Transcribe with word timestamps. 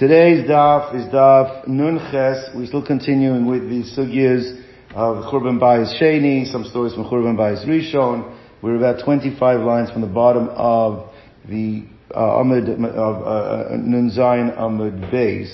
Today's 0.00 0.48
daf 0.48 0.94
is 0.94 1.04
daf 1.12 1.68
Nun 1.68 1.98
Ches. 2.10 2.48
We're 2.54 2.64
still 2.64 2.86
continuing 2.86 3.44
with 3.44 3.68
the 3.68 3.82
sugyas 3.82 4.58
of 4.94 5.30
Churban 5.30 5.60
Bayis 5.60 6.00
Sheni, 6.00 6.50
some 6.50 6.64
stories 6.64 6.94
from 6.94 7.04
Churban 7.04 7.36
Bayis 7.36 7.68
Rishon. 7.68 8.34
We're 8.62 8.76
about 8.76 9.04
25 9.04 9.60
lines 9.60 9.90
from 9.90 10.00
the 10.00 10.06
bottom 10.06 10.48
of 10.54 11.10
the 11.46 11.84
uh, 12.14 12.18
Amud 12.18 12.82
of 12.94 13.26
uh, 13.26 13.76
Nun 13.76 14.10
Zayin 14.16 14.56
Amud 14.58 15.12
Beis. 15.12 15.52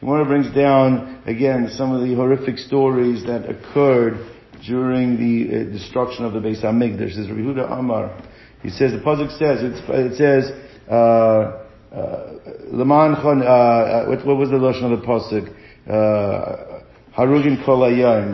The 0.00 0.06
Gemara 0.06 0.26
brings 0.26 0.54
down 0.54 1.22
again 1.24 1.70
some 1.70 1.94
of 1.94 2.06
the 2.06 2.14
horrific 2.14 2.58
stories 2.58 3.24
that 3.24 3.48
occurred 3.48 4.30
during 4.66 5.16
the 5.16 5.48
uh, 5.48 5.72
destruction 5.72 6.26
of 6.26 6.34
the 6.34 6.40
Beis 6.40 6.62
Hamikdash. 6.62 7.14
Says 7.14 7.30
Rabbi 7.30 7.40
Huda 7.40 7.72
Amar. 7.72 8.14
He 8.62 8.68
says 8.68 8.92
the 8.92 8.98
pasuk 8.98 9.30
says 9.38 9.62
it 9.62 10.16
says. 10.18 10.52
Uh, 10.86 11.62
uh, 11.96 12.35
Leman 12.70 13.16
Chon, 13.22 13.42
uh, 13.42 13.44
uh, 13.44 14.06
what, 14.06 14.24
what 14.24 14.36
was 14.36 14.50
the 14.50 14.56
lashon 14.56 14.92
of 14.92 15.00
the 15.00 15.06
pasuk? 15.06 15.52
Harugin 17.16 17.64
Kol 17.64 17.80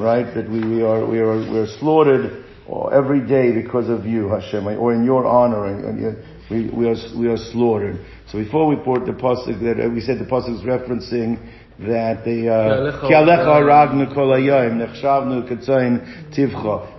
right? 0.01 0.34
That 0.34 0.51
we, 0.51 0.61
we 0.61 0.83
are 0.83 1.07
we 1.07 1.19
are 1.19 1.39
we 1.39 1.59
are 1.59 1.66
slaughtered 1.79 2.45
every 2.93 3.27
day 3.27 3.53
because 3.53 3.89
of 3.89 4.05
you, 4.05 4.29
Hashem, 4.29 4.67
or 4.67 4.93
in 4.93 5.05
your 5.05 5.27
honor, 5.27 5.67
and, 5.67 6.17
we, 6.51 6.69
we 6.70 6.89
are 6.89 6.97
we 7.17 7.29
are 7.29 7.39
slaughtered. 7.39 8.05
So 8.29 8.39
before 8.39 8.67
we 8.67 8.77
put 8.77 9.06
the 9.06 9.12
pasuk 9.12 9.61
that 9.61 9.91
we 9.91 10.01
said 10.01 10.19
the 10.19 10.25
pasuk 10.25 10.59
is 10.59 10.62
referencing 10.62 11.39
that 11.79 12.25
the 12.25 12.53
uh, 12.53 12.93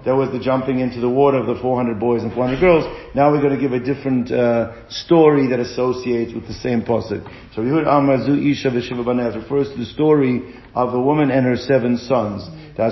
that 0.03 0.15
was 0.15 0.31
the 0.31 0.39
jumping 0.39 0.79
into 0.79 0.99
the 0.99 1.09
water 1.09 1.37
of 1.37 1.45
the 1.45 1.55
400 1.61 1.99
boys 1.99 2.23
and 2.23 2.33
400 2.33 2.59
girls. 2.59 2.85
Now 3.15 3.31
we're 3.31 3.41
going 3.41 3.53
to 3.53 3.61
give 3.61 3.73
a 3.73 3.79
different 3.79 4.31
uh, 4.31 4.89
story 4.89 5.47
that 5.47 5.59
associates 5.59 6.33
with 6.33 6.47
the 6.47 6.53
same 6.53 6.81
pasuk. 6.81 7.23
So 7.53 7.61
Yehud 7.61 7.85
Amazu 7.85 8.33
Isha 8.33 8.71
v'Shiva 8.71 9.05
Banet 9.05 9.35
refers 9.35 9.69
to 9.71 9.77
the 9.77 9.85
story 9.85 10.41
of 10.73 10.93
a 10.93 10.99
woman 10.99 11.29
and 11.29 11.45
her 11.45 11.55
seven 11.55 11.97
sons. 11.97 12.43
Uh, 12.73 12.89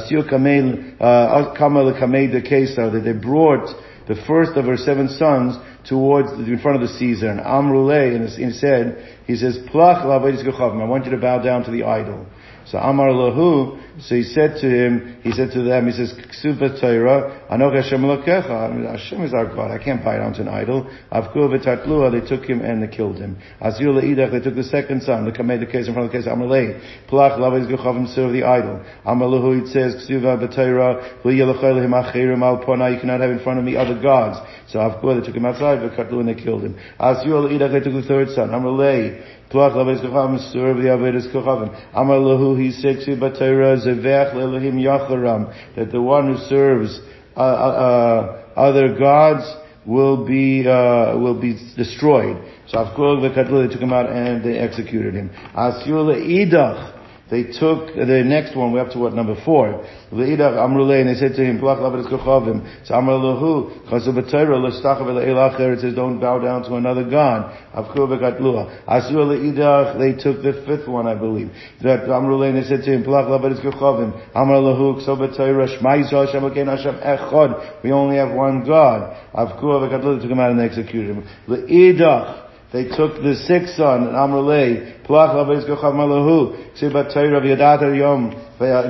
that 2.92 3.02
they 3.04 3.14
brought 3.14 3.68
the 4.08 4.16
first 4.28 4.52
of 4.54 4.66
her 4.66 4.78
seven 4.78 5.10
sons 5.10 5.58
towards 5.88 6.32
in 6.32 6.60
front 6.60 6.82
of 6.82 6.88
the 6.88 6.96
Caesar. 6.98 7.30
And 7.30 7.40
Amrulay, 7.40 8.16
and 8.16 8.30
he 8.30 8.52
said, 8.58 9.20
he 9.26 9.36
says, 9.36 9.58
Plach 9.72 10.04
I 10.04 10.18
want 10.18 11.06
you 11.06 11.12
to 11.12 11.18
bow 11.18 11.42
down 11.42 11.64
to 11.66 11.72
the 11.72 11.84
idol. 11.84 12.26
So 12.66 12.78
Amar 12.78 13.10
Lahu, 13.10 13.82
so 14.02 14.16
he 14.16 14.24
said 14.24 14.62
to 14.62 14.70
him, 14.70 15.20
he 15.24 15.32
said 15.32 15.52
to 15.52 15.64
them, 15.64 15.88
he 15.88 15.94
says, 15.94 16.14
Ksuva 16.14 16.80
Torah, 16.80 17.41
Anoch 17.52 17.76
Hashem 17.76 18.02
Hashem 18.02 19.24
is 19.26 19.34
our 19.34 19.46
God, 19.46 19.72
I 19.72 19.84
can't 19.84 20.02
bow 20.06 20.18
down 20.18 20.34
to 20.36 20.42
an 20.42 20.48
idol. 20.48 20.90
Avku 21.12 21.36
v'tatlua, 21.36 22.10
they 22.10 22.26
took 22.26 22.46
him 22.46 22.62
and 22.62 22.82
they 22.82 22.88
killed 22.88 23.18
him. 23.18 23.38
Azir 23.62 23.92
le'idach, 23.92 24.32
they 24.32 24.40
took 24.40 24.56
the 24.56 24.64
second 24.64 25.04
son, 25.04 25.26
the 25.26 25.34
Kameh, 25.34 25.60
the 25.60 25.66
case 25.66 25.86
in 25.86 25.94
front 25.94 26.06
of 26.06 26.14
the 26.14 26.18
case, 26.18 26.28
Amar 26.32 26.48
Lei, 26.48 26.80
Plach 27.10 27.38
Lavez 27.38 27.70
Gechavim 27.70 28.08
serve 28.16 28.32
the 28.32 28.44
idol. 28.44 28.82
Amar 29.04 29.28
Lahu, 29.28 29.64
it 29.64 29.68
says, 29.68 29.96
Ksuva 29.96 30.40
v'Torah, 30.40 31.24
V'yelachayim 31.24 31.92
achirim 31.92 32.42
al 32.42 32.64
pona, 32.64 32.94
you 32.94 33.02
cannot 33.02 33.20
have 33.20 33.32
in 33.32 33.40
front 33.40 33.60
of 33.60 33.66
me 33.66 33.76
other 33.76 34.02
gods. 34.02 34.40
So 34.70 34.80
Avku, 34.80 35.20
they 35.20 35.26
took 35.26 35.36
him 35.36 35.46
outside, 35.46 35.80
v'katlu, 35.80 36.22
and 36.22 36.30
they 36.30 36.42
killed 36.42 36.64
him. 36.64 36.80
Azir 37.02 37.26
le'idach, 37.26 37.74
they 37.74 37.82
took 37.82 38.02
the 38.02 38.08
third 38.08 38.30
son, 38.30 38.54
Amar 38.54 38.72
Lei, 38.72 39.22
Plach 39.50 39.74
Lavez 39.74 40.00
Gechavim 40.02 40.40
serve 40.54 40.78
the 40.78 40.84
Avedis 40.84 41.30
Gechavim. 41.34 41.76
Amar 41.94 42.58
he 42.58 42.72
said, 42.72 43.00
Ksuva 43.06 43.38
Torah, 43.38 43.76
Zevech 43.76 44.36
Le'lohim 44.36 44.76
Yacharam, 44.80 45.76
that 45.76 45.92
the 45.92 46.02
one 46.02 46.34
who 46.34 46.38
serves 46.48 47.02
Uh, 47.36 47.40
uh, 47.40 47.44
uh, 47.44 48.60
other 48.60 48.98
gods 48.98 49.44
will 49.86 50.26
be 50.26 50.68
uh, 50.68 51.18
will 51.18 51.40
be 51.40 51.54
destroyed. 51.76 52.38
So 52.68 52.78
Avkul 52.78 53.22
they 53.22 53.74
took 53.74 53.82
him 53.82 53.94
out 53.94 54.10
and 54.10 54.44
they 54.44 54.58
executed 54.58 55.14
him. 55.14 55.30
Idach, 55.56 57.01
they 57.32 57.44
took 57.44 57.96
the 57.96 58.24
next 58.26 58.58
one, 58.58 58.74
we're 58.74 58.82
up 58.82 58.92
to 58.92 59.00
what, 59.00 59.14
number 59.14 59.36
four. 59.46 59.88
Le'idach 60.12 60.60
amrulei, 60.60 61.00
and 61.00 61.10
they 61.10 61.16
said 61.16 61.34
to 61.38 61.46
him, 61.46 61.60
Plach 61.60 61.80
lavet 61.80 62.04
kochavim. 62.12 62.60
So 62.86 62.94
amralahu, 62.94 63.88
chasu 63.88 64.12
b'tayra, 64.12 64.60
l'shtachav 64.60 65.08
le'elacher, 65.08 65.78
it 65.78 65.80
says, 65.80 65.96
don't 65.96 66.20
bow 66.20 66.40
down 66.40 66.64
to 66.64 66.76
another 66.76 67.10
God. 67.10 67.58
Avku 67.74 68.00
v'katlua. 68.00 68.84
Asur 68.86 69.24
le'idach, 69.24 69.98
they 69.98 70.22
took 70.22 70.44
the 70.44 70.62
fifth 70.68 70.90
one, 70.90 71.08
I 71.08 71.16
believe. 71.16 71.50
That 71.84 72.02
amrulei, 72.02 72.50
and 72.50 72.58
they 72.58 72.68
said 72.68 72.84
to 72.84 72.92
him, 72.92 73.06
Plach 73.06 73.28
lavet 73.28 73.64
kochavim. 73.64 74.12
Amralahu, 74.34 75.08
chasu 75.08 75.16
b'tayra, 75.16 75.80
shma 75.80 76.04
yisrael 76.04 76.26
Hashem 76.26 76.44
akein 76.44 76.68
Hashem 76.68 76.96
echad. 76.96 77.82
We 77.82 77.94
only 77.94 78.18
have 78.18 78.32
one 78.36 78.66
God. 78.66 79.16
Avku 79.34 79.64
v'katlua, 79.64 80.18
they 80.18 80.24
took 80.24 80.32
him 80.32 80.40
out 80.42 80.52
and 80.52 80.60
executed 80.60 81.16
him. 81.16 81.24
Le'idach, 81.48 82.51
they 82.72 82.86
took 82.86 83.22
the 83.22 83.36
sixth 83.36 83.76
son, 83.76 84.14
Amrulay, 84.16 85.04
Plach 85.04 85.36
Lavis 85.36 85.68
Gochav 85.68 85.94
Malahu, 85.94 86.56
Sibat 86.80 87.14
Torah 87.14 87.42
V'yadat 87.42 87.98
Yom, 87.98 88.32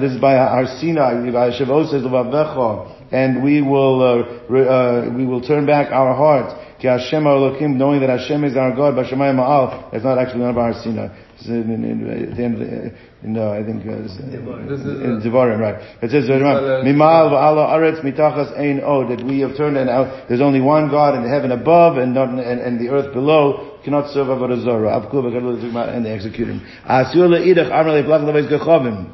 this 0.01 0.11
is 0.11 0.21
by 0.21 0.33
Har 0.33 0.65
Sinai, 0.79 1.31
by 1.31 1.49
Shavos 1.49 1.89
says 1.89 2.05
and 3.11 3.43
we 3.43 3.61
will, 3.61 4.01
uh, 4.01 4.55
uh, 4.55 5.09
we 5.17 5.25
will 5.25 5.41
turn 5.41 5.65
back 5.65 5.91
our 5.91 6.13
hearts, 6.15 6.53
Ki 6.79 6.87
Hashem 6.87 7.23
Elokim, 7.23 7.75
knowing 7.75 8.01
that 8.01 8.09
Hashem 8.09 8.43
is 8.43 8.55
our 8.55 8.75
God, 8.75 8.93
Bashamayim 8.93 9.37
Ma'al, 9.37 9.93
it's 9.93 10.03
not 10.03 10.19
actually 10.19 10.41
one 10.41 10.49
of 10.51 10.55
Har 10.55 10.73
Sinai. 10.73 11.09
In, 11.47 11.73
in, 11.73 11.83
in, 12.37 12.97
in, 13.23 13.37
uh, 13.37 13.49
I 13.49 13.63
think 13.63 13.81
uh, 13.87 13.97
in 13.97 15.21
Devarim, 15.25 15.59
right? 15.59 15.81
It 16.03 16.11
says 16.11 16.29
Mimal 16.29 17.31
v'ala 17.31 17.73
aretz 17.73 18.03
mitachas 18.03 18.55
ein 18.59 18.79
od 18.83 19.09
that 19.09 19.25
we 19.25 19.39
have 19.39 19.57
turned 19.57 19.75
and 19.75 19.89
out. 19.89 20.27
There's 20.27 20.41
only 20.41 20.61
one 20.61 20.91
God 20.91 21.15
in 21.15 21.23
the 21.23 21.29
heaven 21.29 21.51
above 21.51 21.97
and 21.97 22.13
not 22.13 22.29
and, 22.29 22.39
and 22.39 22.79
the 22.79 22.89
earth 22.89 23.11
below 23.13 23.70
cannot 23.83 24.11
serve 24.11 24.27
Avodah 24.27 24.63
Zarah. 24.63 25.01
Avku 25.01 25.95
and 25.95 26.05
they 26.05 26.11
execute 26.11 26.47
him. 26.47 26.61
Asur 26.87 27.27
le'idach 27.27 27.67
amar 27.67 27.93
le'plach 27.93 28.23
le'veiz 28.23 28.49
gechavim. 28.49 29.13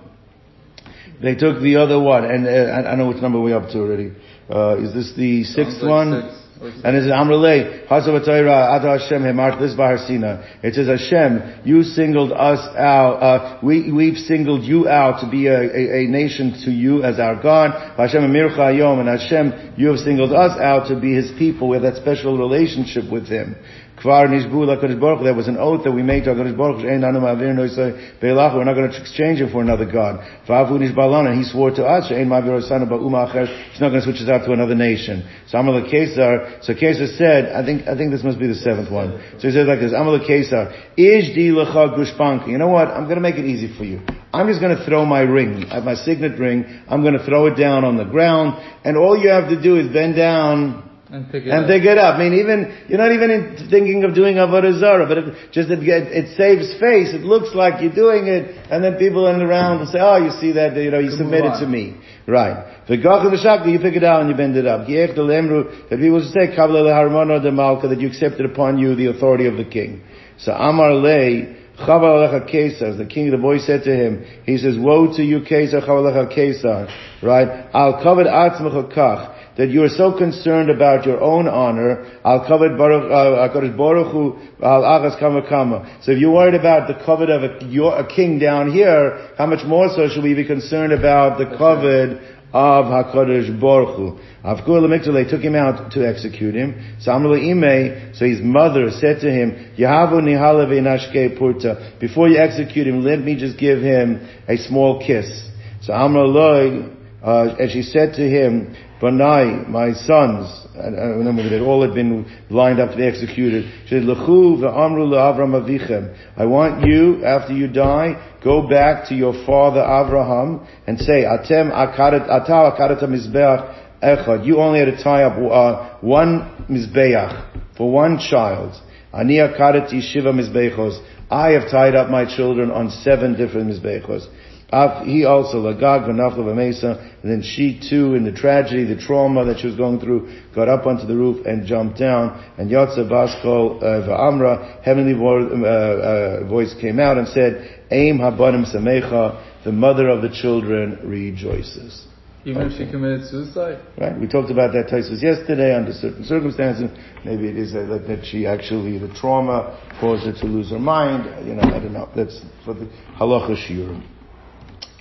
They 1.21 1.35
took 1.35 1.61
the 1.61 1.77
other 1.77 1.99
one, 1.99 2.25
and 2.25 2.45
uh, 2.45 2.89
I 2.89 2.95
know 2.95 3.07
which 3.07 3.17
number 3.17 3.39
we're 3.41 3.57
up 3.57 3.69
to 3.71 3.79
already. 3.79 4.11
Uh, 4.49 4.77
is 4.77 4.93
this 4.93 5.13
the 5.17 5.43
sixth 5.43 5.83
one? 5.83 6.29
Six. 6.29 6.43
And 6.59 6.97
it 6.97 7.01
says, 7.01 7.11
Amrulay, 7.11 7.87
Hasavatayra, 7.87 8.79
Ata 8.79 8.97
Hashem, 8.97 9.21
Hemart, 9.21 9.59
this 9.59 9.75
Baharsina. 9.75 10.63
It 10.63 10.73
says, 10.73 10.87
Hashem, 10.87 11.61
you 11.65 11.83
singled 11.83 12.31
us 12.31 12.59
out, 12.75 13.13
uh, 13.21 13.59
we, 13.61 13.91
we've 13.91 14.17
singled 14.17 14.63
you 14.63 14.87
out 14.87 15.21
to 15.21 15.29
be 15.29 15.47
a, 15.47 15.59
a, 15.59 16.03
a 16.03 16.07
nation 16.07 16.59
to 16.65 16.71
you 16.71 17.03
as 17.03 17.19
our 17.19 17.41
God. 17.41 17.71
Hashem 17.97 18.21
Amircha 18.21 18.75
Yom, 18.75 18.99
and 18.99 19.07
Hashem, 19.07 19.75
you 19.77 19.89
have 19.89 19.99
singled 19.99 20.33
us 20.33 20.59
out 20.59 20.87
to 20.87 20.99
be 20.99 21.13
His 21.13 21.31
people. 21.37 21.69
We 21.69 21.77
have 21.77 21.83
that 21.83 22.01
special 22.01 22.37
relationship 22.37 23.11
with 23.11 23.27
Him. 23.27 23.55
Kvar 23.97 24.27
nishbu 24.29 24.53
LaKadosh 24.53 24.99
Baruch 24.99 25.23
There 25.23 25.33
was 25.33 25.47
an 25.47 25.57
oath 25.57 25.83
that 25.83 25.91
we 25.91 26.03
made 26.03 26.25
to 26.25 26.29
HaKadosh 26.29 26.55
Baruch 26.55 26.81
Hu, 26.81 26.85
we're 26.85 28.63
not 28.63 28.73
going 28.75 28.91
to 28.91 29.01
exchange 29.01 29.41
him 29.41 29.49
for 29.49 29.61
another 29.61 29.85
God. 29.85 30.19
V'avu 30.47 30.77
nishbalana, 30.77 31.35
he 31.35 31.43
swore 31.43 31.71
to 31.71 31.83
us, 31.83 32.07
He's 32.09 32.27
not 32.27 32.45
going 32.45 32.61
to 32.61 34.01
switch 34.01 34.21
us 34.21 34.29
out 34.29 34.45
to 34.45 34.51
another 34.51 34.75
nation. 34.75 35.27
So 35.47 35.57
Amal 35.57 35.81
Kesar, 35.81 36.63
so 36.63 36.75
Kesar 36.75 37.17
said, 37.17 37.51
I 37.53 37.65
think, 37.65 37.87
I 37.87 37.97
think 37.97 38.11
this 38.11 38.23
must 38.23 38.37
be 38.37 38.45
the 38.45 38.55
seventh 38.55 38.91
one. 38.91 39.19
So 39.39 39.47
he 39.47 39.53
says 39.53 39.65
like 39.67 39.79
this, 39.79 39.93
Amal 39.93 40.19
Kesar, 40.19 40.93
Ijdi 40.95 41.49
Lecha 41.49 41.97
Gushpanki. 41.97 42.49
You 42.49 42.59
know 42.59 42.67
what? 42.69 42.89
I'm 42.89 43.05
going 43.05 43.15
to 43.15 43.21
make 43.21 43.35
it 43.35 43.45
easy 43.45 43.75
for 43.75 43.83
you. 43.83 44.01
I'm 44.31 44.47
just 44.47 44.61
going 44.61 44.77
to 44.77 44.85
throw 44.85 45.05
my 45.05 45.21
ring, 45.21 45.65
my 45.83 45.95
signet 45.95 46.37
ring, 46.37 46.83
I'm 46.87 47.01
going 47.01 47.17
to 47.17 47.25
throw 47.25 47.47
it 47.47 47.55
down 47.55 47.83
on 47.83 47.97
the 47.97 48.03
ground, 48.03 48.61
and 48.83 48.95
all 48.95 49.17
you 49.17 49.29
have 49.29 49.49
to 49.49 49.59
do 49.59 49.77
is 49.79 49.91
bend 49.91 50.15
down 50.15 50.86
and 51.09 51.31
pick 51.31 51.45
it 51.45 51.49
and 51.49 51.63
up. 51.63 51.67
pick 51.67 51.83
it 51.83 51.97
up. 51.97 52.15
I 52.15 52.19
mean, 52.19 52.33
even 52.39 52.85
you're 52.89 52.99
not 52.99 53.11
even 53.11 53.55
thinking 53.69 54.03
of 54.03 54.13
doing 54.13 54.35
avodah 54.35 54.79
zarah, 54.79 55.07
but 55.07 55.17
it, 55.17 55.51
just 55.51 55.69
it, 55.69 55.79
it, 55.81 56.35
saves 56.35 56.73
face. 56.79 57.13
It 57.13 57.21
looks 57.21 57.55
like 57.55 57.81
you're 57.81 57.95
doing 57.95 58.27
it, 58.27 58.55
and 58.69 58.83
then 58.83 58.97
people 58.97 59.27
in 59.27 59.39
the 59.39 59.47
round 59.47 59.79
will 59.79 59.87
say, 59.87 59.99
"Oh, 60.01 60.17
you 60.17 60.31
see 60.31 60.51
that? 60.53 60.75
You 60.75 60.91
know, 60.91 60.99
you 60.99 61.11
submitted 61.11 61.59
to 61.59 61.67
me." 61.67 61.95
Right. 62.27 62.75
You 62.89 62.97
pick 62.99 63.95
it 63.95 64.03
out 64.03 64.19
and 64.21 64.29
you 64.29 64.35
bend 64.35 64.57
it 64.57 64.67
up. 64.67 64.85
That 64.87 65.89
people 65.89 66.11
will 66.11 66.27
say, 66.27 66.47
that 66.55 67.97
you 67.99 68.07
accepted 68.07 68.45
upon 68.45 68.77
you 68.77 68.95
the 68.95 69.05
authority 69.05 69.47
of 69.47 69.55
the 69.55 69.63
king. 69.63 70.01
So 70.37 70.51
Amar 70.51 70.93
Lei. 70.93 71.55
Kesar, 71.77 72.97
the 72.97 73.05
king 73.05 73.27
of 73.27 73.33
the 73.33 73.37
boy 73.37 73.59
said 73.59 73.83
to 73.83 73.95
him, 73.95 74.25
he 74.45 74.57
says, 74.57 74.75
woe 74.79 75.15
to 75.15 75.21
you 75.21 75.41
Kesar, 75.41 75.85
Chavalecha 75.87 76.35
Kesar, 76.35 76.89
right? 77.21 77.69
Al 77.71 78.01
covered 78.01 78.25
atzmecha 78.25 78.91
kach, 78.91 79.36
that 79.57 79.69
you 79.69 79.83
are 79.83 79.89
so 79.89 80.15
concerned 80.15 80.69
about 80.69 81.05
your 81.05 81.19
own 81.19 81.47
honor, 81.47 82.05
al 82.23 82.47
baruch, 82.47 83.11
uh, 83.11 83.75
baruch 83.75 84.11
hu, 84.11 84.37
al 84.61 84.85
agas 84.85 85.19
kama 85.19 85.47
kama. 85.47 85.99
So 86.03 86.11
if 86.11 86.19
you're 86.19 86.31
worried 86.31 86.53
about 86.53 86.87
the 86.87 87.03
covet 87.03 87.29
of 87.29 87.43
a, 87.43 87.65
your, 87.65 87.97
a 87.97 88.07
king 88.07 88.39
down 88.39 88.71
here, 88.71 89.33
how 89.37 89.47
much 89.47 89.65
more 89.65 89.89
so 89.89 90.07
should 90.09 90.23
we 90.23 90.35
be 90.35 90.45
concerned 90.45 90.93
about 90.93 91.39
the 91.39 91.57
covet 91.57 92.21
of 92.53 92.85
HaKadosh 92.85 93.59
Baruch 93.59 93.97
Hu. 93.97 94.19
Avkur 94.43 95.13
they 95.13 95.29
took 95.29 95.41
him 95.41 95.55
out 95.55 95.91
to 95.91 96.07
execute 96.07 96.55
him. 96.55 96.95
So 96.99 97.11
Ime, 97.11 98.13
so 98.13 98.25
his 98.25 98.39
mother 98.41 98.89
said 98.91 99.19
to 99.21 99.29
him, 99.29 99.73
Yahavu 99.77 100.21
nihala 100.21 100.65
ve'nashke 100.65 101.37
purta. 101.37 101.99
Before 101.99 102.29
you 102.29 102.37
execute 102.37 102.87
him, 102.87 103.03
let 103.03 103.19
me 103.19 103.37
just 103.37 103.59
give 103.59 103.81
him 103.81 104.27
a 104.47 104.57
small 104.57 105.05
kiss. 105.05 105.49
So 105.81 105.93
Amrullah, 105.93 106.95
uh, 107.21 107.55
and 107.59 107.71
she 107.71 107.81
said 107.81 108.13
to 108.15 108.21
him, 108.21 108.75
Banai, 109.01 109.67
my 109.67 109.93
sons, 109.93 110.65
and 110.75 110.95
remember 111.19 111.47
that 111.49 111.61
all 111.61 111.83
had 111.85 111.93
been 111.93 112.25
lined 112.49 112.79
up 112.79 112.91
to 112.91 112.97
be 112.97 113.05
executed. 113.05 113.71
Said 113.87 114.03
Lahu, 114.03 114.59
the 114.59 114.69
Amru 114.69 115.05
Avram 115.11 115.53
Avikhem, 115.53 116.17
I 116.35 116.45
want 116.45 116.83
you, 116.85 117.23
after 117.23 117.53
you 117.53 117.67
die, 117.67 118.39
go 118.43 118.67
back 118.67 119.07
to 119.09 119.15
your 119.15 119.33
father 119.45 119.81
Abraham 119.81 120.67
and 120.87 120.99
say, 120.99 121.23
Atem 121.25 121.71
akarat, 121.71 122.27
ata 122.27 122.73
akarat 122.73 123.03
mizbeach 123.03 124.01
echad. 124.01 124.45
You 124.45 124.57
only 124.57 124.79
had 124.79 124.97
to 124.97 125.03
tie 125.03 125.23
up 125.23 125.37
uh, 125.37 125.97
one 126.01 126.65
mizbeach 126.67 127.77
for 127.77 127.91
one 127.91 128.17
child. 128.17 128.81
Ani 129.13 129.35
akarati 129.35 130.01
shiva 130.01 130.31
mizbechos. 130.31 131.03
I 131.29 131.49
have 131.51 131.69
tied 131.69 131.95
up 131.95 132.09
my 132.09 132.25
children 132.35 132.71
on 132.71 132.89
seven 132.89 133.37
different 133.37 133.69
mizbechos. 133.69 134.27
He 134.69 135.23
also, 135.23 135.63
Lagag, 135.63 136.09
Vanafla, 136.09 136.53
Mesa, 136.53 137.15
and 137.23 137.31
then 137.31 137.41
she 137.41 137.79
too, 137.89 138.15
in 138.15 138.25
the 138.25 138.33
tragedy, 138.33 138.83
the 138.83 138.99
trauma 138.99 139.45
that 139.45 139.59
she 139.59 139.67
was 139.67 139.77
going 139.77 139.99
through, 139.99 140.29
got 140.53 140.67
up 140.67 140.85
onto 140.85 141.07
the 141.07 141.15
roof 141.15 141.45
and 141.45 141.65
jumped 141.65 141.97
down, 141.97 142.43
and 142.57 142.69
Yotze 142.69 142.99
Baskol 143.09 143.81
uh, 143.81 144.07
Va'amra, 144.07 144.83
heavenly 144.83 145.13
uh, 145.13 145.67
uh, 145.67 146.49
voice 146.49 146.75
came 146.81 146.99
out 146.99 147.17
and 147.17 147.29
said, 147.29 147.85
Aim 147.91 148.17
Habanim 148.17 148.65
Samecha, 148.65 149.63
the 149.63 149.71
mother 149.71 150.09
of 150.09 150.21
the 150.21 150.29
children 150.29 150.99
rejoices. 151.03 152.05
Even 152.43 152.63
okay. 152.63 152.75
if 152.75 152.77
she 152.77 152.91
committed 152.91 153.27
suicide? 153.27 153.79
Right. 153.97 154.19
We 154.19 154.27
talked 154.27 154.51
about 154.51 154.71
that 154.73 154.87
Taisus 154.87 155.21
yesterday 155.21 155.75
under 155.75 155.91
certain 155.91 156.23
circumstances. 156.23 156.89
Maybe 157.25 157.47
it 157.47 157.57
is 157.57 157.73
that, 157.73 158.05
that 158.07 158.25
she 158.25 158.45
actually, 158.45 158.97
the 158.97 159.13
trauma 159.13 159.79
caused 159.99 160.25
her 160.25 160.33
to 160.33 160.45
lose 160.45 160.69
her 160.71 160.79
mind. 160.79 161.47
You 161.47 161.55
know, 161.55 161.63
I 161.63 161.79
don't 161.79 161.93
know. 161.93 162.09
That's 162.15 162.39
for 162.63 162.73
the 162.73 162.89
halacha 163.19 163.55
shiurim. 163.67 164.16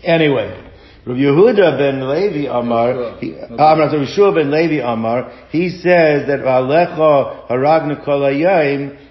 Anyway, 0.06 0.49
Rav 1.05 1.17
Yehuda 1.17 1.79
ben 1.79 2.08
Levi 2.08 2.49
Amar, 2.49 3.19
he, 3.19 3.32
Amar, 3.35 3.79
Rav 3.79 3.91
Yeshua 3.91 4.37
ben 4.37 4.53
Levi 4.53 4.81
Amar, 4.81 5.49
he 5.50 5.69
says 5.69 6.29
that 6.29 6.41
Alecha 6.41 7.49
haragna 7.49 8.05
kol 8.05 8.25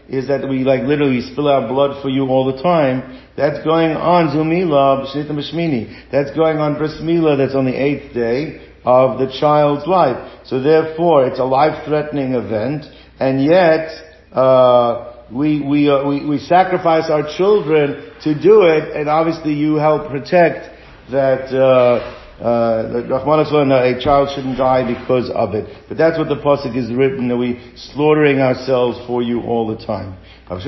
is 0.07 0.27
that 0.29 0.47
we 0.47 0.63
like 0.63 0.83
literally 0.83 1.19
spill 1.19 1.49
out 1.49 1.67
blood 1.67 2.01
for 2.01 2.09
you 2.09 2.27
all 2.27 2.45
the 2.55 2.61
time. 2.63 3.21
That's 3.35 3.61
going 3.65 3.91
on 3.91 4.29
Zumila 4.29 5.05
b'shnita 5.05 5.31
b'shmini. 5.31 6.11
That's 6.11 6.31
going 6.31 6.59
on 6.59 6.77
bris 6.77 6.93
milah. 7.01 7.37
That's 7.37 7.55
on 7.55 7.65
the 7.65 7.75
eighth 7.75 8.13
day 8.13 8.71
of 8.85 9.19
the 9.19 9.35
child's 9.37 9.85
life. 9.85 10.43
So 10.45 10.61
therefore, 10.61 11.27
it's 11.27 11.39
a 11.39 11.43
life-threatening 11.43 12.33
event, 12.33 12.85
and 13.19 13.43
yet. 13.43 13.89
Uh, 14.31 15.11
we, 15.31 15.59
we, 15.59 15.89
uh, 15.89 16.07
we, 16.07 16.23
we 16.23 16.37
sacrifice 16.37 17.09
our 17.09 17.35
children 17.35 18.11
to 18.21 18.39
do 18.39 18.63
it, 18.63 18.95
and 18.95 19.09
obviously 19.09 19.53
you 19.53 19.75
help 19.75 20.11
protect 20.11 20.74
that 21.11 21.53
uh, 21.53 22.23
uh, 22.41 23.83
a 23.83 24.03
child 24.03 24.29
shouldn't 24.35 24.57
die 24.57 24.83
because 24.93 25.29
of 25.29 25.55
it. 25.55 25.65
But 25.87 25.97
that's 25.97 26.17
what 26.17 26.27
the 26.27 26.35
pasuk 26.35 26.75
is 26.75 26.91
written, 26.93 27.29
that 27.29 27.37
we 27.37 27.73
slaughtering 27.75 28.39
ourselves 28.39 28.99
for 29.07 29.21
you 29.21 29.41
all 29.41 29.67
the 29.67 29.77
time. 29.85 30.17
Uh, 30.47 30.59
That's 30.59 30.67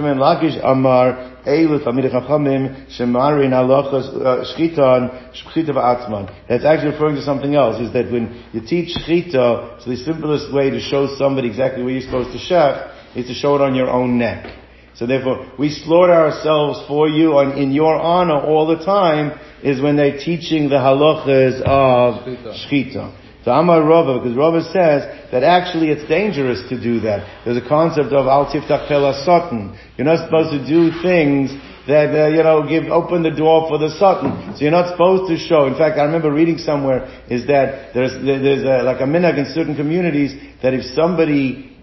actually 6.65 6.91
referring 6.91 7.15
to 7.15 7.21
something 7.21 7.55
else, 7.55 7.79
is 7.79 7.93
that 7.93 8.11
when 8.11 8.43
you 8.53 8.61
teach 8.61 8.95
Shchita, 8.97 9.83
so 9.83 9.89
the 9.89 9.97
simplest 9.97 10.53
way 10.53 10.69
to 10.69 10.79
show 10.79 11.07
somebody 11.17 11.49
exactly 11.49 11.83
where 11.83 11.93
you're 11.93 12.01
supposed 12.01 12.31
to 12.31 12.39
shech 12.39 12.93
is 13.15 13.27
to 13.27 13.33
show 13.33 13.55
it 13.55 13.61
on 13.61 13.75
your 13.75 13.89
own 13.89 14.17
neck. 14.17 14.45
So 14.97 15.05
therefore, 15.05 15.51
we 15.59 15.69
slaughter 15.69 16.13
ourselves 16.13 16.83
for 16.87 17.07
you 17.07 17.37
on, 17.37 17.57
in 17.57 17.71
your 17.71 17.95
honor 17.95 18.41
all 18.41 18.65
the 18.65 18.83
time 18.83 19.39
is 19.63 19.79
when 19.81 19.95
they're 19.95 20.17
teaching 20.17 20.69
the 20.69 20.77
halachas 20.77 21.61
of 21.61 22.25
shchita. 22.57 23.13
So 23.45 23.51
Amar 23.51 23.81
Rava, 23.81 24.19
because 24.19 24.35
Rava 24.35 24.61
says 24.61 25.31
that 25.31 25.43
actually 25.43 25.89
it's 25.89 26.07
dangerous 26.09 26.67
to 26.69 26.81
do 26.81 26.99
that. 27.01 27.45
There's 27.45 27.55
a 27.55 27.67
concept 27.67 28.11
of 28.11 28.27
al 28.27 28.47
tiftach 28.51 28.89
sotan. 28.89 29.77
You're 29.97 30.05
not 30.05 30.25
supposed 30.25 30.51
to 30.51 30.65
do 30.67 30.91
things 31.01 31.51
that 31.87 32.11
uh, 32.11 32.27
you 32.27 32.43
know 32.43 32.67
give 32.67 32.91
open 32.91 33.23
the 33.23 33.31
door 33.31 33.69
for 33.69 33.77
the 33.77 33.89
satan. 33.89 34.57
So 34.57 34.63
you're 34.63 34.75
not 34.75 34.91
supposed 34.91 35.31
to 35.31 35.37
show. 35.37 35.67
In 35.67 35.77
fact, 35.77 35.97
I 35.97 36.03
remember 36.03 36.31
reading 36.33 36.57
somewhere 36.57 37.07
is 37.29 37.47
that 37.47 37.93
there's 37.93 38.11
there's 38.25 38.65
a, 38.65 38.83
like 38.83 38.99
a 38.99 39.07
minhag 39.07 39.37
in 39.37 39.45
certain 39.53 39.75
communities 39.75 40.35
that 40.61 40.73
if 40.73 40.83
somebody 40.93 41.76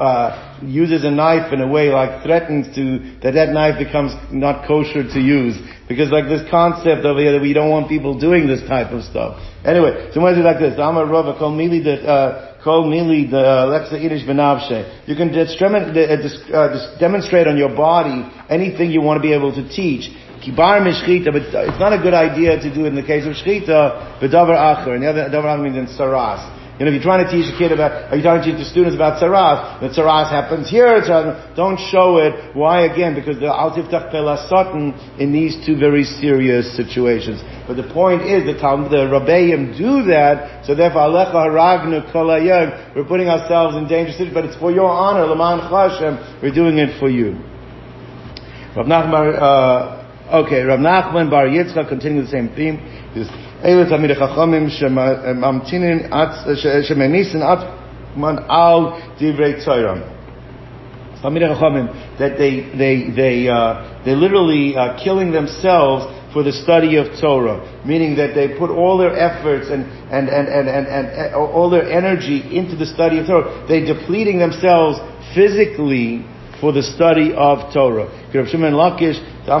uh, 0.00 0.58
uses 0.62 1.04
a 1.04 1.10
knife 1.10 1.52
in 1.52 1.60
a 1.60 1.68
way 1.68 1.90
like 1.90 2.22
threatens 2.24 2.74
to 2.74 2.98
that 3.22 3.32
that 3.32 3.50
knife 3.50 3.78
becomes 3.78 4.12
not 4.32 4.66
kosher 4.66 5.04
to 5.04 5.20
use 5.20 5.54
because 5.86 6.10
like 6.10 6.26
this 6.26 6.42
concept 6.50 7.06
of 7.06 7.16
that 7.16 7.38
we 7.40 7.52
don't 7.52 7.70
want 7.70 7.88
people 7.88 8.18
doing 8.18 8.46
this 8.46 8.60
type 8.66 8.90
of 8.90 9.04
stuff. 9.04 9.38
Anyway, 9.64 10.10
so 10.12 10.20
what 10.20 10.32
is 10.32 10.38
it 10.38 10.42
like 10.42 10.58
this? 10.58 10.78
I'm 10.78 10.96
a 10.96 11.06
Rava 11.06 11.38
called 11.38 11.54
Mili 11.54 11.82
the 11.84 12.58
called 12.64 12.86
Mili 12.86 13.30
the 13.30 13.70
Lexa 13.70 13.94
Inish 13.94 14.26
Benavshe. 14.26 15.06
You 15.06 15.14
can 15.14 15.30
uh, 15.30 16.98
demonstrate 16.98 17.46
on 17.46 17.56
your 17.56 17.76
body 17.76 18.26
anything 18.48 18.90
you 18.90 19.00
want 19.00 19.18
to 19.18 19.22
be 19.22 19.34
able 19.34 19.54
to 19.54 19.68
teach. 19.68 20.10
Kibar 20.42 20.82
mishchita, 20.84 21.32
but 21.32 21.42
it's 21.42 21.80
not 21.80 21.92
a 21.92 22.02
good 22.02 22.12
idea 22.12 22.58
to 22.60 22.74
do 22.74 22.84
it 22.84 22.88
in 22.88 22.94
the 22.96 23.02
case 23.02 23.24
of 23.24 23.32
shchita, 23.32 24.20
but 24.20 24.30
davar 24.30 24.56
acher, 24.56 24.94
and 24.94 25.02
the 25.02 25.08
other 25.08 25.30
davar 25.30 25.62
means 25.62 25.76
in 25.76 25.86
tzaras. 25.86 26.53
You 26.74 26.84
know, 26.84 26.90
if 26.90 26.98
you're 26.98 27.06
trying 27.06 27.22
to 27.22 27.30
teach 27.30 27.46
a 27.46 27.56
kid 27.56 27.70
about, 27.70 28.10
are 28.10 28.16
you 28.16 28.22
trying 28.22 28.42
to 28.42 28.50
teach 28.50 28.58
the 28.58 28.66
students 28.66 28.96
about 28.98 29.22
tzaras? 29.22 29.78
The 29.78 29.94
tzaras 29.94 30.26
happens 30.26 30.68
here, 30.68 30.98
don't 31.54 31.78
show 31.78 32.18
it. 32.18 32.56
Why 32.56 32.90
again? 32.90 33.14
Because 33.14 33.38
the 33.38 33.46
al 33.46 33.70
tiftach 33.70 34.10
in 35.20 35.30
these 35.30 35.54
two 35.64 35.78
very 35.78 36.02
serious 36.02 36.74
situations. 36.74 37.38
But 37.68 37.76
the 37.76 37.86
point 37.94 38.22
is, 38.22 38.42
the 38.42 38.58
Talmud, 38.58 38.90
the 38.90 39.06
Rabbeim 39.06 39.78
do 39.78 40.02
that, 40.10 40.66
so 40.66 40.74
therefore, 40.74 41.02
alecha 41.02 41.46
haragnu 41.46 42.10
kolayag, 42.10 42.96
we're 42.96 43.04
putting 43.04 43.28
ourselves 43.28 43.76
in 43.76 43.86
danger, 43.86 44.12
but 44.34 44.44
it's 44.44 44.56
for 44.58 44.72
your 44.72 44.90
honor, 44.90 45.26
leman 45.26 45.70
chashem, 45.70 46.42
we're 46.42 46.50
doing 46.50 46.78
it 46.78 46.98
for 46.98 47.08
you. 47.08 47.38
Rav 48.74 48.86
Nachman, 48.86 49.40
uh, 49.40 50.42
okay, 50.42 50.62
Rav 50.62 50.80
Nachman 50.80 51.30
Bar 51.30 51.46
Yitzchak, 51.46 51.88
continuing 51.88 52.24
the 52.24 52.30
same 52.32 52.48
theme, 52.56 52.82
אלה 53.64 53.84
תלמידי 53.84 54.14
חכמים 54.14 54.68
שממתינים 54.68 55.98
שמניסים 56.82 57.40
עצמן 57.42 58.36
על 58.48 58.82
דברי 59.20 59.54
תורה. 59.64 59.94
Talmidei 61.24 61.48
Chachamim, 61.56 62.18
that 62.18 62.36
they, 62.36 62.68
they, 62.76 63.08
they, 63.16 63.48
uh, 63.48 64.02
they're 64.04 64.14
literally 64.14 64.76
uh, 64.76 65.02
killing 65.02 65.32
themselves 65.32 66.04
for 66.34 66.42
the 66.42 66.52
study 66.52 66.96
of 66.96 67.06
Torah, 67.18 67.64
meaning 67.86 68.14
that 68.16 68.34
they 68.34 68.58
put 68.58 68.68
all 68.68 68.98
their 68.98 69.16
efforts 69.16 69.70
and, 69.70 69.84
and, 70.12 70.28
and, 70.28 70.48
and, 70.48 70.68
and, 70.68 70.86
and 70.86 71.34
all 71.34 71.70
their 71.70 71.90
energy 71.90 72.54
into 72.54 72.76
the 72.76 72.84
study 72.84 73.20
of 73.20 73.26
Torah. 73.26 73.64
They're 73.66 73.86
depleting 73.86 74.38
themselves 74.38 74.98
physically 75.34 76.26
for 76.60 76.72
the 76.72 76.82
study 76.82 77.32
of 77.32 77.72
Torah. 77.72 78.12
Rav 78.34 78.46
Shimon 78.48 78.74
Lakish, 78.74 79.16
That 79.46 79.60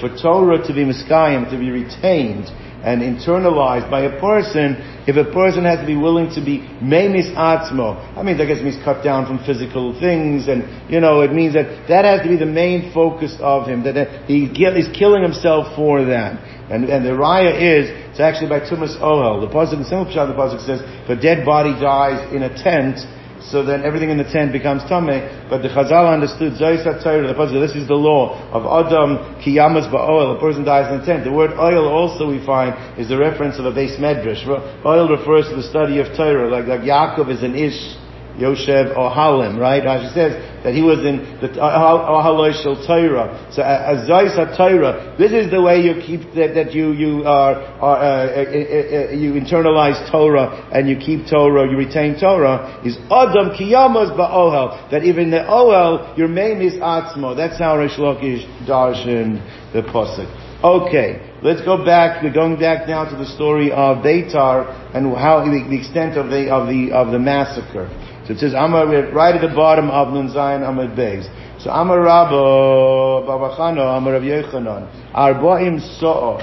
for 0.00 0.08
Torah 0.22 0.66
to 0.66 0.72
be 0.72 0.84
Miskayim, 0.84 1.50
to 1.50 1.58
be 1.58 1.70
retained, 1.70 2.50
and 2.82 3.02
internalized 3.02 3.90
by 3.90 4.02
a 4.02 4.20
person, 4.20 4.76
if 5.06 5.16
a 5.16 5.24
person 5.32 5.64
has 5.64 5.80
to 5.80 5.86
be 5.86 5.96
willing 5.96 6.30
to 6.30 6.40
be 6.40 6.60
memis 6.80 7.26
atzmo, 7.34 7.98
I 8.16 8.22
mean, 8.22 8.40
I 8.40 8.46
guess 8.46 8.62
means 8.62 8.78
cut 8.84 9.02
down 9.02 9.26
from 9.26 9.44
physical 9.44 9.98
things, 9.98 10.46
and, 10.46 10.90
you 10.90 11.00
know, 11.00 11.22
it 11.22 11.32
means 11.32 11.54
that 11.54 11.88
that 11.88 12.04
has 12.04 12.22
to 12.22 12.28
be 12.28 12.36
the 12.36 12.46
main 12.46 12.92
focus 12.94 13.36
of 13.40 13.66
him, 13.66 13.82
that 13.82 14.24
he 14.26 14.44
is 14.46 14.88
killing 14.96 15.22
himself 15.22 15.74
for 15.74 16.04
that. 16.04 16.38
And, 16.70 16.84
and 16.84 17.04
the 17.04 17.10
raya 17.10 17.50
is, 17.50 17.90
it's 18.10 18.20
actually 18.20 18.48
by 18.48 18.60
Tumas 18.60 18.96
Ohel. 19.00 19.40
The 19.40 19.52
Pasuk, 19.52 19.78
the 19.78 19.84
simple 19.84 20.06
Pshat, 20.06 20.28
the 20.28 20.38
Pasuk 20.38 20.64
says, 20.64 20.80
if 20.84 21.08
a 21.08 21.16
dead 21.20 21.44
body 21.44 21.72
dies 21.80 22.32
in 22.32 22.42
a 22.42 22.52
tent, 22.62 23.00
so 23.40 23.64
then 23.64 23.84
everything 23.84 24.10
in 24.10 24.18
the 24.18 24.24
tent 24.24 24.52
becomes 24.52 24.82
tameh. 24.82 25.48
But 25.48 25.62
the 25.62 25.68
Chazal 25.68 26.12
understood 26.12 26.52
this 26.52 27.76
is 27.76 27.88
the 27.88 27.94
law 27.94 28.36
of 28.50 28.66
Adam 28.66 29.40
Kiyamas 29.40 29.90
Ba'oil, 29.90 30.36
a 30.36 30.40
person 30.40 30.64
dies 30.64 30.92
in 30.92 31.00
the 31.00 31.06
tent. 31.06 31.24
The 31.24 31.32
word 31.32 31.52
oil 31.58 31.88
also 31.88 32.28
we 32.28 32.44
find 32.44 32.74
is 32.98 33.08
the 33.08 33.18
reference 33.18 33.58
of 33.58 33.64
a 33.64 33.72
beis 33.72 33.98
medrash. 33.98 34.44
Oil 34.84 35.08
refers 35.08 35.48
to 35.48 35.56
the 35.56 35.62
study 35.62 36.00
of 36.00 36.14
Torah, 36.16 36.50
like, 36.50 36.66
like 36.66 36.80
Yaakov 36.80 37.30
is 37.30 37.42
an 37.42 37.54
Ish, 37.54 37.96
Yoshev 38.38 38.96
Ohalim, 38.96 39.58
right? 39.58 39.82
Rashi 39.82 40.14
says 40.14 40.62
that 40.62 40.72
he 40.74 40.82
was 40.82 41.00
in 41.00 41.38
the 41.40 41.48
Ohaloy 41.58 42.54
Shel 42.62 42.78
Torah. 42.86 43.50
So 43.52 43.62
Azais 43.62 44.56
Torah. 44.56 45.16
This 45.18 45.32
is 45.32 45.50
the 45.50 45.60
way 45.60 45.80
you 45.80 46.00
keep 46.00 46.34
that, 46.34 46.54
that 46.54 46.72
you 46.72 46.92
you 46.92 47.24
are, 47.24 47.54
are 47.82 47.96
uh, 47.96 48.26
uh, 48.30 48.42
uh, 48.42 49.10
uh, 49.10 49.10
you 49.10 49.32
internalize 49.34 49.98
Torah 50.10 50.70
and 50.72 50.88
you 50.88 50.96
keep 50.96 51.26
Torah, 51.28 51.68
you 51.68 51.76
retain 51.76 52.18
Torah. 52.18 52.80
Is 52.84 52.96
Adam 53.10 53.50
Kiyamas 53.58 54.14
Ba'ohel. 54.16 54.90
That 54.90 55.04
even 55.04 55.30
the 55.30 55.42
Ohel, 55.42 56.16
your 56.16 56.28
name 56.28 56.62
is 56.62 56.74
Atzmo. 56.74 57.36
That's 57.36 57.58
how 57.58 57.76
Reish 57.76 57.98
Lakish 57.98 58.46
darshan 58.66 59.42
the 59.72 59.82
pasuk. 59.82 60.28
Okay. 60.62 61.24
Let's 61.40 61.62
go 61.62 61.84
back. 61.84 62.20
We're 62.20 62.32
going 62.32 62.58
back 62.58 62.88
now 62.88 63.08
to 63.08 63.16
the 63.16 63.26
story 63.26 63.70
of 63.70 63.98
Beitar 63.98 64.74
and 64.92 65.14
how 65.16 65.44
the, 65.44 65.50
the 65.70 65.78
extent 65.78 66.18
of 66.18 66.30
the 66.30 66.50
of 66.50 66.66
the 66.66 66.90
of 66.90 67.12
the 67.12 67.18
massacre. 67.20 67.86
So 68.28 68.34
it 68.34 68.40
says, 68.40 68.52
Amar, 68.52 68.86
right 68.86 69.34
at 69.34 69.40
the 69.40 69.54
bottom 69.54 69.88
of 69.88 70.12
Nun 70.12 70.28
Zayin 70.28 70.68
Amar 70.68 70.84
Beis. 70.94 71.24
So 71.64 71.70
Amar 71.70 72.02
Rabba, 72.02 73.24
Babachano, 73.26 73.96
Amar 73.96 74.12
Rav 74.12 74.22
Yechanan, 74.22 74.84
Arba'im 75.14 75.80
So'o. 75.98 76.36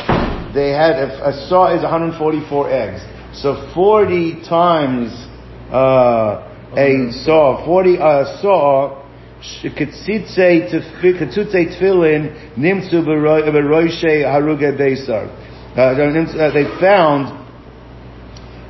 they 0.52 0.72
had, 0.72 0.96
a, 0.96 1.30
a 1.30 1.48
saw 1.48 1.76
is 1.76 1.84
144 1.84 2.72
eggs. 2.72 3.02
So 3.40 3.72
40 3.76 4.42
times, 4.50 5.12
uh, 5.72 6.50
a 6.76 7.12
saw, 7.24 7.64
40, 7.64 7.98
uh, 8.00 8.42
saw, 8.42 9.06
Ketzitze 9.64 10.72
tefillin 10.72 12.34
nimtzu 12.58 13.06
beroishe 13.06 14.24
haruge 14.26 14.76
beisar. 14.76 15.30
Uh, 15.78 15.82
uh, 15.82 16.52
they 16.52 16.66
found 16.80 17.46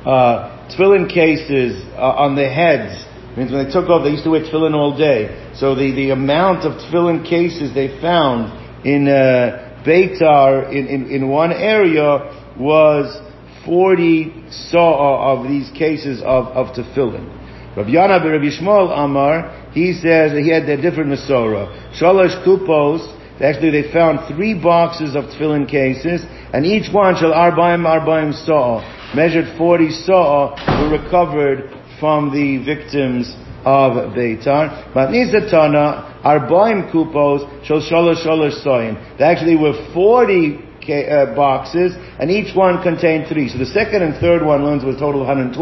uh, 0.04 1.06
cases 1.08 1.82
uh, 1.96 2.12
on 2.18 2.36
the 2.36 2.46
heads. 2.46 3.05
Means 3.36 3.52
when 3.52 3.66
they 3.66 3.70
took 3.70 3.88
off, 3.90 4.02
they 4.02 4.10
used 4.10 4.24
to 4.24 4.30
wear 4.30 4.40
tefillin 4.40 4.74
all 4.74 4.96
day. 4.96 5.52
So 5.56 5.74
the, 5.74 5.92
the 5.92 6.10
amount 6.10 6.64
of 6.64 6.80
tefillin 6.80 7.28
cases 7.28 7.74
they 7.74 8.00
found 8.00 8.86
in 8.86 9.08
uh, 9.08 9.82
Beitar 9.86 10.70
in, 10.70 10.86
in, 10.86 11.10
in 11.10 11.28
one 11.28 11.52
area 11.52 12.54
was 12.58 13.20
40 13.66 14.44
saw 14.70 15.36
of 15.36 15.48
these 15.48 15.70
cases 15.76 16.20
of, 16.20 16.46
of 16.56 16.74
tefillin. 16.74 17.76
Rav 17.76 17.86
Yana 17.86 18.24
Rav 18.24 18.40
Yishmael 18.40 18.90
Amar, 18.96 19.70
he 19.72 19.92
says 19.92 20.32
that 20.32 20.40
he 20.42 20.48
had 20.48 20.62
a 20.62 20.80
different 20.80 21.10
Masorah. 21.10 21.92
Shalosh 22.00 22.42
Kupos, 22.42 23.04
actually 23.38 23.82
they 23.82 23.92
found 23.92 24.34
three 24.34 24.54
boxes 24.58 25.14
of 25.14 25.24
tefillin 25.24 25.68
cases, 25.68 26.24
and 26.54 26.64
each 26.64 26.90
one 26.90 27.16
shall 27.16 27.32
arbaim 27.32 27.84
arbaim 27.84 28.32
saw, 28.46 28.80
measured 29.14 29.58
40 29.58 29.90
saw, 29.90 30.56
were 30.80 30.98
recovered 30.98 31.75
from 31.98 32.30
the 32.32 32.58
victims 32.64 33.34
of 33.64 34.14
Beitar. 34.14 34.92
Matnizatana, 34.94 36.22
arbaim 36.22 36.92
kupos, 36.92 37.66
shal 37.66 37.80
shalosh 37.80 38.24
shalosh 38.24 38.62
soin. 38.62 38.94
They 39.18 39.24
actually 39.24 39.56
were 39.56 39.74
40 39.92 40.66
uh, 40.86 41.34
boxes, 41.34 41.94
and 42.20 42.30
each 42.30 42.54
one 42.54 42.82
contained 42.82 43.26
three. 43.26 43.48
So 43.48 43.58
the 43.58 43.66
second 43.66 44.02
and 44.02 44.14
third 44.20 44.46
one 44.46 44.64
learns 44.64 44.84
with 44.84 44.96
a 44.96 45.00
total 45.00 45.22
of 45.22 45.26
120. 45.26 45.58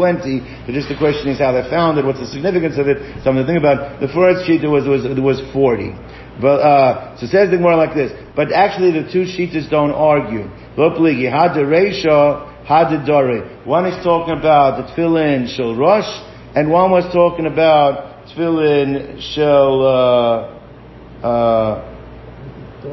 But 0.65 0.73
just 0.73 0.87
the 0.87 0.97
question 0.97 1.29
is 1.29 1.39
how 1.39 1.51
they 1.51 1.67
found 1.69 1.97
it, 1.97 2.05
what's 2.05 2.19
the 2.19 2.27
significance 2.27 2.77
of 2.77 2.87
it, 2.87 3.01
something 3.23 3.41
to 3.41 3.47
think 3.47 3.57
about. 3.57 3.99
The 3.99 4.09
first 4.09 4.45
sheet 4.45 4.61
was 4.61 4.85
was 4.85 5.01
was 5.17 5.41
40. 5.51 5.93
But 6.39 6.59
uh, 6.61 7.17
so 7.17 7.25
it 7.25 7.31
says 7.31 7.49
the 7.49 7.57
more 7.57 7.75
like 7.75 7.95
this. 7.95 8.11
But 8.35 8.51
actually, 8.51 8.91
the 8.91 9.09
two 9.11 9.25
sheets 9.25 9.55
don't 9.69 9.91
argue. 9.91 10.45
Reisha 10.77 12.54
had 12.65 12.89
the 12.89 13.05
dore. 13.05 13.45
One 13.65 13.85
is 13.85 14.03
talking 14.03 14.37
about 14.37 14.77
the 14.77 14.93
tefillin 14.93 15.47
shel 15.55 15.75
rosh, 15.75 16.09
and 16.55 16.69
one 16.69 16.91
was 16.91 17.05
talking 17.13 17.45
about 17.45 18.27
tefillin 18.29 19.21
shel. 19.33 19.85
Uh, 19.85 21.25
uh, 21.25 21.91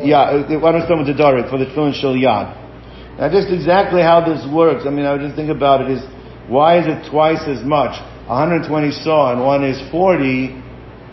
yeah, 0.03 0.57
one 0.61 0.75
was 0.75 0.85
talking 0.89 1.03
about 1.03 1.17
the 1.17 1.23
Dorit 1.23 1.51
for 1.51 1.59
the 1.59 1.67
tefillin 1.67 1.95
shel 1.95 2.15
yad. 2.15 2.59
Now, 3.19 3.29
just 3.29 3.49
exactly 3.53 4.03
how 4.03 4.21
this 4.25 4.47
works. 4.53 4.85
I 4.87 4.91
mean, 4.91 5.05
I 5.05 5.13
would 5.13 5.23
just 5.23 5.37
think 5.37 5.51
about 5.51 5.83
it 5.83 5.91
is 5.91 6.05
why 6.49 6.79
is 6.79 6.87
it 6.87 7.11
twice 7.11 7.45
as 7.49 7.65
much? 7.65 7.97
120 8.29 8.91
saw 8.91 9.33
and 9.33 9.41
one 9.45 9.65
is 9.65 9.81
40. 9.91 10.61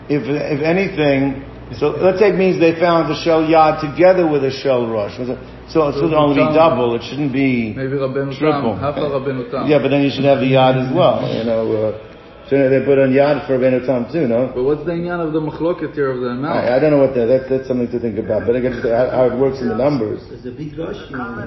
If 0.08 0.26
if 0.26 0.60
anything, 0.62 1.44
so 1.78 1.90
let's 2.02 2.18
say 2.18 2.30
it 2.30 2.38
means 2.38 2.58
they 2.58 2.74
found 2.78 3.10
the 3.10 3.14
shel 3.22 3.42
yad 3.46 3.80
together 3.80 4.26
with 4.26 4.42
a 4.44 4.50
shel 4.50 4.86
rosh. 4.90 5.14
So, 5.16 5.38
so 5.70 5.88
it 5.88 5.94
should 5.94 6.14
only 6.14 6.34
be 6.34 6.46
double. 6.54 6.94
It 6.96 7.02
shouldn't 7.06 7.32
be 7.32 7.72
Maybe 7.76 7.94
Rabbeinu 7.94 8.34
triple. 8.38 8.74
Tam, 8.74 8.80
half 8.80 8.96
of 8.98 9.10
Rabbeinu 9.12 9.50
Tam. 9.50 9.70
Yeah, 9.70 9.78
but 9.78 9.88
then 9.94 10.02
you 10.02 10.10
should 10.10 10.24
have 10.24 10.40
the 10.40 10.50
yad 10.50 10.74
as 10.82 10.90
well. 10.94 11.22
You 11.30 11.44
know, 11.44 11.94
uh, 11.94 12.48
so 12.50 12.58
they 12.58 12.82
put 12.82 12.98
on 12.98 13.14
yad 13.14 13.46
for 13.46 13.54
Rabbeinu 13.58 13.86
Tam 13.86 14.10
too, 14.10 14.26
no? 14.26 14.50
But 14.54 14.64
what's 14.64 14.84
the 14.84 14.90
inyan 14.90 15.22
of 15.24 15.32
the 15.32 15.38
machloket 15.40 15.94
here 15.94 16.10
of 16.10 16.20
the 16.20 16.34
amount? 16.34 16.58
I, 16.66 16.76
I 16.76 16.78
don't 16.80 16.90
know 16.90 16.98
what 16.98 17.14
that. 17.14 17.26
That's 17.26 17.46
that's 17.48 17.68
something 17.68 17.86
to 17.90 18.00
think 18.00 18.18
about. 18.18 18.46
But 18.46 18.56
again, 18.56 18.72
just 18.74 18.88
how, 18.88 19.10
how 19.10 19.24
it 19.30 19.38
works 19.38 19.60
in 19.62 19.68
the 19.68 19.78
numbers. 19.78 20.26
There's 20.26 20.46
a 20.46 20.50
big 20.50 20.74
rush. 20.76 20.98
you 21.06 21.16
know, 21.16 21.38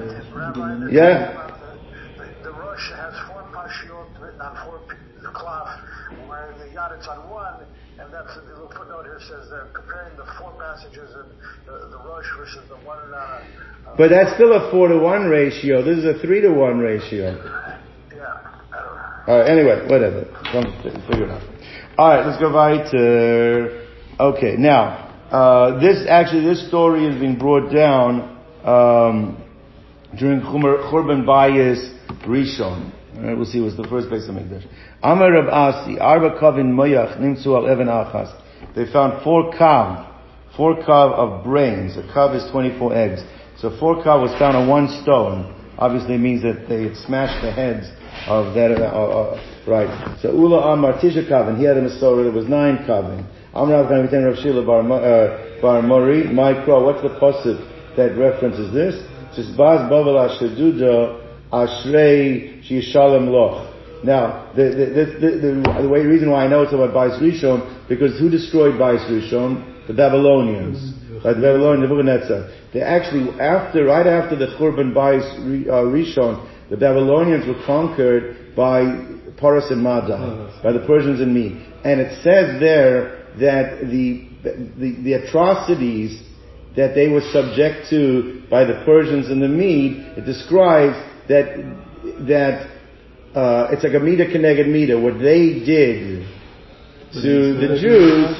Commented, 0.56 0.88
Yeah. 0.88 1.36
The, 2.16 2.48
the 2.48 2.52
Rosh 2.56 2.88
has 2.96 3.12
four 3.28 3.44
pashiot 3.52 4.08
written 4.16 4.40
on 4.40 4.56
four 4.64 4.80
cloth, 5.34 5.76
where 6.28 6.54
the 6.56 6.72
Yadit's 6.72 7.08
on 7.08 7.28
one, 7.28 7.60
and 7.60 7.60
that's 7.60 7.70
the 7.70 7.73
says 9.20 9.48
they're 9.50 9.68
comparing 9.72 10.16
the 10.16 10.24
four 10.38 10.52
passages 10.58 11.10
in 11.14 11.26
the, 11.66 11.88
the 11.88 11.98
Rosh 11.98 12.26
versus 12.38 12.62
the 12.68 12.76
one. 12.86 12.98
Uh, 13.12 13.16
uh, 13.86 13.96
But 13.96 14.08
that's 14.10 14.34
still 14.34 14.52
a 14.52 14.70
four 14.70 14.88
to 14.88 14.98
one 14.98 15.26
ratio. 15.26 15.82
This 15.82 15.98
is 15.98 16.04
a 16.04 16.18
three 16.20 16.40
to 16.40 16.50
one 16.50 16.78
ratio. 16.78 17.36
yeah, 18.10 18.18
know. 18.70 19.32
All 19.32 19.38
right. 19.40 19.48
Anyway, 19.50 19.86
whatever. 19.88 20.24
Figure 21.08 21.26
it 21.26 21.30
out. 21.30 21.42
All 21.98 22.08
right. 22.08 22.26
Let's 22.26 22.40
go 22.40 22.52
weiter. 22.52 23.86
Okay. 24.18 24.56
Now, 24.58 25.04
uh, 25.30 25.80
this 25.80 26.06
actually 26.08 26.44
this 26.44 26.66
story 26.68 27.06
is 27.06 27.18
being 27.20 27.38
brought 27.38 27.72
down 27.72 28.38
um, 28.64 29.42
during 30.18 30.40
Churban 30.40 31.24
Bayis 31.24 31.92
Rishon. 32.26 32.92
All 33.16 33.22
right, 33.22 33.36
we'll 33.36 33.46
see. 33.46 33.58
It 33.58 33.62
was 33.62 33.76
the 33.76 33.86
first 33.88 34.10
base 34.10 34.28
of 34.28 34.34
Mikdash. 34.34 34.66
Amar 35.02 35.30
Rav 35.32 35.44
Assi 35.46 36.00
Arba 36.00 36.38
Kavin 36.40 36.72
Moyach 36.72 37.18
Nimtzu 37.20 37.46
Al 37.46 37.70
Even 37.70 37.86
Achas. 37.86 38.40
They 38.74 38.90
found 38.90 39.22
four 39.22 39.52
kav, 39.52 40.10
four 40.56 40.76
kav 40.82 41.12
of 41.12 41.44
brains. 41.44 41.96
A 41.96 42.02
kav 42.02 42.34
is 42.34 42.50
twenty 42.50 42.76
four 42.78 42.94
eggs. 42.94 43.22
So 43.58 43.76
four 43.78 44.02
kav 44.02 44.20
was 44.20 44.36
found 44.38 44.56
on 44.56 44.68
one 44.68 44.88
stone. 45.02 45.52
Obviously, 45.78 46.18
means 46.18 46.42
that 46.42 46.68
they 46.68 46.84
had 46.84 46.96
smashed 46.96 47.42
the 47.42 47.50
heads 47.50 47.86
of 48.26 48.54
that. 48.54 48.70
Uh, 48.70 48.86
uh, 48.86 49.40
right. 49.66 50.18
So 50.20 50.30
Ula 50.32 50.72
Amar 50.72 50.94
Tisha 50.94 51.28
Kavin. 51.28 51.58
He 51.58 51.64
had 51.64 51.76
a 51.76 51.82
Masorah. 51.82 52.24
There 52.24 52.32
was 52.32 52.48
nine 52.48 52.78
kavin. 52.86 53.26
Amar 53.54 53.82
Rav 53.82 54.10
Chaim 54.10 54.24
Rav 54.24 54.36
Shila 54.36 54.64
Bar, 54.64 54.80
uh, 54.80 55.60
Bar 55.60 55.82
Mori. 55.82 56.24
Micro. 56.32 56.84
What's 56.84 57.02
the 57.02 57.10
pasuk 57.20 57.96
that 57.96 58.16
references 58.16 58.72
this? 58.72 58.94
Says 59.34 59.46
Baz 59.56 59.90
Bavel 59.90 60.14
Ashaduda 60.14 61.20
Ashrei 61.52 62.62
Shishalem 62.68 63.28
Loch. 63.30 63.73
Now, 64.04 64.52
the, 64.54 64.64
the, 64.64 64.86
the, 65.20 65.30
the, 65.40 65.82
the 65.82 65.88
way, 65.88 66.00
reason 66.00 66.30
why 66.30 66.44
I 66.44 66.48
know 66.48 66.62
it's 66.62 66.72
about 66.72 66.92
Bais 66.92 67.18
Rishon, 67.20 67.88
because 67.88 68.18
who 68.18 68.28
destroyed 68.28 68.74
Bais 68.74 69.00
Rishon? 69.10 69.86
The 69.86 69.94
Babylonians. 69.94 70.94
Right, 71.24 71.34
the 71.34 71.40
Babylonians, 71.40 71.88
Nebuchadnezzar. 71.88 72.50
They 72.72 72.80
actually, 72.80 73.38
after, 73.40 73.84
right 73.84 74.06
after 74.06 74.36
the 74.36 74.56
Churban 74.58 74.92
Bais 74.92 75.24
uh, 75.68 75.84
Rishon, 75.88 76.50
the 76.70 76.76
Babylonians 76.76 77.46
were 77.46 77.62
conquered 77.66 78.54
by 78.54 78.82
Paras 79.36 79.70
and 79.70 79.82
Mada, 79.82 80.60
by 80.62 80.72
the 80.72 80.84
Persians 80.86 81.20
and 81.20 81.34
me. 81.34 81.66
And 81.84 82.00
it 82.00 82.22
says 82.22 82.60
there 82.60 83.26
that 83.40 83.80
the, 83.80 84.28
the, 84.42 85.02
the 85.02 85.12
atrocities 85.14 86.22
that 86.76 86.94
they 86.94 87.08
were 87.08 87.20
subject 87.32 87.88
to 87.90 88.42
by 88.50 88.64
the 88.64 88.82
Persians 88.84 89.30
and 89.30 89.42
the 89.42 89.48
Mede, 89.48 90.18
it 90.18 90.24
describes 90.24 90.96
that, 91.28 91.56
that, 92.26 92.70
uh, 93.34 93.68
it's 93.72 93.82
like 93.82 93.94
a 93.94 94.00
midah 94.00 94.30
keneged 94.32 94.66
midah. 94.66 95.02
What 95.02 95.18
they 95.18 95.64
did 95.64 96.26
to 97.14 97.54
the 97.54 97.78
Jews, 97.80 98.30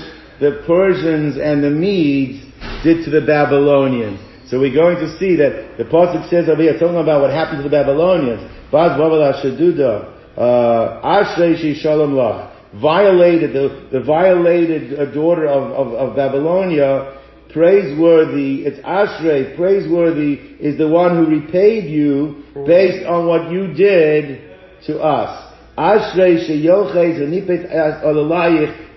the 0.40 0.62
Persians 0.66 1.36
and 1.36 1.62
the 1.62 1.70
Medes 1.70 2.44
did 2.82 3.04
to 3.04 3.10
the 3.10 3.24
Babylonians. 3.26 4.20
So 4.50 4.60
we're 4.60 4.74
going 4.74 4.96
to 4.96 5.18
see 5.18 5.36
that 5.36 5.78
the 5.78 5.84
Pasuk 5.84 6.28
says 6.28 6.48
over 6.48 6.62
here, 6.62 6.78
talking 6.78 6.96
about 6.96 7.22
what 7.22 7.30
happened 7.30 7.58
to 7.58 7.68
the 7.68 7.74
Babylonians. 7.74 8.42
Baz 8.70 8.98
Ashaduda, 8.98 10.36
uh, 10.36 11.02
Ashrei 11.02 11.74
Shalom 11.80 12.12
Lach, 12.12 12.52
violated, 12.80 13.52
the, 13.52 13.88
the 13.92 14.04
violated 14.04 14.98
uh, 14.98 15.06
daughter 15.12 15.46
of, 15.46 15.70
of, 15.72 15.94
of 15.94 16.16
Babylonia, 16.16 17.20
praiseworthy, 17.52 18.64
it's 18.64 18.78
Ashrei, 18.80 19.56
praiseworthy 19.56 20.34
is 20.58 20.76
the 20.76 20.88
one 20.88 21.16
who 21.16 21.26
repaid 21.26 21.84
you 21.84 22.42
based 22.66 23.06
on 23.06 23.26
what 23.26 23.50
you 23.50 23.72
did 23.72 24.53
to 24.86 25.00
us. 25.00 25.52
Ashrei 25.76 26.48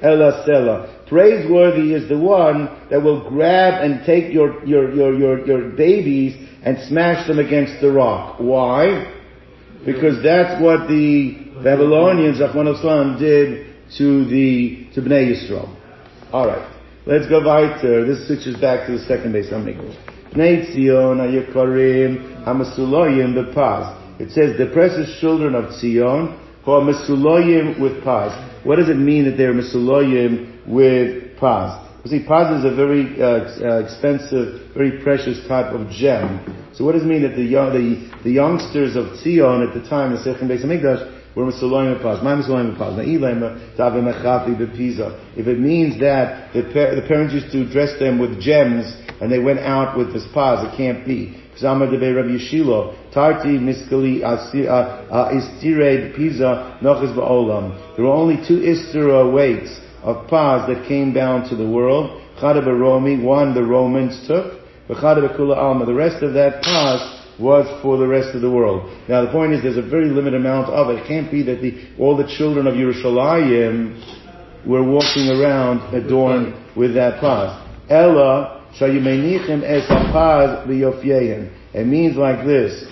elasela. 0.01 1.07
Praiseworthy 1.07 1.93
is 1.93 2.09
the 2.09 2.17
one 2.17 2.69
that 2.89 3.01
will 3.01 3.27
grab 3.29 3.83
and 3.83 4.05
take 4.05 4.33
your, 4.33 4.63
your, 4.65 4.93
your, 4.93 5.17
your, 5.17 5.47
your 5.47 5.69
babies 5.69 6.35
and 6.63 6.77
smash 6.87 7.25
them 7.27 7.39
against 7.39 7.81
the 7.81 7.91
rock. 7.91 8.39
Why? 8.39 9.13
Because 9.85 10.21
that's 10.21 10.61
what 10.61 10.87
the 10.87 11.35
Babylonians, 11.63 12.39
Rachmana 12.39 12.75
litzlan, 12.75 13.19
did 13.19 13.73
to 13.97 14.25
the, 14.25 14.87
to 14.93 15.01
Bnei 15.01 15.31
Yisrael. 15.31 15.73
Alright. 16.33 16.73
Let's 17.05 17.29
go 17.29 17.39
weiter. 17.39 18.05
This 18.05 18.27
switches 18.27 18.59
back 18.59 18.85
to 18.87 18.97
the 18.97 19.03
second 19.05 19.31
base 19.31 19.47
I'm. 19.53 19.65
Bnei 19.65 20.75
Tzion 20.75 21.21
ayikarim 21.23 22.43
hamasuloyim 22.43 23.33
bepaz. 23.33 24.06
It 24.19 24.31
says 24.31 24.57
the 24.57 24.71
precious 24.73 25.19
children 25.19 25.53
of 25.53 25.65
Tzion 25.65 26.37
who 26.63 26.71
are 26.71 26.81
masuloyim 26.81 27.79
with 27.79 28.03
paz. 28.03 28.33
What 28.65 28.77
does 28.77 28.89
it 28.89 28.97
mean 28.97 29.25
that 29.25 29.37
they're 29.37 29.53
masuloyim 29.53 30.65
with 30.67 31.37
paz? 31.37 31.87
You 32.03 32.19
see, 32.19 32.25
paz 32.25 32.59
is 32.59 32.65
a 32.65 32.75
very 32.75 33.21
uh, 33.21 33.27
uh, 33.27 33.83
expensive, 33.83 34.73
very 34.73 35.03
precious 35.03 35.45
type 35.47 35.73
of 35.73 35.89
gem. 35.89 36.39
So 36.73 36.83
what 36.85 36.93
does 36.93 37.03
it 37.03 37.07
mean 37.07 37.23
that 37.23 37.35
the 37.35 37.43
young, 37.43 37.73
the, 37.73 38.23
the 38.23 38.31
youngsters 38.31 38.95
of 38.95 39.05
Tzion 39.19 39.67
at 39.67 39.73
the 39.73 39.87
time, 39.87 40.13
the 40.13 40.19
Sechem 40.19 40.47
Beis 40.47 40.63
Hamikdash, 40.63 41.35
were 41.35 41.45
Masulayim 41.45 41.93
with 41.93 42.01
paz? 42.01 42.23
My 42.23 42.33
Masulayim 42.35 42.69
with 42.69 42.79
paz. 42.79 42.97
Bepiza. 44.57 45.37
If 45.37 45.47
it 45.47 45.59
means 45.59 45.99
that 45.99 46.53
the, 46.53 46.63
par- 46.63 46.95
the 46.95 47.05
parents 47.07 47.33
used 47.33 47.51
to 47.51 47.71
dress 47.71 47.99
them 47.99 48.19
with 48.19 48.41
gems 48.41 48.85
and 49.21 49.31
they 49.31 49.39
went 49.39 49.59
out 49.59 49.97
with 49.97 50.13
this 50.13 50.25
paz, 50.33 50.65
it 50.67 50.75
can't 50.75 51.05
be. 51.05 51.43
De 51.59 52.13
Rabbi 52.13 52.37
Yeshilo, 52.37 52.93
Tarti 53.13 53.57
Istire 55.35 56.15
Pisa 56.15 56.77
Nochis 56.81 57.15
Ba'olam. 57.15 57.95
There 57.95 58.05
were 58.05 58.11
only 58.11 58.37
two 58.47 58.59
Istira 58.59 59.31
weights 59.31 59.79
of 60.03 60.27
Paz 60.27 60.67
that 60.67 60.87
came 60.87 61.13
down 61.13 61.49
to 61.49 61.55
the 61.55 61.67
world. 61.67 62.21
Chada 62.39 62.63
Romi, 62.65 63.17
one 63.23 63.53
the 63.53 63.63
Romans 63.63 64.27
took, 64.27 64.61
Chada 64.89 65.35
Kula 65.35 65.57
Alma. 65.57 65.85
The 65.85 65.93
rest 65.93 66.23
of 66.23 66.33
that 66.33 66.61
Paz 66.61 67.17
was 67.39 67.65
for 67.81 67.97
the 67.97 68.07
rest 68.07 68.35
of 68.35 68.41
the 68.41 68.49
world. 68.49 68.89
Now 69.07 69.25
the 69.25 69.31
point 69.31 69.53
is 69.53 69.61
there's 69.61 69.77
a 69.77 69.81
very 69.81 70.09
limited 70.09 70.39
amount 70.39 70.69
of 70.69 70.89
it. 70.89 70.99
It 71.01 71.07
can't 71.07 71.31
be 71.31 71.43
that 71.43 71.61
the, 71.61 71.87
all 71.99 72.15
the 72.17 72.27
children 72.37 72.67
of 72.67 72.73
Yerushalayim 72.75 74.65
were 74.65 74.83
walking 74.83 75.29
around 75.29 75.93
adorned 75.93 76.53
with 76.75 76.93
that 76.95 77.19
paz. 77.19 77.63
Ella 77.89 78.56
shayumenichem 78.79 79.63
es 79.63 79.87
paz 79.87 80.67
liyofyeim. 80.67 81.51
It 81.73 81.85
means 81.85 82.15
like 82.15 82.45
this: 82.45 82.83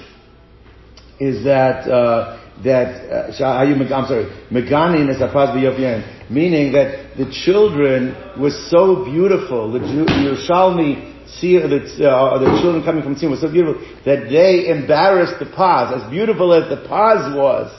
is 1.20 1.44
that 1.46 1.88
uh, 1.90 2.40
that 2.64 3.10
uh, 3.12 3.96
I'm 3.96 4.08
sorry, 4.08 4.26
meganin 4.52 5.10
es 5.10 5.20
paz 5.34 5.56
liyofyeim, 5.56 6.30
meaning 6.30 6.74
that 6.74 7.18
the 7.18 7.32
children 7.46 8.16
were 8.40 8.52
so 8.70 9.06
beautiful. 9.06 9.72
The 9.72 9.80
Yerushalmi 9.80 11.16
see 11.28 11.58
the, 11.58 12.10
uh, 12.10 12.40
the 12.40 12.62
children 12.62 12.84
coming 12.84 13.04
from 13.04 13.16
Tzim 13.16 13.32
were 13.32 13.38
so 13.38 13.52
beautiful 13.52 13.82
that 14.06 14.30
they 14.30 14.68
embarrassed 14.70 15.40
the 15.40 15.46
paz. 15.46 16.02
As 16.02 16.10
beautiful 16.10 16.54
as 16.54 16.70
the 16.70 16.88
paz 16.88 17.36
was, 17.36 17.72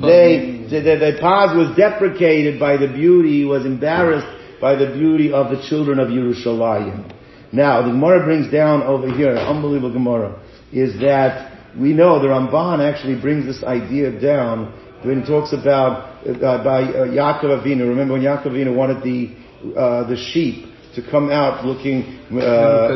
they, 0.00 0.66
the, 0.68 0.80
the, 0.80 1.12
the 1.12 1.18
paz 1.20 1.56
was 1.56 1.76
deprecated 1.76 2.58
by 2.58 2.76
the 2.76 2.88
beauty, 2.88 3.44
was 3.44 3.64
embarrassed 3.64 4.26
by 4.62 4.76
the 4.76 4.86
beauty 4.94 5.32
of 5.32 5.50
the 5.50 5.60
children 5.68 5.98
of 5.98 6.08
Yerushalayim. 6.08 7.12
Now, 7.52 7.82
the 7.82 7.90
Gemara 7.90 8.24
brings 8.24 8.50
down 8.50 8.82
over 8.84 9.12
here, 9.12 9.34
unbelievable 9.36 9.92
Gemara, 9.92 10.40
is 10.72 10.98
that 11.00 11.52
we 11.76 11.92
know 11.92 12.20
the 12.22 12.28
Ramban 12.28 12.78
actually 12.80 13.20
brings 13.20 13.44
this 13.44 13.64
idea 13.64 14.18
down 14.20 14.72
when 15.02 15.22
he 15.22 15.26
talks 15.26 15.52
about 15.52 16.24
uh, 16.24 16.62
by 16.62 16.84
uh, 16.84 17.06
Yaakov 17.08 17.60
Avinu. 17.60 17.88
Remember 17.88 18.14
when 18.14 18.22
Yaakov 18.22 18.46
Avinu 18.46 18.74
wanted 18.74 19.02
the 19.02 19.34
uh, 19.76 20.08
the 20.08 20.16
sheep 20.16 20.66
to 20.94 21.02
come 21.10 21.30
out 21.30 21.64
looking 21.64 22.20
uh, 22.30 22.88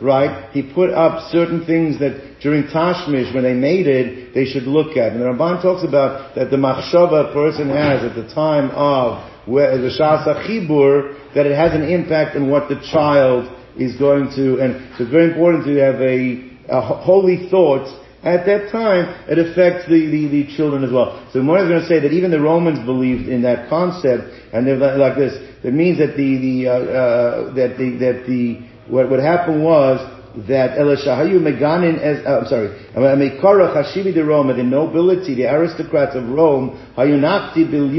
right? 0.00 0.50
He 0.52 0.62
put 0.62 0.90
up 0.90 1.30
certain 1.30 1.64
things 1.64 1.98
that 2.00 2.40
during 2.40 2.64
Tashmish, 2.64 3.32
when 3.34 3.44
they 3.44 3.54
made 3.54 3.86
it, 3.86 4.34
they 4.34 4.46
should 4.46 4.64
look 4.64 4.96
at. 4.96 5.12
And 5.12 5.20
the 5.20 5.26
Ramban 5.26 5.62
talks 5.62 5.86
about 5.86 6.34
that 6.34 6.50
the 6.50 6.56
machshava 6.56 7.30
a 7.30 7.32
person 7.32 7.68
has 7.68 8.02
at 8.02 8.16
the 8.16 8.26
time 8.34 8.70
of 8.70 9.31
where 9.46 9.76
the 9.78 9.88
Shasa 9.88 10.46
Chibur, 10.46 11.34
that 11.34 11.46
it 11.46 11.56
has 11.56 11.74
an 11.74 11.82
impact 11.82 12.36
on 12.36 12.50
what 12.50 12.68
the 12.68 12.76
child 12.92 13.50
is 13.76 13.96
going 13.96 14.30
to, 14.36 14.60
and 14.60 14.96
so 14.96 15.04
it's 15.04 15.12
very 15.12 15.30
important 15.30 15.64
to 15.64 15.74
have 15.76 16.00
a, 16.00 16.50
a 16.68 16.80
holy 16.80 17.48
thought 17.50 17.88
at 18.22 18.46
that 18.46 18.70
time, 18.70 19.10
it 19.28 19.36
affects 19.38 19.88
the, 19.88 20.06
the, 20.06 20.28
the 20.28 20.56
children 20.56 20.84
as 20.84 20.92
well. 20.92 21.26
So 21.32 21.40
Gemara 21.40 21.64
is 21.64 21.68
going 21.68 21.80
to 21.80 21.88
say 21.88 21.98
that 21.98 22.12
even 22.12 22.30
the 22.30 22.40
Romans 22.40 22.78
believed 22.86 23.28
in 23.28 23.42
that 23.42 23.68
concept, 23.68 24.30
and 24.52 24.64
they're 24.64 24.78
like 24.78 25.16
this. 25.16 25.34
That 25.64 25.72
means 25.72 25.98
that 25.98 26.16
the, 26.16 26.38
the, 26.38 26.68
uh, 26.68 26.72
uh, 26.72 27.54
that 27.54 27.76
the, 27.78 27.98
that 27.98 28.24
the, 28.28 28.62
what, 28.86 29.10
what 29.10 29.18
happened 29.18 29.64
was 29.64 29.98
that 30.46 30.78
Elishahayu 30.78 31.42
Meganin 31.42 31.98
as, 31.98 32.24
uh, 32.24 32.40
I'm 32.40 32.46
sorry, 32.46 32.68
Mekara 32.94 33.74
Hashibi 33.74 34.14
de 34.14 34.24
Roma, 34.24 34.54
the 34.54 34.62
nobility, 34.62 35.34
the 35.34 35.50
aristocrats 35.50 36.14
of 36.14 36.28
Rome, 36.28 36.78
Hayunakti 36.96 37.68
Bil 37.68 37.90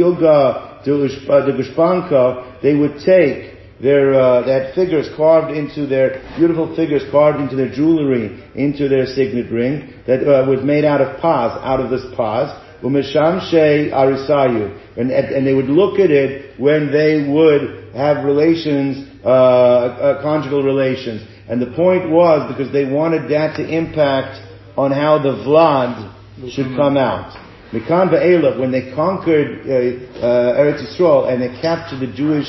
Yoga 0.86 1.08
de 1.08 1.64
Gushpanka, 1.64 2.62
they 2.62 2.76
would 2.76 3.00
take 3.06 3.54
their 3.82 4.14
uh, 4.14 4.42
that 4.46 4.76
figures 4.76 5.10
carved 5.18 5.56
into 5.56 5.86
their 5.86 6.22
beautiful 6.38 6.74
figures 6.76 7.04
carved 7.12 7.40
into 7.40 7.56
their 7.56 7.70
jewelry, 7.70 8.42
into 8.56 8.88
their 8.88 9.06
signet 9.06 9.52
ring 9.52 9.94
that 10.08 10.24
uh, 10.24 10.50
was 10.50 10.64
made 10.64 10.86
out 10.86 11.02
of 11.02 11.20
paz, 11.20 11.52
out 11.64 11.80
of 11.80 11.90
this 11.90 12.06
paz. 12.16 12.48
Umeshamshe 12.82 13.92
arisayu, 13.92 14.98
and 14.98 15.10
and 15.12 15.48
they 15.48 15.54
would 15.54 15.70
look 15.70 16.00
at 16.00 16.12
it 16.12 16.60
when 16.60 16.92
they 16.92 17.28
would 17.30 17.94
have 17.96 18.26
relations, 18.26 19.08
uh, 19.24 19.30
uh, 19.30 20.22
conjugal 20.22 20.64
relations. 20.64 21.26
And 21.48 21.62
the 21.62 21.72
point 21.76 22.10
was 22.10 22.52
because 22.52 22.72
they 22.74 22.86
wanted 22.86 23.30
that 23.32 23.58
to 23.58 23.68
impact 23.68 24.42
on 24.78 24.92
how 24.92 25.20
the 25.20 25.44
vlad 25.44 26.12
should 26.52 26.76
come 26.76 26.98
out. 26.98 27.38
Mikan 27.74 28.60
when 28.60 28.72
they 28.72 28.94
conquered 28.94 29.66
uh, 29.66 30.24
uh, 30.24 30.60
Eretz 30.60 30.84
Yisrael 30.86 31.34
and 31.34 31.42
they 31.42 31.60
captured 31.60 32.02
the 32.02 32.14
Jewish 32.14 32.48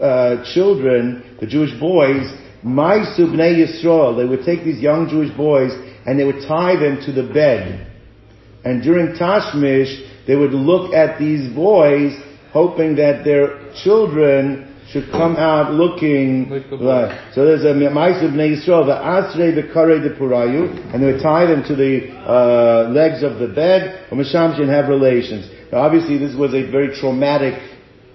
uh, 0.00 0.42
children, 0.54 1.36
the 1.40 1.46
Jewish 1.46 1.78
boys, 1.78 2.24
Maisu 2.64 3.28
Bnei 3.28 3.66
Yisrael, 3.66 4.16
they 4.16 4.24
would 4.24 4.46
take 4.46 4.64
these 4.64 4.80
young 4.80 5.08
Jewish 5.10 5.30
boys 5.36 5.72
and 6.06 6.18
they 6.18 6.24
would 6.24 6.48
tie 6.48 6.74
them 6.74 7.00
to 7.04 7.12
the 7.12 7.30
bed. 7.34 7.92
And 8.64 8.82
during 8.82 9.14
Tashmish, 9.14 10.26
they 10.26 10.34
would 10.34 10.52
look 10.52 10.94
at 10.94 11.18
these 11.18 11.54
boys, 11.54 12.12
hoping 12.52 12.96
that 12.96 13.24
their 13.24 13.72
children 13.84 14.74
should 14.90 15.10
come 15.10 15.36
out 15.36 15.72
looking 15.72 16.48
Like 16.48 17.34
So 17.34 17.44
there's 17.44 17.64
a 17.64 17.74
Maisu 17.74 18.30
Bnei 18.32 18.54
Yisrael, 18.54 18.86
the 18.86 18.94
Asrei 18.94 19.54
the 19.54 19.72
Kare 19.72 19.98
the 19.98 20.14
Purayu, 20.14 20.94
and 20.94 21.02
they 21.02 21.12
would 21.12 21.22
tie 21.22 21.46
them 21.46 21.64
to 21.64 21.74
the 21.74 22.12
uh, 22.22 22.88
legs 22.90 23.22
of 23.22 23.38
the 23.38 23.48
bed, 23.48 24.06
or 24.10 24.18
Mishamshi 24.18 24.60
and 24.62 24.70
have 24.70 24.88
relations. 24.88 25.50
Now 25.72 25.78
obviously 25.78 26.18
this 26.18 26.36
was 26.36 26.54
a 26.54 26.70
very 26.70 26.94
traumatic 26.98 27.60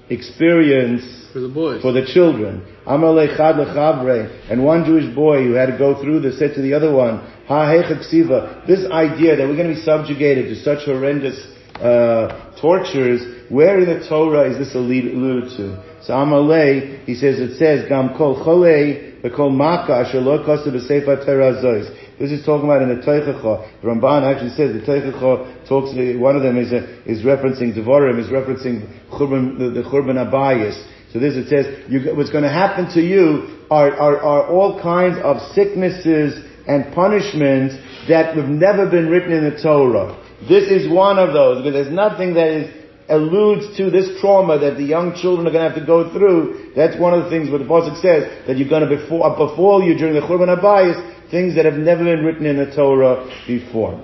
experience 0.10 1.04
For 1.34 1.40
the 1.40 1.50
boys. 1.50 1.82
for 1.82 1.92
the 1.92 2.06
children. 2.06 2.64
Amalei 2.86 3.36
chad 3.36 3.56
lechavre, 3.56 4.50
and 4.50 4.64
one 4.64 4.86
Jewish 4.86 5.14
boy 5.14 5.44
who 5.44 5.54
had 5.54 5.68
to 5.68 5.78
go 5.78 6.02
through 6.02 6.22
this 6.22 6.40
said 6.40 6.56
to 6.56 6.62
the 6.62 6.74
other 6.74 6.94
one, 6.94 7.20
Ha 7.48 7.68
hechaksiva, 7.68 8.66
this 8.66 8.90
idea 8.92 9.36
that 9.36 9.48
we're 9.48 9.56
going 9.56 9.70
to 9.70 9.76
be 9.76 9.82
subjugated 9.82 10.46
to 10.46 10.56
such 10.64 10.86
horrendous 10.86 11.38
uh, 11.76 12.56
tortures, 12.62 13.22
where 13.50 13.80
in 13.80 13.86
the 13.88 14.08
Torah 14.08 14.50
is 14.50 14.58
this 14.58 14.74
alluded 14.76 15.58
to? 15.58 15.91
So 16.04 16.14
Amalei, 16.14 17.06
he 17.06 17.16
says, 17.16 17.40
it 17.40 17.58
says, 17.58 17.88
Gam 17.88 18.18
kol 18.18 18.44
cholei, 18.44 19.22
kol 19.36 19.52
maka, 19.52 19.94
asher 19.94 20.20
lo 20.20 20.44
kosta 20.44 20.68
b'sefer 20.68 21.26
Torah 21.26 21.62
zois. 21.62 22.18
This 22.18 22.32
is 22.32 22.46
talking 22.46 22.66
about 22.66 22.82
in 22.82 22.90
the 22.90 23.06
Teichacha. 23.06 23.82
The 23.82 23.88
Ramban 23.88 24.24
actually 24.24 24.50
says 24.52 24.74
the 24.74 24.86
Teichacha 24.86 25.68
talks, 25.68 25.90
one 26.20 26.36
of 26.36 26.44
them 26.44 26.58
is, 26.58 26.72
a, 26.72 27.02
is 27.10 27.24
referencing 27.24 27.76
Devarim, 27.78 28.20
is 28.20 28.28
referencing 28.28 28.86
Churban, 29.10 29.58
the, 29.58 29.82
the 29.82 29.88
Churban 29.90 30.18
Abayis. 30.18 30.78
So 31.14 31.20
this 31.20 31.36
it 31.36 31.50
says, 31.50 31.90
you, 31.90 32.16
what's 32.16 32.30
going 32.30 32.44
to 32.44 32.50
happen 32.50 32.94
to 32.94 33.02
you 33.02 33.66
are, 33.70 33.92
are, 33.92 34.18
are 34.18 34.48
all 34.48 34.82
kinds 34.82 35.18
of 35.24 35.38
sicknesses 35.54 36.46
and 36.68 36.94
punishments 36.94 37.76
that 38.08 38.36
have 38.36 38.48
never 38.48 38.90
been 38.90 39.10
written 39.10 39.32
in 39.32 39.44
the 39.44 39.62
Torah. 39.62 40.18
This 40.48 40.70
is 40.72 40.92
one 40.92 41.20
of 41.20 41.34
those, 41.34 41.64
because 41.64 41.74
there's 41.74 41.94
nothing 41.94 42.34
that 42.36 42.48
is, 42.48 42.81
alludes 43.12 43.78
to 43.78 43.92
this 43.92 44.20
trauma 44.20 44.58
that 44.58 44.78
the 44.78 44.84
young 44.84 45.14
children 45.14 45.46
are 45.46 45.52
going 45.52 45.64
to 45.64 45.70
have 45.70 45.80
to 45.80 45.86
go 45.86 46.12
through. 46.12 46.72
That's 46.76 46.98
one 46.98 47.14
of 47.14 47.26
the 47.26 47.30
things 47.30 47.52
what 47.52 47.60
the 47.60 47.66
Pasuk 47.66 48.02
says, 48.02 48.48
that 48.48 48.58
you're 48.58 48.70
going 48.70 48.88
to 48.88 48.96
befall, 48.96 49.24
uh, 49.24 49.36
befall 49.36 49.84
you 49.84 49.98
during 49.98 50.16
the 50.16 50.22
Churban 50.22 50.50
Abayis, 50.50 50.98
things 51.30 51.56
that 51.56 51.66
have 51.66 51.76
never 51.76 52.04
been 52.04 52.26
written 52.26 52.46
in 52.46 52.58
the 52.58 52.74
Torah 52.76 53.30
before. 53.46 54.04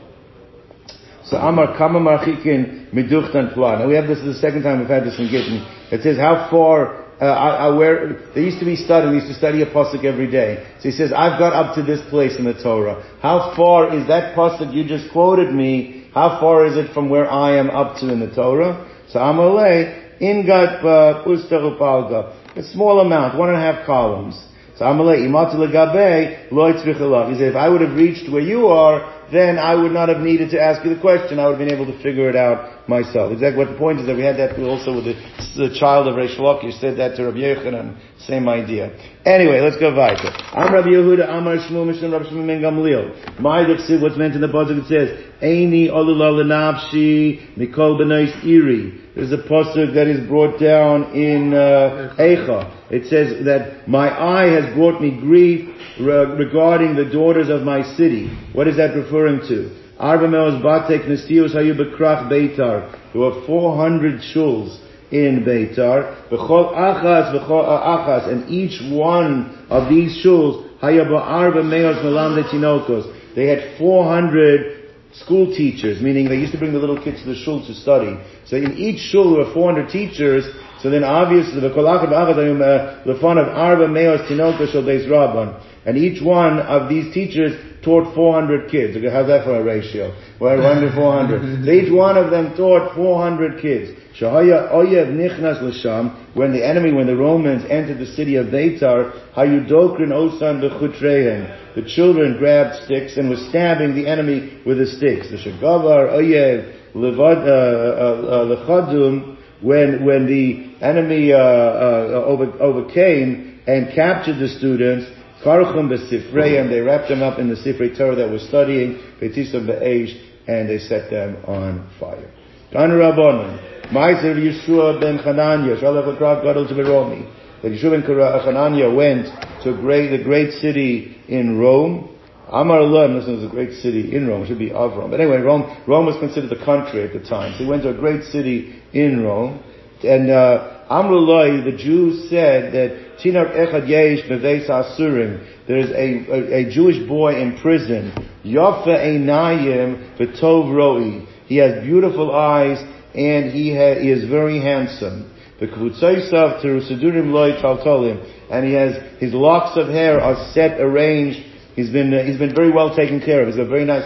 So 1.25 1.35
Amar 1.35 1.77
Kama 1.77 1.99
Marchikin 1.99 2.93
Miduchtan 2.93 3.53
Pla. 3.53 3.79
Now 3.79 3.87
we 3.87 3.95
have 3.95 4.07
this 4.07 4.19
is 4.19 4.35
the 4.35 4.39
second 4.39 4.63
time 4.63 4.79
we've 4.79 4.87
had 4.87 5.03
this 5.03 5.19
in 5.19 5.27
Gittin. 5.27 5.59
It 5.91 6.01
says 6.01 6.17
how 6.17 6.47
far 6.49 7.07
uh, 7.19 7.25
I, 7.25 7.67
I 7.67 7.69
where 7.75 8.31
they 8.35 8.41
used 8.41 8.59
to 8.59 8.65
be 8.65 8.75
studying, 8.75 9.11
they 9.11 9.25
used 9.25 9.33
to 9.33 9.37
study 9.37 9.61
a 9.61 9.65
pasuk 9.65 10.05
every 10.05 10.29
day. 10.29 10.71
So 10.79 10.89
he 10.89 10.91
says, 10.91 11.11
I've 11.11 11.39
got 11.39 11.51
up 11.51 11.75
to 11.75 11.83
this 11.83 11.99
place 12.09 12.37
in 12.37 12.45
the 12.45 12.53
Torah. 12.53 13.03
How 13.21 13.53
far 13.57 13.93
is 13.97 14.07
that 14.07 14.37
pasuk 14.37 14.73
you 14.73 14.87
just 14.87 15.11
quoted 15.11 15.53
me? 15.53 16.09
How 16.13 16.39
far 16.39 16.65
is 16.65 16.77
it 16.77 16.93
from 16.93 17.09
where 17.09 17.29
I 17.29 17.57
am 17.57 17.69
up 17.71 17.97
to 17.99 18.11
in 18.11 18.19
the 18.19 18.33
Torah? 18.33 18.85
So 19.09 19.19
Amalei 19.19 20.19
Ingat 20.19 20.81
Pusta 21.23 21.53
uh, 21.53 21.77
Upalga. 21.77 22.33
A 22.55 22.63
small 22.63 22.99
amount, 23.01 23.37
one 23.37 23.49
and 23.49 23.57
a 23.57 23.61
half 23.61 23.85
columns. 23.85 24.35
So 24.77 24.85
Amalei 24.85 25.19
Imatu 25.27 25.55
Legabe 25.55 26.51
Lo 26.51 26.71
Yitzrich 26.71 27.29
He 27.31 27.37
said, 27.37 27.49
if 27.49 27.55
I 27.55 27.69
would 27.69 27.81
have 27.81 27.95
reached 27.95 28.31
where 28.31 28.41
you 28.41 28.67
are, 28.67 29.16
then 29.31 29.59
I 29.59 29.75
would 29.75 29.91
not 29.91 30.09
have 30.09 30.19
needed 30.19 30.51
to 30.51 30.61
ask 30.61 30.83
you 30.85 30.93
the 30.93 31.01
question. 31.01 31.39
I 31.39 31.47
would 31.47 31.59
have 31.59 31.67
been 31.67 31.73
able 31.73 31.85
to 31.91 32.01
figure 32.01 32.29
it 32.29 32.35
out 32.35 32.87
myself. 32.87 33.33
Exactly 33.33 33.57
what 33.57 33.71
the 33.71 33.77
point 33.77 33.99
is 33.99 34.07
that 34.07 34.15
we 34.15 34.23
had 34.23 34.37
that 34.37 34.57
also 34.59 34.95
with 34.95 35.05
the, 35.05 35.15
the 35.57 35.75
child 35.77 36.07
of 36.07 36.15
Reish 36.15 36.37
Lakish 36.37 36.79
said 36.79 36.97
that 36.97 37.15
to 37.17 37.25
Rabbi 37.25 37.39
Yochanan. 37.39 37.99
Same 38.19 38.47
idea. 38.47 38.95
Anyway, 39.25 39.59
let's 39.59 39.77
go 39.77 39.93
weiter. 39.93 40.31
I'm 40.53 40.73
Rabbi 40.73 40.87
Yehuda, 40.87 41.29
Amar 41.29 41.57
Shmuel, 41.57 41.87
Mishnah, 41.87 42.09
Rabbi 42.09 42.25
Shmuel 42.25 42.47
Ben 42.47 42.61
Gamliel. 42.61 43.39
My 43.39 43.65
Dixit, 43.65 44.01
what's 44.01 44.17
meant 44.17 44.35
in 44.35 44.41
the 44.41 44.47
pasuk, 44.47 44.83
it 44.83 44.87
says, 44.87 45.33
Eini 45.41 45.89
olula 45.89 46.31
lenafshi 46.31 47.57
mikol 47.57 47.99
b'nois 47.99 48.43
iri. 48.45 49.03
There's 49.15 49.31
a 49.33 49.37
pasuk 49.37 49.93
that 49.95 50.07
is 50.07 50.25
brought 50.27 50.59
down 50.59 51.13
in 51.13 51.53
uh, 51.53 52.15
Eicha. 52.17 52.91
It 52.91 53.07
says 53.07 53.43
that 53.45 53.87
my 53.87 54.09
eye 54.09 54.47
has 54.47 54.73
brought 54.73 55.01
me 55.01 55.19
grief 55.19 55.76
regarding 55.99 56.95
the 56.95 57.05
daughters 57.05 57.49
of 57.49 57.63
my 57.63 57.81
city. 57.95 58.29
What 58.53 58.67
is 58.67 58.77
that 58.77 58.95
referring 58.95 59.41
to? 59.47 59.75
Arba 59.99 60.27
me'os 60.27 60.61
batek 60.61 61.07
nestius 61.07 61.55
hayu 61.55 61.75
bekrach 61.75 62.29
beitar. 62.29 62.91
There 63.13 63.21
were 63.21 63.45
400 63.45 64.21
shuls 64.21 64.79
in 65.11 65.43
Beitar. 65.43 66.29
B'chol 66.29 66.75
achas, 66.75 67.33
b'chol 67.33 67.65
achas, 67.65 68.31
and 68.31 68.49
each 68.49 68.81
one 68.91 69.65
of 69.69 69.89
these 69.89 70.23
shuls, 70.23 70.79
hayaba 70.81 71.19
arba 71.19 71.63
meos 71.63 71.97
melamde 72.03 72.47
tinokos. 72.49 73.13
They 73.35 73.47
had 73.47 73.77
400 73.77 74.93
school 75.13 75.47
teachers, 75.55 76.01
meaning 76.01 76.29
they 76.29 76.35
used 76.37 76.51
to 76.51 76.59
bring 76.59 76.73
the 76.73 76.79
little 76.79 77.01
kids 77.01 77.21
to 77.23 77.29
the 77.29 77.35
shul 77.35 77.65
to 77.65 77.73
study. 77.73 78.17
So 78.45 78.57
in 78.57 78.77
each 78.77 78.99
shul 78.99 79.31
there 79.35 79.45
were 79.45 79.53
400 79.53 79.89
teachers, 79.89 80.45
so 80.81 80.89
then 80.89 81.03
obviously 81.03 81.59
the 81.59 81.69
kolachim 81.69 82.09
achas, 82.09 83.05
the 83.05 83.13
uh, 83.13 83.21
fun 83.21 83.37
of 83.37 83.47
arba 83.47 83.87
meos 83.87 84.29
tinokos 84.29 84.71
shal 84.71 84.83
beis 84.83 85.07
rabban. 85.07 85.63
And 85.87 85.97
each 85.97 86.21
one 86.21 86.59
of 86.59 86.89
these 86.89 87.13
teachers 87.13 87.55
taught 87.81 88.13
400 88.13 88.69
kids. 88.69 88.97
Okay, 88.97 89.09
how's 89.09 89.27
that 89.27 89.45
for 89.45 89.55
a 89.55 89.63
ratio? 89.63 90.13
Well, 90.37 90.61
1 90.61 90.81
to 90.81 90.91
400. 90.93 91.65
so 91.65 91.71
each 91.71 91.89
one 91.89 92.17
of 92.17 92.29
them 92.29 92.57
taught 92.57 92.93
400 92.93 93.61
kids. 93.61 93.97
Shahaya 94.19 94.73
oyev 94.73 95.15
nichnas 95.15 95.61
l'sham, 95.61 96.33
when 96.33 96.51
the 96.51 96.67
enemy, 96.67 96.91
when 96.91 97.07
the 97.07 97.15
Romans 97.15 97.63
entered 97.69 97.99
the 97.99 98.05
city 98.05 98.35
of 98.35 98.47
Beitar, 98.47 99.33
hayudokrin 99.33 100.11
osan 100.11 100.59
b'chutrehem. 100.59 101.75
The 101.75 101.83
children 101.87 102.37
grabbed 102.37 102.83
sticks 102.83 103.15
and 103.15 103.29
were 103.29 103.37
stabbing 103.49 103.95
the 103.95 104.07
enemy 104.07 104.61
with 104.65 104.79
the 104.79 104.87
sticks. 104.87 105.29
The 105.31 105.37
shagavar 105.37 106.11
oyev 106.19 106.75
levad, 106.95 107.47
uh, 107.47 108.43
uh, 108.43 108.53
uh, 108.53 109.37
when, 109.61 110.03
when 110.05 110.27
the 110.27 110.85
enemy, 110.85 111.31
uh, 111.31 111.37
uh, 111.37 112.23
over, 112.27 112.51
overcame 112.61 113.61
and 113.65 113.93
captured 113.95 114.39
the 114.39 114.49
students, 114.49 115.16
B'sifrei, 115.47 116.69
they 116.69 116.81
wrapped 116.81 117.09
them 117.09 117.23
up 117.23 117.39
in 117.39 117.47
the 117.47 117.55
Sifrei 117.55 117.97
Torah 117.97 118.15
that 118.15 118.29
was 118.29 118.45
studying, 118.47 118.99
Betisam 119.21 119.65
be'esh, 119.65 120.13
and 120.47 120.69
they 120.69 120.77
set 120.77 121.09
them 121.09 121.37
on 121.45 121.89
fire. 121.99 122.31
Gan 122.71 122.89
Rabbanon, 122.89 123.91
Ma'aser 123.91 124.35
Yeshua 124.35 124.99
ben 124.99 125.19
Chananya, 125.19 125.81
Shalach 125.81 126.17
Akrav 126.17 126.43
Gadol 126.43 126.67
Beromi. 126.67 127.33
That 127.61 127.71
Yeshua 127.71 127.91
ben 127.91 128.03
Chananya 128.03 128.93
went 128.93 129.27
to 129.63 129.73
great, 129.73 130.09
the 130.09 130.23
great 130.23 130.51
city 130.53 131.21
in 131.27 131.57
Rome. 131.57 132.13
Amar 132.49 132.83
listen, 132.83 133.33
it 133.33 133.35
was 133.37 133.45
a 133.45 133.49
great 133.49 133.73
city 133.81 134.15
in 134.15 134.27
Rome, 134.27 134.43
it 134.43 134.47
should 134.47 134.59
be 134.59 134.71
of 134.71 134.95
Rome. 134.97 135.11
But 135.11 135.19
anyway, 135.19 135.37
Rome, 135.37 135.83
Rome 135.85 136.05
was 136.05 136.17
considered 136.19 136.49
the 136.49 136.63
country 136.63 137.03
at 137.03 137.11
the 137.11 137.19
time. 137.19 137.53
So 137.53 137.63
he 137.63 137.69
went 137.69 137.83
to 137.83 137.89
a 137.89 137.93
great 137.93 138.23
city 138.23 138.81
in 138.93 139.23
Rome. 139.23 139.63
And, 140.03 140.29
uh, 140.29 140.77
Amrullah, 140.89 141.65
the 141.65 141.75
Jews 141.75 142.29
said 142.29 142.71
that 142.73 143.19
Tinar 143.19 143.53
Echad 143.53 143.89
Yesh 143.89 144.27
Beves 144.29 144.69
Asurim, 144.69 145.45
there's 145.67 145.89
a, 145.89 146.31
a, 146.31 146.67
a, 146.67 146.71
Jewish 146.71 147.05
boy 147.07 147.41
in 147.41 147.57
prison, 147.59 148.13
Yafa 148.45 148.87
Einayim 148.87 150.17
V'tov 150.17 150.73
Roi. 150.73 151.27
He 151.47 151.57
has 151.57 151.83
beautiful 151.83 152.33
eyes 152.33 152.77
and 153.13 153.51
he, 153.51 153.75
ha, 153.75 153.99
he 153.99 154.09
is 154.11 154.29
very 154.29 154.61
handsome. 154.61 155.33
The 155.59 155.67
Kvutzaisav 155.67 156.63
Terusadurim 156.63 157.31
Loi 157.31 157.59
Taltolim, 157.61 158.23
and 158.49 158.65
he 158.65 158.73
has, 158.73 158.95
his 159.19 159.33
locks 159.33 159.77
of 159.77 159.87
hair 159.87 160.21
are 160.21 160.51
set, 160.53 160.79
arranged, 160.79 161.39
he's 161.75 161.89
been, 161.89 162.13
uh, 162.13 162.23
he's 162.23 162.37
been 162.37 162.55
very 162.55 162.71
well 162.71 162.95
taken 162.95 163.19
care 163.19 163.41
of, 163.41 163.47
he's 163.47 163.57
got 163.57 163.67
very 163.67 163.85
nice 163.85 164.05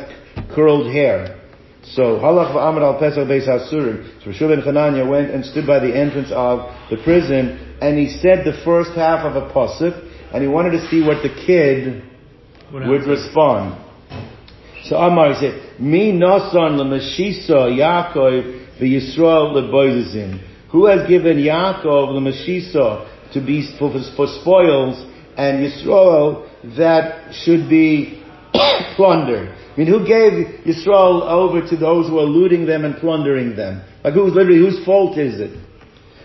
curled 0.56 0.91
hair. 0.91 1.40
So 1.84 2.20
Halach 2.20 2.54
v'Amar 2.54 2.84
al 2.84 3.00
Pesach 3.00 3.28
Beis 3.28 3.48
Hasurim. 3.48 4.24
So 4.24 4.32
Rishon 4.32 4.50
ben 4.50 4.62
Chananya 4.62 5.08
went 5.08 5.32
and 5.32 5.44
stood 5.44 5.65
by 5.65 5.80
the 5.80 5.96
entrance 5.96 6.32
of 6.32 6.70
the 6.89 6.98
prison, 6.98 7.78
and 7.82 7.98
he 7.98 8.10
said 8.10 8.46
the 8.46 8.62
first 8.63 8.91
half 8.91 9.26
of 9.26 9.36
a 9.36 9.52
pasuk, 9.52 10.10
and 10.34 10.44
he 10.44 10.48
wanted 10.48 10.72
to 10.72 10.88
see 10.89 11.02
what 11.02 11.24
the 11.24 11.30
kid 11.30 12.04
what 12.70 12.88
would 12.88 13.04
respond. 13.04 13.84
So 14.84 14.98
Amar 14.98 15.34
said, 15.39 15.80
"Mi 15.80 16.12
nasan 16.12 16.78
l'mashisa 16.78 17.70
Yaakov 17.74 18.80
v'Yisrael 18.80 19.54
leboizim." 19.56 20.39
Who 20.70 20.86
has 20.86 21.08
given 21.08 21.38
Yaakov 21.38 22.13
l'mashisa 22.13 23.34
to 23.34 23.41
be 23.41 23.76
for, 23.78 23.91
for 24.15 24.28
spoils, 24.28 25.04
and 25.36 25.65
Yisrael 25.65 26.48
that 26.78 27.34
should 27.34 27.67
be 27.67 28.22
plundered? 28.96 29.50
I 29.74 29.78
mean, 29.78 29.88
who 29.88 30.06
gave 30.06 30.66
Yisrael 30.66 31.22
over 31.24 31.66
to 31.68 31.78
those 31.78 32.08
who 32.08 32.20
are 32.20 32.26
looting 32.26 32.66
them 32.66 32.84
and 32.84 32.98
plundering 32.98 33.56
them? 33.56 33.82
Like 34.04 34.14
who's 34.14 34.34
literally, 34.34 34.60
whose 34.60 34.84
fault 34.84 35.18
is 35.18 35.40
it? 35.40 35.58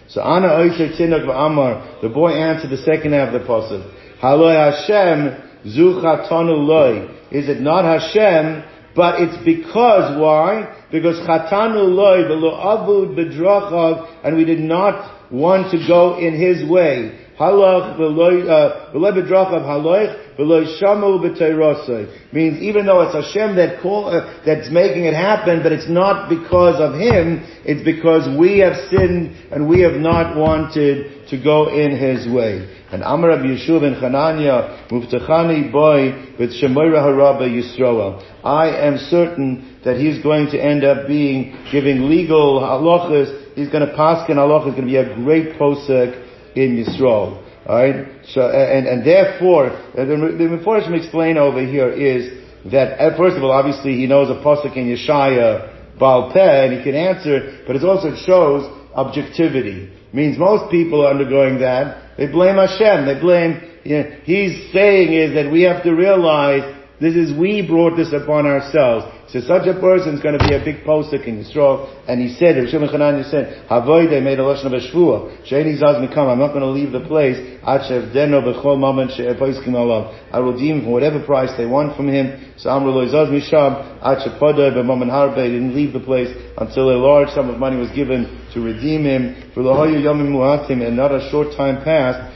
So 0.08 0.20
Ana 0.20 0.54
Oisher 0.54 0.88
Tinok 0.98 1.24
Amar, 1.24 1.98
the 2.02 2.08
boy 2.08 2.30
answered 2.30 2.70
the 2.70 2.78
second 2.78 3.12
half 3.12 3.34
of 3.34 3.40
the 3.40 3.46
pasuk. 3.46 4.20
Haloi 4.20 4.54
Hashem 4.72 5.72
Zuchatanu 5.72 6.66
Loi. 6.66 7.16
Is 7.30 7.48
it 7.48 7.60
not 7.60 7.84
Hashem, 7.84 8.64
but 8.94 9.20
it's 9.20 9.36
because, 9.44 10.18
why? 10.20 10.86
Because 10.90 11.16
Chatanu 11.26 11.94
Loi, 11.94 12.26
Velo 12.26 12.52
Avud 12.52 13.14
Bedrachav, 13.14 14.24
and 14.24 14.36
we 14.36 14.44
did 14.44 14.60
not 14.60 15.30
want 15.30 15.70
to 15.72 15.86
go 15.86 16.18
in 16.18 16.34
his 16.34 16.68
way. 16.68 17.25
Halach 17.38 17.98
v'loy 17.98 18.46
bedrachav 18.94 19.62
haloich 19.62 20.36
v'loy 20.38 20.80
shamu 20.80 21.20
b'teirosai. 21.20 22.32
Means 22.32 22.62
even 22.62 22.86
though 22.86 23.02
it's 23.02 23.14
Hashem 23.14 23.56
that 23.56 23.82
call, 23.82 24.08
uh, 24.08 24.42
that's 24.46 24.70
making 24.70 25.04
it 25.04 25.14
happen, 25.14 25.62
but 25.62 25.72
it's 25.72 25.88
not 25.88 26.30
because 26.30 26.80
of 26.80 26.98
Him, 26.98 27.44
it's 27.64 27.84
because 27.84 28.24
we 28.38 28.60
have 28.60 28.74
sinned 28.88 29.36
and 29.52 29.68
we 29.68 29.80
have 29.80 30.00
not 30.00 30.36
wanted 30.36 31.28
to 31.28 31.42
go 31.42 31.68
in 31.68 31.96
His 31.96 32.26
way. 32.26 32.72
And 32.90 33.02
Amar 33.02 33.30
Rabbi 33.30 33.48
Yeshua 33.48 33.80
ben 33.80 33.94
Chananya, 34.00 34.88
Muftachani 34.88 35.70
boy 35.70 36.36
with 36.38 36.50
Shemoira 36.52 37.02
Haraba 37.02 37.42
Yisroel. 37.42 38.24
I 38.44 38.68
am 38.68 38.96
certain 38.96 39.80
that 39.84 39.96
he's 39.98 40.22
going 40.22 40.46
to 40.52 40.58
end 40.58 40.84
up 40.84 41.06
being, 41.06 41.66
giving 41.70 42.08
legal 42.08 42.60
halachas, 42.60 43.54
he's 43.54 43.68
going 43.68 43.86
to 43.86 43.94
pass 43.94 44.28
in 44.30 44.36
halachas, 44.36 44.70
going 44.70 44.82
to 44.82 44.86
be 44.86 44.96
a 44.96 45.14
great 45.16 45.58
posek, 45.58 46.25
in 46.56 46.82
Yisrael. 46.82 47.42
Alright? 47.66 48.26
So, 48.28 48.40
and, 48.48 48.86
and 48.86 49.06
therefore, 49.06 49.70
the, 49.94 50.04
the 50.04 50.48
Mephoshim 50.56 50.96
explain 50.96 51.36
over 51.36 51.60
here 51.60 51.90
is 51.90 52.44
that, 52.72 52.98
uh, 52.98 53.16
first 53.16 53.36
of 53.36 53.42
all, 53.42 53.52
obviously 53.52 53.92
he 53.94 54.06
knows 54.06 54.30
a 54.30 54.42
Pasuk 54.42 54.76
in 54.76 54.86
Yeshaya, 54.86 55.98
Baal 55.98 56.30
and 56.34 56.76
he 56.76 56.84
can 56.84 56.94
answer 56.94 57.64
but 57.66 57.76
it 57.76 57.82
also 57.82 58.14
shows 58.26 58.64
objectivity. 58.94 59.90
Means 60.12 60.38
most 60.38 60.70
people 60.70 61.04
are 61.04 61.10
undergoing 61.10 61.58
that, 61.60 62.16
they 62.16 62.26
blame 62.26 62.56
Hashem, 62.56 63.06
they 63.06 63.20
blame, 63.20 63.60
you 63.84 63.98
know, 63.98 64.10
he's 64.24 64.72
saying 64.72 65.12
is 65.12 65.34
that 65.34 65.50
we 65.50 65.62
have 65.62 65.82
to 65.84 65.92
realize 65.92 66.75
this 67.00 67.14
is 67.14 67.36
we 67.36 67.66
brought 67.66 67.96
this 67.96 68.12
upon 68.12 68.46
ourselves. 68.46 69.04
So 69.28 69.40
such 69.40 69.66
a 69.66 69.78
person 69.78 70.14
is 70.14 70.22
going 70.22 70.38
to 70.38 70.44
be 70.48 70.54
a 70.54 70.64
big 70.64 70.86
postik 70.86 71.26
in 71.26 71.44
Yisrael. 71.44 71.92
And 72.08 72.22
he 72.22 72.32
said, 72.36 72.56
Rav 72.56 72.68
Shimon 72.70 72.88
Chananya 72.88 73.28
said, 73.28 73.68
Havoide 73.68 74.22
made 74.22 74.38
a 74.38 74.42
lashon 74.42 74.66
of 74.66 74.72
a 74.72 74.80
shvua. 74.80 75.44
Sheini 75.44 75.76
zaz 75.76 76.00
mikam. 76.00 76.32
I'm 76.32 76.38
not 76.38 76.54
going 76.54 76.64
to 76.64 76.70
leave 76.70 76.92
the 76.92 77.04
place. 77.06 77.36
Achev 77.60 78.14
deno 78.14 78.40
bechol 78.40 78.78
moment 78.78 79.10
she'epoiskim 79.12 79.76
alav. 79.76 80.16
I 80.32 80.40
will 80.40 80.56
deem 80.56 80.84
for 80.84 80.90
whatever 80.90 81.22
price 81.22 81.50
they 81.58 81.66
want 81.66 81.96
from 81.96 82.08
him. 82.08 82.54
So 82.56 82.70
Amru 82.70 82.92
lo 82.92 83.04
zaz 83.06 83.28
misham. 83.28 84.00
Achev 84.00 84.38
podoi 84.40 84.72
b'momen 84.72 85.10
harbe. 85.10 85.44
He 85.44 85.52
didn't 85.52 85.74
leave 85.74 85.92
the 85.92 86.00
place 86.00 86.30
until 86.56 86.90
a 86.90 86.96
large 86.96 87.28
sum 87.30 87.50
of 87.50 87.58
money 87.58 87.76
was 87.76 87.90
given 87.90 88.48
to 88.54 88.60
redeem 88.62 89.04
him. 89.04 89.52
For 89.52 89.60
lahoyu 89.60 90.00
yomim 90.00 90.30
muatim. 90.30 90.86
And 90.86 90.96
not 90.96 91.12
a 91.12 91.28
short 91.30 91.48
time 91.56 91.84
passed. 91.84 92.35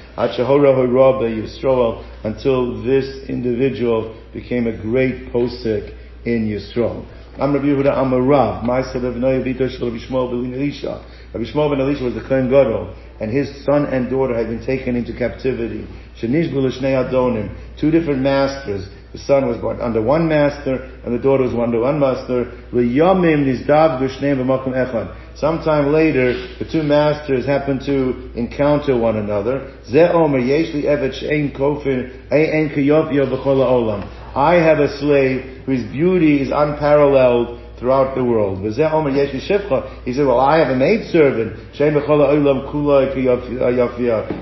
Until 2.22 2.82
this 2.82 3.28
individual 3.30 4.14
became 4.34 4.66
a 4.66 4.76
great 4.76 5.32
posek 5.32 5.94
in 6.26 6.46
Yisrael. 6.46 7.06
I'm 7.38 7.54
Rabbi 7.54 7.64
Yehuda. 7.68 8.62
My 8.62 8.82
son 8.82 9.06
of 9.06 9.16
Noah 9.16 9.42
Vito 9.42 9.66
Shal 9.66 9.90
Rabbi 9.90 10.04
Shmuel 10.04 10.42
ben 10.42 10.52
Elisha. 10.52 11.02
Rabbi 11.32 11.46
Shmuel 11.50 11.70
ben 11.70 11.80
Elisha 11.80 12.04
was 12.04 12.12
the 12.12 12.20
Kohen 12.20 12.50
Gadol, 12.50 12.94
and 13.18 13.30
his 13.32 13.64
son 13.64 13.86
and 13.86 14.10
daughter 14.10 14.36
had 14.36 14.48
been 14.48 14.60
taken 14.66 14.94
into 14.94 15.16
captivity. 15.16 15.88
Shenish 16.20 16.52
Shnei 16.52 16.92
Adonim, 17.02 17.56
two 17.80 17.90
different 17.90 18.20
masters. 18.20 18.90
The 19.12 19.18
son 19.18 19.48
was 19.48 19.56
born 19.56 19.80
under 19.80 20.02
one 20.02 20.28
master, 20.28 20.82
and 21.02 21.14
the 21.14 21.22
daughter 21.22 21.44
was 21.44 21.54
under 21.54 21.80
one 21.80 21.98
master. 21.98 22.52
V'yamim 22.74 23.46
nizdav 23.46 23.98
g'shneim 24.02 24.36
b'makom 24.36 24.74
echad. 24.74 25.19
Sometime 25.36 25.92
later, 25.92 26.34
the 26.58 26.64
two 26.70 26.82
masters 26.82 27.46
happened 27.46 27.80
to 27.86 28.30
encounter 28.34 28.96
one 28.96 29.16
another. 29.16 29.72
I 34.34 34.54
have 34.54 34.78
a 34.80 34.98
slave 34.98 35.62
whose 35.66 35.82
beauty 35.90 36.40
is 36.42 36.50
unparalleled 36.54 37.58
throughout 37.78 38.14
the 38.14 38.22
world. 38.22 38.58
He 38.60 38.72
said, 40.12 40.26
well, 40.26 40.40
I 40.40 40.58
have 40.58 40.68
a 40.68 40.76
maidservant, 40.76 41.56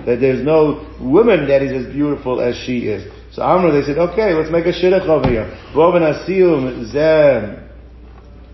that 0.06 0.18
there's 0.20 0.44
no 0.44 0.86
woman 1.00 1.46
that 1.46 1.62
is 1.62 1.86
as 1.86 1.92
beautiful 1.92 2.40
as 2.40 2.56
she 2.56 2.88
is. 2.88 3.04
So 3.32 3.42
Amr, 3.42 3.70
they 3.70 3.82
said, 3.86 3.98
okay, 3.98 4.34
let's 4.34 4.50
make 4.50 4.66
a 4.66 4.72
shidduch 4.72 5.06
over 5.06 5.28
here. 5.28 5.46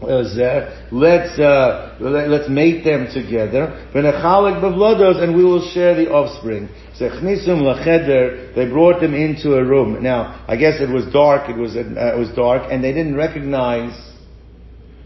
Let's 0.05 1.39
uh, 1.39 1.97
let's 2.01 2.49
mate 2.49 2.85
them 2.85 3.09
together. 3.13 3.89
And 3.95 5.37
we 5.37 5.45
will 5.45 5.71
share 5.73 5.95
the 5.95 6.11
offspring. 6.11 6.69
They 6.99 8.69
brought 8.71 9.01
them 9.01 9.15
into 9.15 9.55
a 9.57 9.65
room. 9.65 10.03
Now, 10.03 10.45
I 10.47 10.57
guess 10.57 10.81
it 10.81 10.89
was 10.89 11.07
dark. 11.13 11.49
It 11.51 11.57
was 11.57 11.77
uh, 11.77 11.81
it 11.81 12.19
was 12.19 12.31
dark, 12.37 12.71
and 12.71 12.83
they 12.83 12.93
didn't 12.93 13.17
recognize 13.17 14.13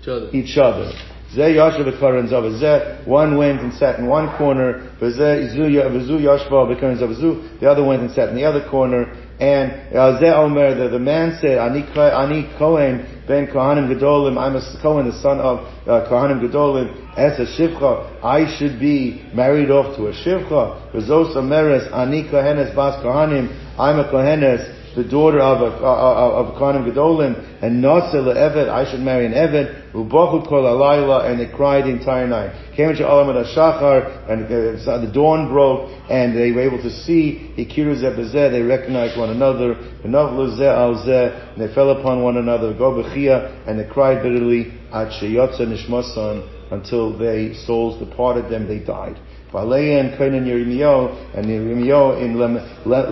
each 0.00 0.08
other. 0.08 0.30
Each 0.32 0.58
other. 0.58 0.92
Zeh 1.34 1.56
yashav 1.56 1.84
b'karan 1.84 2.28
zav. 2.30 2.44
Zeh, 2.58 3.06
one 3.06 3.36
went 3.36 3.60
and 3.60 3.72
sat 3.74 3.98
in 3.98 4.06
one 4.06 4.34
corner. 4.38 4.90
V'zeh 4.98 5.52
izu 5.52 5.70
ya- 5.70 5.88
v'zu 5.88 6.18
yashva 6.20 6.50
b'karan 6.50 6.96
zav. 6.98 7.14
Zu, 7.14 7.58
the 7.60 7.70
other 7.70 7.84
went 7.84 8.00
and 8.00 8.10
sat 8.12 8.30
in 8.30 8.34
the 8.34 8.44
other 8.44 8.66
corner. 8.70 9.14
And 9.40 9.92
Zeh 9.92 10.34
Omer, 10.36 10.74
the, 10.74 10.88
the 10.88 10.98
man 10.98 11.38
said, 11.40 11.58
Ani, 11.58 11.82
Ani 11.96 12.50
Kohen 12.58 13.22
ben 13.28 13.46
Kohanim 13.46 13.92
Gedolim, 13.92 14.36
I'm 14.36 14.56
a 14.56 14.82
Kohen, 14.82 15.06
the 15.06 15.12
son 15.20 15.38
of 15.38 15.60
uh, 15.86 16.08
Kohanim 16.10 16.40
Gedolim, 16.40 17.16
as 17.16 17.38
a 17.38 17.44
Shivcha, 17.44 18.24
I 18.24 18.56
should 18.56 18.80
be 18.80 19.24
married 19.34 19.70
off 19.70 19.96
to 19.96 20.06
a 20.06 20.12
Shivcha. 20.12 20.92
V'zos 20.92 21.36
Omeres, 21.36 21.92
Ani 21.92 22.24
Kohenes 22.24 22.74
bas 22.74 23.00
Kohanim, 23.04 23.54
I'm 23.78 24.00
a 24.00 24.10
Kohenes, 24.10 24.77
the 24.98 25.08
daughter 25.08 25.38
of 25.38 25.60
a, 25.62 25.76
of, 25.76 26.46
of 26.46 26.54
Kohanim 26.56 26.90
Gedolim, 26.90 27.62
and 27.62 27.82
Nasa 27.82 28.14
le'eved, 28.14 28.68
I 28.68 28.90
should 28.90 29.00
marry 29.00 29.26
an 29.26 29.32
Eved, 29.32 29.92
Ubachu 29.92 30.48
kol 30.48 30.64
alayla, 30.64 31.30
and 31.30 31.38
they 31.38 31.46
cried 31.46 31.84
the 31.84 31.90
entire 31.90 32.26
night. 32.26 32.74
Came 32.74 32.90
into 32.90 33.04
Olam 33.04 33.32
Shachar, 33.54 34.28
and 34.28 34.44
uh, 34.46 34.98
the 34.98 35.10
dawn 35.12 35.48
broke, 35.48 35.88
and 36.10 36.36
they 36.36 36.50
were 36.50 36.62
able 36.62 36.82
to 36.82 36.90
see, 36.90 37.54
Ikiru 37.56 38.02
zeh 38.02 38.16
b'zeh, 38.18 38.50
they 38.50 38.62
recognized 38.62 39.16
one 39.16 39.30
another, 39.30 39.74
V'navlu 40.04 40.58
zeh 40.58 40.66
al 40.66 40.94
zeh, 41.06 41.54
and 41.54 41.62
they 41.62 41.72
fell 41.72 41.90
upon 41.90 42.22
one 42.22 42.36
another, 42.36 42.74
Go 42.74 42.92
b'chia, 42.92 43.68
and 43.68 43.78
they 43.78 43.84
cried 43.84 44.22
bitterly, 44.24 44.72
Ad 44.92 45.12
sheyotza 45.22 45.60
nishmasan, 45.60 46.72
until 46.72 47.16
their 47.16 47.54
souls 47.54 48.04
departed 48.04 48.50
them, 48.50 48.66
they 48.66 48.80
died. 48.80 49.16
Valeya 49.52 50.00
and 50.00 50.18
Kainan 50.18 50.44
Yirmiyahu, 50.46 51.36
and 51.36 51.46
Yirmiyahu 51.46 52.22
in 52.22 52.36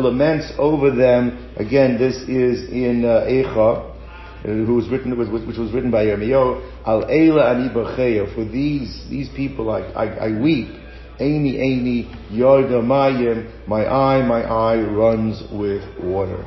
laments 0.03 0.53
over 0.59 0.91
them. 0.91 1.53
Again, 1.57 1.99
this 1.99 2.17
is 2.29 2.69
in 2.71 3.05
uh, 3.05 3.25
Eicha, 3.27 3.91
uh, 3.91 3.93
who 4.43 4.75
was 4.75 4.89
written, 4.89 5.17
which 5.17 5.57
was 5.57 5.73
written 5.73 5.91
by 5.91 6.05
Yirmiyahu. 6.05 6.87
Al 6.87 7.05
Eila 7.05 7.55
ani. 7.55 7.69
For 8.35 8.45
these 8.45 9.07
these 9.09 9.29
people, 9.31 9.71
I, 9.71 9.81
I, 9.81 10.07
I 10.29 10.41
weep. 10.41 10.69
Aini 11.19 11.57
Aini 11.57 12.31
Yarda 12.31 12.83
Mayim. 12.85 13.67
My 13.67 13.87
eye, 13.87 14.21
my 14.27 14.43
eye 14.43 14.77
runs 14.77 15.43
with 15.51 15.83
water. 16.05 16.45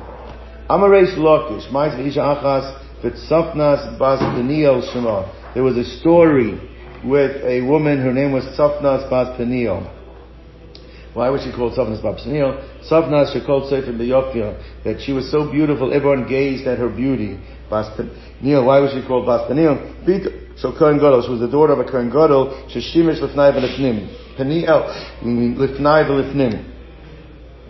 Daniel 4.36 4.80
Shema. 4.92 5.52
There 5.54 5.64
was 5.64 5.76
a 5.76 5.84
story 5.98 6.69
with 7.04 7.42
a 7.44 7.60
woman, 7.62 8.00
her 8.00 8.12
name 8.12 8.32
was 8.32 8.44
Safnas 8.58 9.08
Bas 9.08 9.36
Peniel. 9.38 9.86
Why 11.14 11.30
was 11.30 11.42
she 11.42 11.52
called 11.52 11.74
Safnas 11.74 12.00
Bas 12.02 12.20
Peniel? 12.22 12.58
Safnas, 12.88 13.32
she 13.32 13.40
called 13.44 13.68
Sefer 13.68 13.92
B'Yokya, 13.92 14.56
that 14.84 15.00
she 15.00 15.12
was 15.12 15.28
so 15.30 15.44
beautiful, 15.50 15.92
everyone 15.92 16.26
gazed 16.28 16.66
at 16.66 16.78
her 16.78 16.88
beauty. 16.88 17.38
Bas 17.68 17.88
Peniel, 17.96 18.64
why 18.64 18.80
was 18.80 18.92
she 18.92 19.02
called 19.06 19.26
Bas 19.26 19.46
Peniel? 19.48 19.78
So 20.56 20.72
Kohen 20.76 20.98
Gadol, 20.98 21.22
she 21.22 21.30
was 21.30 21.40
the 21.40 21.48
daughter 21.48 21.72
of 21.72 21.80
a 21.80 21.84
Kohen 21.90 22.10
Gadol, 22.10 22.50
Sheshimish 22.68 23.20
Lifnai 23.20 23.52
V'Lifnim. 23.54 24.08
Peniel, 24.36 24.84
Lifnai 25.22 26.04
V'Lifnim. 26.06 26.64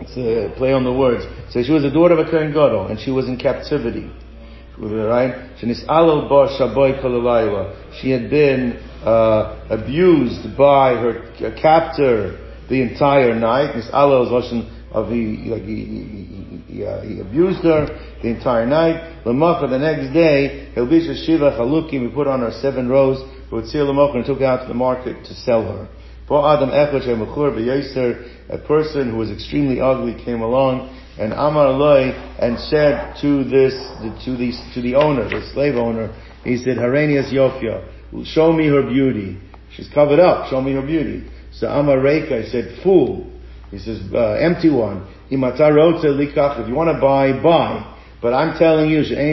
It's 0.01 0.17
a 0.17 0.49
play 0.57 0.73
on 0.73 0.83
the 0.83 0.91
words. 0.91 1.25
So 1.51 1.61
she 1.63 1.71
was 1.71 1.83
the 1.83 1.91
daughter 1.91 2.15
of 2.15 2.19
a 2.27 2.29
Kohen 2.29 2.51
Gadol, 2.51 2.87
and 2.87 2.99
she 2.99 3.11
was 3.11 3.27
in 3.27 3.37
captivity. 3.37 4.09
Right? 4.77 5.35
She 5.59 5.67
had 8.09 8.29
been 8.31 8.79
uh, 9.05 9.65
abused 9.69 10.57
by 10.57 10.93
her 10.93 11.31
captor 11.61 12.37
the 12.69 12.81
entire 12.81 13.35
night. 13.35 13.73
This 13.73 13.89
Allah 13.91 14.19
was 14.19 14.29
lashon 14.29 14.69
of 14.91 15.09
he, 15.09 15.49
like 15.49 15.63
he, 15.63 15.85
he, 15.85 16.73
he, 16.73 16.85
uh, 16.85 17.01
he 17.01 17.19
abused 17.19 17.63
her 17.63 17.87
the 18.21 18.29
entire 18.29 18.65
night. 18.65 19.23
Lamacha 19.25 19.69
the 19.69 19.79
next 19.79 20.13
day, 20.13 20.71
Hilbisha 20.75 21.25
Shiva 21.25 21.51
Chalukim, 21.51 22.07
we 22.07 22.13
put 22.13 22.27
on 22.27 22.41
her 22.41 22.51
seven 22.51 22.89
rows, 22.89 23.17
Utzir 23.51 23.85
Lamacha 23.85 24.15
and 24.17 24.25
took 24.25 24.39
her 24.39 24.45
out 24.45 24.61
to 24.61 24.67
the 24.67 24.73
market 24.73 25.23
to 25.25 25.33
sell 25.33 25.63
her. 25.63 25.87
For 26.27 26.47
Adam 26.47 26.69
a 26.69 28.57
person 28.67 29.11
who 29.11 29.17
was 29.17 29.31
extremely 29.31 29.81
ugly 29.81 30.13
came 30.23 30.41
along 30.41 30.97
and 31.19 31.33
Amar 31.33 31.71
Loi 31.71 32.11
and 32.39 32.57
said 32.57 33.15
to 33.21 33.43
this 33.43 33.73
to 34.25 34.37
the 34.37 34.51
to 34.73 34.81
the 34.81 34.95
owner, 34.95 35.27
the 35.27 35.41
slave 35.53 35.75
owner, 35.75 36.15
he 36.43 36.57
said, 36.57 36.77
Harenias 36.77 37.33
Yofia, 37.33 37.85
show 38.25 38.51
me 38.51 38.67
her 38.67 38.83
beauty. 38.83 39.37
She's 39.75 39.87
covered 39.93 40.19
up, 40.19 40.49
show 40.49 40.59
me 40.61 40.73
her 40.73 40.81
beauty. 40.81 41.23
So 41.53 41.67
Amar 41.67 41.97
Reika 41.97 42.49
said, 42.51 42.79
Fool. 42.83 43.27
He 43.71 43.79
says, 43.79 44.01
uh, 44.13 44.33
empty 44.33 44.69
one. 44.69 45.07
If 45.29 45.31
you 45.31 45.39
want 46.75 46.93
to 46.93 46.99
buy, 47.01 47.31
buy. 47.41 47.97
But 48.21 48.33
I'm 48.33 48.59
telling 48.59 48.89
you, 48.89 49.01
there 49.03 49.31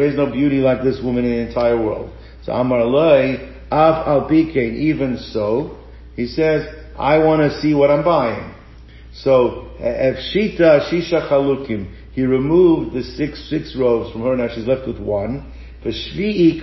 is 0.00 0.16
no 0.16 0.26
beauty 0.30 0.58
like 0.58 0.84
this 0.84 1.00
woman 1.02 1.24
in 1.24 1.32
the 1.32 1.38
entire 1.48 1.76
world. 1.76 2.12
So 2.44 2.52
Amar 2.52 2.84
Loi, 2.84 3.50
Af 3.70 4.06
al 4.06 4.32
even 4.32 5.18
so, 5.32 5.76
he 6.14 6.28
says, 6.28 6.64
I 6.96 7.18
want 7.18 7.42
to 7.42 7.50
see 7.60 7.74
what 7.74 7.90
I'm 7.90 8.04
buying. 8.04 8.54
So, 9.14 9.68
if 9.78 10.16
Shita 10.32 10.88
Shisha 10.88 11.28
Chalukim, 11.28 11.88
he 12.12 12.22
removed 12.22 12.94
the 12.94 13.02
six 13.02 13.50
six 13.50 13.74
rows 13.76 14.12
from 14.12 14.22
her, 14.22 14.36
now 14.36 14.46
she's 14.54 14.66
left 14.66 14.86
with 14.86 15.00
one. 15.00 15.50
She 15.84 16.60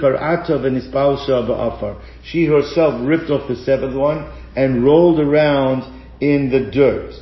herself 2.45 3.07
ripped 3.07 3.29
off 3.29 3.47
the 3.47 3.55
seventh 3.63 3.95
one 3.95 4.31
and 4.55 4.83
rolled 4.83 5.19
around 5.19 5.83
in 6.19 6.49
the 6.49 6.71
dirt. 6.71 7.13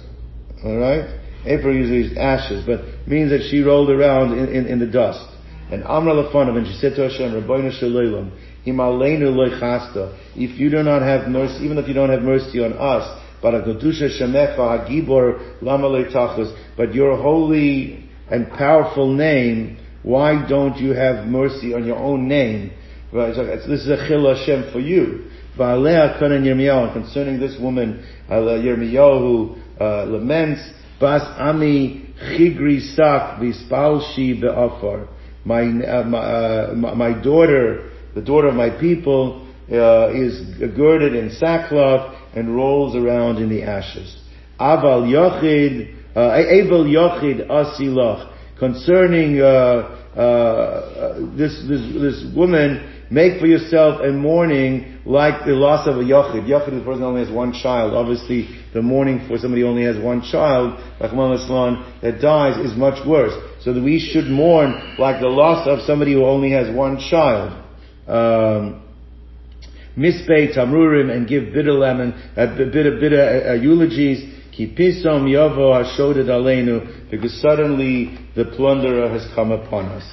Alright? 0.63 1.19
Ephra 1.45 1.73
usually 1.73 2.12
is 2.12 2.17
ashes, 2.17 2.65
but 2.65 2.81
means 3.07 3.31
that 3.31 3.47
she 3.49 3.62
rolled 3.62 3.89
around 3.89 4.38
in, 4.38 4.49
in, 4.49 4.65
in 4.67 4.79
the 4.79 4.88
dust. 4.88 5.25
And 5.71 5.83
Amra 5.83 6.13
Lafanav, 6.13 6.57
and 6.57 6.67
she 6.67 6.73
said 6.73 6.95
to 6.95 7.03
Hashem, 7.09 7.31
Rabbeinu 7.31 7.71
Shalom, 7.79 8.31
Himaleinu 8.65 9.31
loichasta. 9.33 10.17
If 10.35 10.59
you 10.59 10.69
do 10.69 10.83
not 10.83 11.01
have 11.01 11.27
mercy, 11.29 11.63
even 11.63 11.77
if 11.77 11.88
you 11.88 11.93
don't 11.93 12.09
have 12.09 12.23
mercy 12.23 12.63
on 12.63 12.73
us, 12.73 13.21
but 13.41 13.53
a 13.53 13.59
Gdusha 13.59 14.19
Shemecha 14.19 14.57
Hagibor 14.57 15.62
Lameleitachus, 15.62 16.55
but 16.75 16.93
your 16.93 17.15
holy 17.17 18.09
and 18.29 18.49
powerful 18.49 19.13
name, 19.13 19.77
why 20.03 20.47
don't 20.47 20.77
you 20.77 20.93
have 20.93 21.27
mercy 21.27 21.73
on 21.73 21.85
your 21.85 21.97
own 21.97 22.27
name? 22.27 22.71
This 23.12 23.81
is 23.81 23.88
a 23.89 24.07
chil 24.07 24.33
Hashem 24.33 24.71
for 24.71 24.79
you. 24.79 25.25
And 25.57 26.93
concerning 26.93 27.39
this 27.39 27.59
woman, 27.59 28.05
Yirmiyahu, 28.29 29.81
uh, 29.81 30.05
laments, 30.05 30.62
Bas 30.99 31.21
Ami 31.38 32.13
Chigri 32.21 32.81
Sak 32.95 33.39
Vispalshi 33.39 34.39
Be'afar. 34.39 35.07
My, 35.43 35.62
uh, 35.63 36.03
my, 36.03 36.17
uh, 36.17 36.73
my 36.75 37.21
daughter, 37.21 37.91
the 38.13 38.21
daughter 38.21 38.47
of 38.47 38.55
my 38.55 38.69
people, 38.69 39.47
uh, 39.71 40.13
is 40.13 40.57
girded 40.75 41.15
in 41.15 41.31
sackcloth 41.31 42.15
and 42.35 42.55
rolls 42.55 42.95
around 42.95 43.38
in 43.38 43.49
the 43.49 43.63
ashes. 43.63 44.21
Aval 44.59 45.07
Yochid, 45.07 45.95
Abel 46.15 46.85
Yochid 46.85 47.47
Asilach. 47.47 48.35
Concerning 48.60 49.39
uh, 49.41 49.45
uh, 50.19 51.19
this 51.38 51.63
this 51.67 51.82
this 51.95 52.36
woman, 52.36 53.06
make 53.10 53.39
for 53.39 53.48
yourself 53.48 54.02
a 54.02 54.12
mourning 54.12 55.00
like 55.06 55.45
the 55.45 55.54
loss 55.54 55.88
of 55.88 55.95
a 55.95 56.04
Yochid. 56.04 56.45
Yochid 56.45 56.74
is 56.74 56.80
the 56.80 56.86
person 56.86 57.04
only 57.04 57.24
has 57.24 57.32
one 57.34 57.54
child. 57.54 57.93
Obviously, 57.93 58.50
the 58.74 58.82
mourning 58.82 59.26
for 59.28 59.38
somebody 59.38 59.63
only 59.63 59.84
has 59.84 59.98
one 59.98 60.22
child, 60.22 60.78
Rachmana 61.00 61.39
litzlan, 61.39 62.02
that 62.02 62.22
dies 62.22 62.58
is 62.63 62.78
much 62.78 63.06
worse. 63.08 63.34
So 63.63 63.74
that 63.74 63.82
we 63.82 64.00
should 64.00 64.26
mourn 64.26 64.95
like 65.00 65.22
the 65.22 65.28
loss 65.28 65.67
of 65.67 65.80
somebody 65.86 66.13
who 66.13 66.26
only 66.26 66.52
has 66.52 66.74
one 66.76 67.00
child. 67.00 67.54
Um, 68.08 68.84
mispay 69.98 70.56
tamrurim 70.56 71.12
and 71.12 71.28
give 71.28 71.54
bitter 71.54 71.74
lemon, 71.74 72.13
uh, 72.36 72.58
bitter, 72.58 73.00
bitter 73.00 73.50
uh, 73.50 73.54
eulogies. 73.54 74.36
Kipisom 74.58 75.24
yavo 75.30 75.72
hashodet 75.72 76.28
aleinu, 76.28 76.98
because 77.10 77.41
suddenly 77.41 78.17
the 78.36 78.45
plunderer 78.45 79.10
has 79.10 79.28
come 79.34 79.52
upon 79.52 79.86
us. 79.86 80.04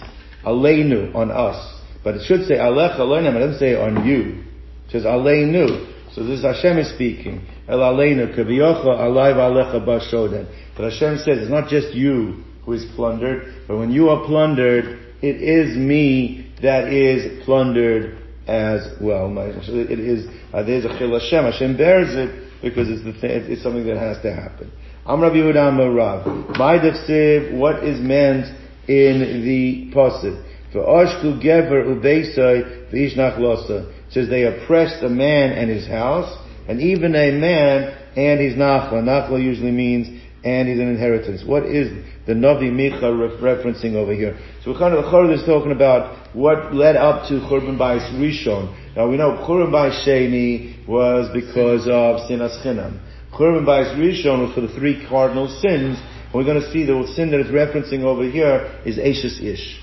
Aleinu, 0.45 1.15
on 1.15 1.31
us. 1.31 1.81
But 2.03 2.17
it 2.17 2.27
should 2.27 2.47
say 2.47 2.55
alech 2.55 2.99
aleinu, 2.99 3.35
it 3.35 3.39
doesn't 3.39 3.59
say 3.59 3.75
on 3.75 4.07
you. 4.07 4.45
It 4.87 4.93
says 4.93 5.05
aleinu. 5.05 5.93
So 6.15 6.25
this 6.25 6.39
is 6.39 6.45
Hashem 6.45 6.79
is 6.79 6.95
speaking. 6.95 7.47
El 7.69 7.79
aleinu, 7.79 8.35
kaviyocha 8.37 9.01
alay 9.01 9.35
v'alecha 9.35 9.85
bashodet. 9.85 10.47
But 10.77 10.93
Hashem 10.93 11.19
says 11.19 11.39
it's 11.39 11.51
not 11.51 11.69
just 11.69 11.95
you 11.95 12.45
who 12.65 12.73
is 12.73 12.87
plundered, 12.95 13.65
but 13.69 13.77
when 13.77 13.91
you 13.91 14.09
are 14.09 14.25
plundered, 14.27 15.15
it 15.23 15.43
is 15.43 15.77
me 15.77 16.53
that 16.63 16.93
is 16.93 17.45
plundered 17.45 18.19
as 18.47 18.95
well. 19.01 19.33
It 19.39 19.99
is 19.99 20.27
uh, 20.53 20.63
there's 20.63 20.85
a 20.85 20.99
chil 20.99 21.19
Hashem. 21.19 21.45
Hashem 21.45 21.77
bears 21.77 22.15
it 22.15 22.63
because 22.63 22.89
it's 22.89 23.05
the 23.05 23.13
th- 23.13 23.51
it's 23.51 23.63
something 23.63 23.87
that 23.87 23.97
has 23.97 24.21
to 24.23 24.33
happen. 24.33 24.71
Am 25.09 25.21
Rabbi 25.21 25.37
Yehuda 25.37 25.97
Rav. 25.97 26.27
My 26.59 26.79
defsiv, 26.79 27.57
what 27.57 27.85
is 27.85 28.01
meant 28.01 28.47
in 28.89 29.45
the 29.45 29.93
pasuk? 29.95 30.43
For 30.73 30.81
Ashku 30.81 31.41
Gever 31.41 31.87
Ubeisai 31.87 32.93
Vishnach 32.93 33.39
Losa 33.39 33.93
says 34.11 34.29
they 34.29 34.43
oppressed 34.43 35.05
a 35.05 35.09
man 35.09 35.53
and 35.53 35.71
his 35.71 35.87
house, 35.87 36.37
and 36.67 36.81
even 36.81 37.15
a 37.15 37.31
man 37.31 37.97
and 38.17 38.41
his 38.41 38.55
nachla. 38.55 38.95
Nachla 38.95 39.41
usually 39.41 39.71
means 39.71 40.09
and 40.43 40.69
an 40.69 40.89
inheritance. 40.89 41.45
What 41.45 41.67
is 41.67 41.89
the 42.27 42.33
Navi 42.33 42.73
Micha 42.73 43.03
re- 43.03 43.39
referencing 43.39 43.95
over 43.95 44.13
here? 44.13 44.37
So 44.65 44.73
we're 44.73 44.79
kind 44.79 44.93
of, 44.93 45.05
the 45.05 45.33
is 45.33 45.45
talking 45.47 45.71
about 45.71 46.35
what 46.35 46.75
led 46.75 46.97
up 46.97 47.29
to 47.29 47.35
Churban 47.35 47.79
Bayis 47.79 48.11
Rishon. 48.15 48.75
Now 48.97 49.09
we 49.09 49.17
know 49.17 49.45
Churban 49.47 49.71
Bayis 49.71 50.05
Sheni 50.05 50.87
was 50.89 51.29
because 51.33 51.83
of 51.83 52.29
Sinas 52.29 52.61
Chinam. 52.65 53.06
Churban 53.37 53.67
Bayis 53.67 53.95
Rishon 53.97 54.47
was 54.47 54.55
for 54.55 54.63
the 54.63 54.73
three 54.73 55.07
cardinal 55.07 55.47
sins, 55.61 55.99
and 56.01 56.35
we're 56.35 56.45
going 56.45 56.61
to 56.61 56.73
see 56.73 56.87
the 56.87 57.07
sin 57.15 57.31
that 57.33 57.41
it's 57.41 57.51
referencing 57.51 58.03
over 58.03 58.25
here 58.25 58.81
is 58.87 58.99
Ashes 58.99 59.39
Ish. 59.43 59.79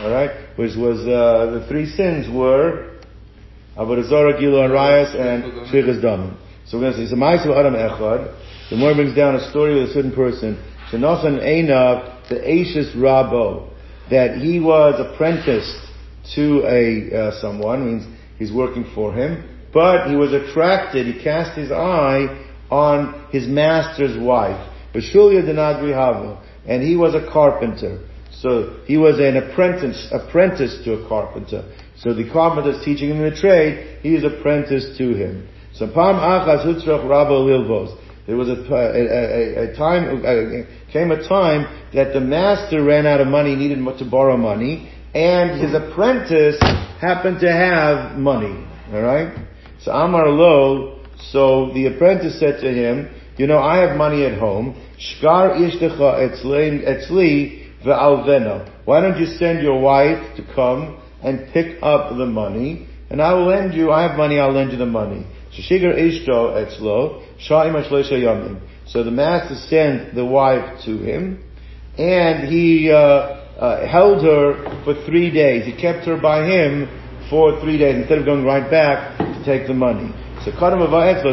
Alright? 0.00 0.58
Which 0.58 0.76
was, 0.76 1.00
uh, 1.00 1.58
the 1.58 1.66
three 1.68 1.86
sins 1.86 2.28
were 2.28 3.00
Avodah 3.78 4.06
Zarah, 4.10 4.34
Gilu 4.34 4.60
Arayas, 4.68 5.14
and 5.16 5.68
Shvichas 5.68 6.04
Damim. 6.04 6.36
So 6.66 6.76
we're 6.76 6.90
going 6.90 7.00
to 7.00 7.06
see, 7.06 7.08
so 7.08 7.16
Ma'asav 7.16 7.58
Adam 7.58 7.72
Echad, 7.72 8.68
the 8.68 8.76
more 8.76 8.94
brings 8.94 9.16
down 9.16 9.36
a 9.36 9.50
story 9.50 9.82
of 9.82 9.88
a 9.88 9.92
certain 9.94 10.12
person, 10.12 10.62
Shenochan 10.90 11.40
Einav, 11.40 12.28
the 12.28 12.36
Ashes 12.44 12.94
Rabo, 12.94 13.72
that 14.10 14.36
he 14.36 14.60
was 14.60 15.00
apprenticed 15.00 15.78
to 16.34 16.62
a, 16.66 17.16
uh, 17.16 17.40
someone, 17.40 17.86
means 17.86 18.18
he's 18.38 18.52
working 18.52 18.84
for 18.94 19.14
him, 19.14 19.48
but 19.72 20.10
he 20.10 20.14
was 20.14 20.34
attracted, 20.34 21.06
he 21.06 21.22
cast 21.22 21.56
his 21.56 21.72
eye 21.72 22.44
on 22.70 23.28
his 23.30 23.46
master's 23.46 24.18
wife, 24.18 24.70
Bashulya 24.94 25.42
Denadri 25.42 26.42
and 26.66 26.82
he 26.82 26.96
was 26.96 27.14
a 27.14 27.30
carpenter. 27.30 28.06
So 28.32 28.80
he 28.86 28.96
was 28.96 29.18
an 29.18 29.36
apprentice, 29.36 30.08
apprentice 30.12 30.82
to 30.84 30.94
a 30.94 31.08
carpenter. 31.08 31.64
So 31.98 32.14
the 32.14 32.30
carpenter 32.30 32.78
is 32.78 32.84
teaching 32.84 33.10
him 33.10 33.18
the 33.18 33.34
trade, 33.34 33.98
he 34.02 34.14
is 34.14 34.24
apprentice 34.24 34.96
to 34.98 35.14
him. 35.14 35.48
So 35.74 35.86
Pam 35.86 36.16
Achas 36.16 36.64
Hutzrach 36.64 37.04
Rabbo 37.04 37.46
Lilvos. 37.46 37.96
There 38.26 38.36
was 38.36 38.48
a, 38.48 38.52
a, 38.52 39.64
a, 39.64 39.72
a 39.72 39.76
time, 39.76 40.66
came 40.92 41.10
a 41.10 41.28
time 41.28 41.66
that 41.94 42.12
the 42.12 42.20
master 42.20 42.84
ran 42.84 43.06
out 43.06 43.22
of 43.22 43.26
money, 43.26 43.56
needed 43.56 43.78
to 43.98 44.04
borrow 44.04 44.36
money, 44.36 44.92
and 45.14 45.58
his 45.60 45.74
apprentice 45.74 46.60
happened 47.00 47.40
to 47.40 47.50
have 47.50 48.18
money. 48.18 48.66
Alright? 48.92 49.34
So 49.80 49.92
Amar 49.92 50.28
Lo, 50.28 50.97
so 51.30 51.72
the 51.74 51.86
apprentice 51.86 52.38
said 52.38 52.60
to 52.60 52.72
him, 52.72 53.10
you 53.36 53.46
know, 53.46 53.58
I 53.58 53.78
have 53.78 53.96
money 53.96 54.24
at 54.24 54.38
home. 54.38 54.74
Shkar 54.98 55.56
ishtecha 55.56 56.40
etzli 56.42 57.84
ve'alvena. 57.84 58.84
Why 58.84 59.00
don't 59.00 59.18
you 59.18 59.26
send 59.26 59.62
your 59.62 59.80
wife 59.80 60.36
to 60.36 60.54
come 60.54 61.00
and 61.22 61.52
pick 61.52 61.78
up 61.82 62.16
the 62.16 62.26
money, 62.26 62.88
and 63.10 63.22
I 63.22 63.34
will 63.34 63.46
lend 63.46 63.74
you, 63.74 63.90
I 63.90 64.02
have 64.02 64.16
money, 64.16 64.38
I'll 64.38 64.52
lend 64.52 64.72
you 64.72 64.78
the 64.78 64.86
money. 64.86 65.26
Ishto 65.52 66.54
etzlo. 66.56 67.24
So 68.86 69.04
the 69.04 69.10
master 69.10 69.54
sent 69.54 70.14
the 70.14 70.24
wife 70.24 70.84
to 70.84 70.98
him, 70.98 71.42
and 71.96 72.48
he 72.48 72.90
uh, 72.90 72.96
uh, 72.96 73.86
held 73.86 74.22
her 74.24 74.84
for 74.84 74.94
three 75.04 75.30
days. 75.30 75.64
He 75.64 75.72
kept 75.72 76.06
her 76.06 76.16
by 76.16 76.46
him 76.46 76.88
for 77.30 77.60
three 77.60 77.78
days 77.78 77.96
instead 77.96 78.18
of 78.18 78.24
going 78.24 78.44
right 78.44 78.70
back 78.70 79.18
to 79.18 79.44
take 79.44 79.66
the 79.66 79.74
money. 79.74 80.12
So 80.48 80.54
Kadam 80.56 80.80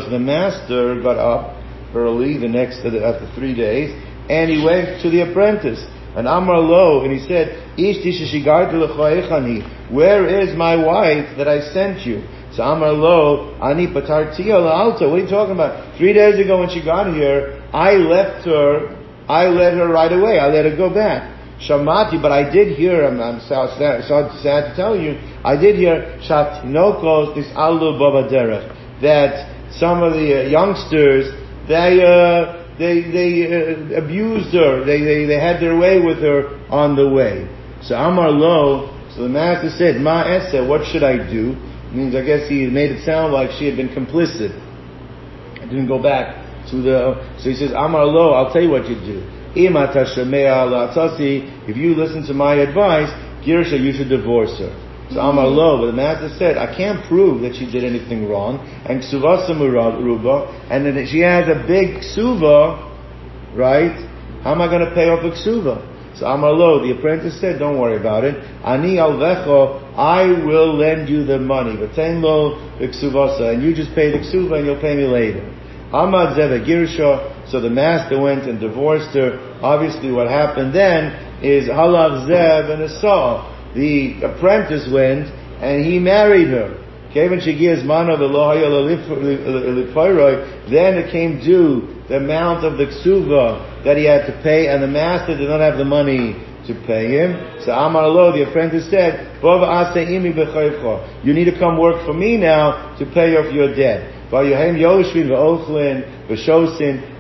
so 0.04 0.10
the 0.10 0.20
master 0.20 1.02
got 1.02 1.16
up 1.16 1.56
early 1.96 2.38
the 2.38 2.50
next 2.50 2.80
after 2.80 3.32
three 3.34 3.56
days, 3.56 3.96
and 4.30 4.52
he 4.52 4.62
went 4.62 5.02
to 5.04 5.10
the 5.10 5.22
apprentice. 5.22 5.80
And 6.18 6.28
Amar 6.28 6.60
Lo, 6.60 7.06
and 7.06 7.14
he 7.14 7.26
said, 7.26 7.56
Where 9.90 10.42
is 10.42 10.58
my 10.58 10.76
wife 10.76 11.38
that 11.38 11.48
I 11.48 11.62
sent 11.72 12.06
you? 12.06 12.28
So 12.52 12.64
Amar 12.64 12.92
Lo, 12.92 13.56
Ani 13.62 13.88
Patartia 13.88 14.60
Alta. 14.60 15.08
What 15.08 15.20
are 15.20 15.24
you 15.24 15.30
talking 15.30 15.54
about? 15.54 15.98
Three 15.98 16.12
days 16.12 16.38
ago 16.38 16.60
when 16.60 16.70
she 16.70 16.84
got 16.84 17.14
here, 17.14 17.64
I 17.72 17.94
left 17.94 18.46
her, 18.46 18.98
I 19.30 19.48
let 19.48 19.76
her 19.76 19.88
right 19.88 20.12
away. 20.12 20.40
I 20.40 20.48
let 20.48 20.66
her 20.66 20.76
go 20.76 20.94
back. 20.94 21.36
Shamati, 21.60 22.22
but 22.22 22.32
I 22.34 22.52
did 22.52 22.78
hear, 22.78 23.06
I'm, 23.06 23.22
I'm 23.22 23.40
so 23.40 23.74
sad, 23.80 24.04
so 24.04 24.30
sad 24.44 24.72
to 24.72 24.76
tell 24.76 25.00
you, 25.00 25.16
I 25.44 25.56
did 25.56 25.78
hear 25.78 26.20
Shatnokos 26.28 27.38
is 27.38 27.48
Alu 27.56 27.98
Baba 27.98 28.28
Derech, 28.28 28.75
that 29.02 29.72
some 29.72 30.04
of 30.04 30.14
the 30.14 30.46
uh, 30.46 30.48
youngsters, 30.48 31.34
they, 31.68 32.02
uh, 32.04 32.64
they, 32.78 33.02
they 33.12 33.48
uh, 33.48 34.04
abused 34.04 34.54
her, 34.54 34.86
they, 34.86 35.02
they, 35.02 35.26
they 35.26 35.40
had 35.40 35.60
their 35.62 35.78
way 35.78 36.00
with 36.00 36.20
her 36.20 36.60
on 36.70 36.96
the 36.96 37.10
way. 37.10 37.48
So 37.82 37.96
Amar 37.96 38.32
Lo, 38.32 38.92
so 39.16 39.24
the 39.24 39.30
master 39.30 39.70
said, 39.70 40.02
Ma 40.02 40.24
Esa, 40.24 40.66
what 40.66 40.86
should 40.86 41.04
I 41.04 41.18
do? 41.18 41.56
means 41.96 42.16
I 42.16 42.24
guess 42.24 42.50
he 42.50 42.68
made 42.68 42.92
it 42.92 43.06
sound 43.06 43.32
like 43.32 43.52
she 43.58 43.66
had 43.66 43.78
been 43.78 43.90
complicit. 43.90 44.52
I 45.56 45.66
didn't 45.66 45.88
go 45.88 46.02
back 46.02 46.36
to 46.72 46.82
the, 46.82 47.16
so 47.40 47.50
he 47.50 47.56
says, 47.56 47.72
Amar 47.72 48.06
lo, 48.06 48.34
I'll 48.34 48.52
tell 48.52 48.62
you 48.62 48.70
what 48.70 48.90
you 48.90 48.96
do. 48.96 49.24
If 49.56 49.72
you 51.78 51.96
listen 51.96 52.28
to 52.28 52.34
my 52.34 52.56
advice, 52.56 53.10
Girsha, 53.46 53.80
you 53.80 53.94
should 53.94 54.10
divorce 54.10 54.60
her. 54.60 54.85
So 55.12 55.20
Amar 55.20 55.48
lo, 55.48 55.78
but 55.82 55.88
the 55.88 55.94
master 55.94 56.30
said, 56.38 56.58
I 56.58 56.76
can't 56.76 57.06
prove 57.06 57.42
that 57.42 57.56
she 57.56 57.70
did 57.70 57.84
anything 57.84 58.28
wrong, 58.28 58.60
and 58.86 59.02
Ksuvasa 59.02 59.56
murad 59.56 60.04
Ruba, 60.04 60.50
and 60.72 60.86
then 60.86 61.06
she 61.08 61.20
has 61.20 61.48
a 61.48 61.64
big 61.68 62.02
Ksuva, 62.02 63.56
right? 63.56 63.94
How 64.44 64.54
am 64.54 64.62
I 64.62 64.68
going 64.68 64.84
to 64.84 64.94
pay 64.96 65.10
off 65.10 65.24
a 65.24 65.30
Ksuva? 65.30 65.94
So 66.16 66.26
Amarlo, 66.26 66.82
the 66.82 66.98
apprentice 66.98 67.40
said, 67.42 67.60
don't 67.60 67.78
worry 67.78 67.98
about 67.98 68.24
it. 68.24 68.36
Ani 68.64 68.96
alvecho, 68.96 69.84
I 69.98 70.28
will 70.46 70.78
lend 70.78 71.10
you 71.10 71.26
the 71.26 71.38
money. 71.38 71.76
But 71.76 71.98
lo 71.98 72.56
iksuvasa, 72.80 73.54
and 73.54 73.62
you 73.62 73.76
just 73.76 73.94
pay 73.94 74.12
the 74.12 74.20
ksuva 74.20 74.60
and 74.60 74.66
you'll 74.66 74.80
pay 74.80 74.96
me 74.96 75.04
later. 75.04 75.44
Amad 75.92 76.38
zeva 76.38 76.66
girsha, 76.66 77.52
so 77.52 77.60
the 77.60 77.70
master 77.70 78.22
went 78.22 78.44
and 78.44 78.62
divorced 78.62 79.14
her. 79.14 79.60
Obviously 79.62 80.10
what 80.12 80.28
happened 80.28 80.74
then 80.74 81.12
is 81.44 81.68
halav 81.68 82.30
zev 82.30 82.72
and 82.72 82.84
asah. 82.84 83.55
The 83.76 84.24
apprentice 84.24 84.88
went 84.92 85.28
and 85.62 85.86
he 85.86 86.00
married 86.00 86.48
her. 86.48 86.82
Then 87.14 87.32
it 90.98 91.12
came 91.12 91.40
due 91.40 91.96
the 92.10 92.18
amount 92.18 92.66
of 92.66 92.78
the 92.78 92.86
ksuva 92.86 93.84
that 93.84 93.98
he 93.98 94.04
had 94.04 94.26
to 94.28 94.34
pay, 94.44 94.68
and 94.68 94.84
the 94.84 94.88
master 94.88 95.38
did 95.38 95.48
not 95.50 95.60
have 95.62 95.78
the 95.78 95.86
money 95.86 96.36
to 96.68 96.74
pay 96.86 97.08
him. 97.08 97.62
So 97.64 97.72
Amar 97.72 98.08
Lo, 98.10 98.32
the 98.32 98.44
apprentice 98.50 98.90
said, 98.90 99.42
You 101.24 101.34
need 101.34 101.46
to 101.46 101.58
come 101.58 101.78
work 101.78 102.06
for 102.06 102.14
me 102.14 102.38
now 102.38 102.96
to 102.98 103.06
pay 103.06 103.38
off 103.38 103.54
your 103.54 103.74
debt. 103.74 104.12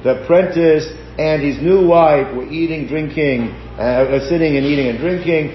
The 0.04 0.22
apprentice 0.22 0.94
and 1.18 1.42
his 1.42 1.62
new 1.62 1.88
wife 1.88 2.36
were 2.36 2.50
eating, 2.52 2.88
drinking, 2.88 3.50
uh, 3.80 4.20
sitting 4.28 4.58
and 4.58 4.66
eating 4.66 4.88
and 4.88 5.00
drinking. 5.00 5.52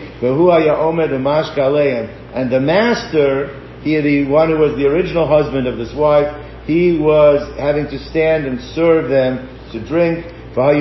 And 2.34 2.50
the 2.50 2.60
master, 2.60 3.60
he, 3.82 4.00
the 4.00 4.24
one 4.26 4.48
who 4.48 4.58
was 4.58 4.76
the 4.76 4.86
original 4.86 5.26
husband 5.26 5.66
of 5.66 5.76
this 5.76 5.92
wife, 5.94 6.32
he 6.64 6.98
was 6.98 7.42
having 7.58 7.86
to 7.88 7.98
stand 7.98 8.46
and 8.46 8.60
serve 8.74 9.10
them 9.10 9.48
to 9.72 9.80
drink. 9.86 10.24
And 10.56 10.80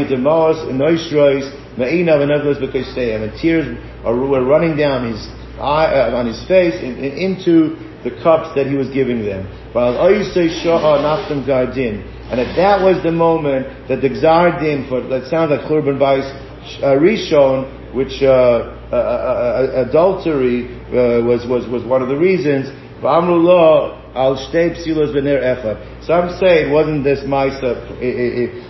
tears 3.41 3.77
were 4.03 4.43
running 4.45 4.77
down 4.77 5.11
his 5.11 5.27
eye, 5.59 5.91
uh, 5.91 6.15
on 6.15 6.25
his 6.25 6.41
face 6.47 6.75
in, 6.81 6.97
into 7.03 7.75
the 8.03 8.11
cups 8.23 8.55
that 8.55 8.65
he 8.67 8.75
was 8.75 8.87
giving 8.89 9.25
them. 9.25 9.45
And 12.29 12.39
if 12.39 12.55
that 12.57 12.81
was 12.81 13.01
the 13.01 13.11
moment 13.11 13.87
that 13.87 14.01
the 14.01 14.09
Gzar 14.09 14.59
Din 14.59 14.87
for, 14.87 15.01
that 15.01 15.29
sounds 15.29 15.49
like 15.49 15.61
Churban 15.61 15.97
Bais 15.97 16.29
uh, 16.83 16.93
Rishon, 16.93 17.93
which 17.93 18.21
uh, 18.21 18.75
uh, 18.91 18.95
uh, 18.95 18.97
uh 18.97 19.89
adultery 19.89 20.69
was, 21.25 21.47
was, 21.47 21.67
was 21.67 21.83
one 21.83 22.01
of 22.01 22.09
the 22.09 22.17
reasons, 22.17 22.69
V'amru 23.01 23.97
al 24.13 24.35
shtei 24.35 24.75
psilos 24.77 25.13
v'ner 25.15 25.41
echad. 25.41 26.05
Some 26.05 26.29
say 26.39 26.67
it 26.67 26.71
wasn't 26.71 27.03
this 27.03 27.19
Maisa 27.21 27.73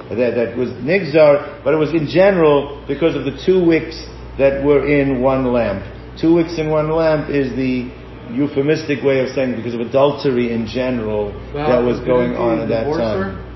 that, 0.10 0.36
that 0.36 0.58
was 0.58 0.69
Nigzar, 0.84 1.63
but 1.63 1.74
it 1.74 1.78
was 1.78 1.91
in 1.91 2.08
general 2.08 2.84
because 2.88 3.15
of 3.15 3.26
the 3.26 3.41
two 3.45 3.63
wicks 3.63 3.98
that 4.38 4.63
were 4.63 4.88
in 4.88 5.22
one 5.22 5.52
lamp. 5.52 5.84
Two 6.19 6.36
wicks 6.36 6.58
in 6.58 6.69
one 6.69 6.89
lamp 6.91 7.30
is 7.30 7.56
the 7.56 7.91
euphemistic 8.32 9.04
way 9.04 9.19
of 9.22 9.30
saying 9.30 9.56
because 9.56 9.74
of 9.74 9.82
adultery 9.82 10.52
in 10.54 10.67
general 10.67 11.34
well, 11.54 11.67
that 11.67 11.82
was 11.82 12.00
going 12.06 12.36
on 12.36 12.60
at 12.60 12.69
that 12.69 12.84
time. 12.84 13.36
Her? 13.36 13.48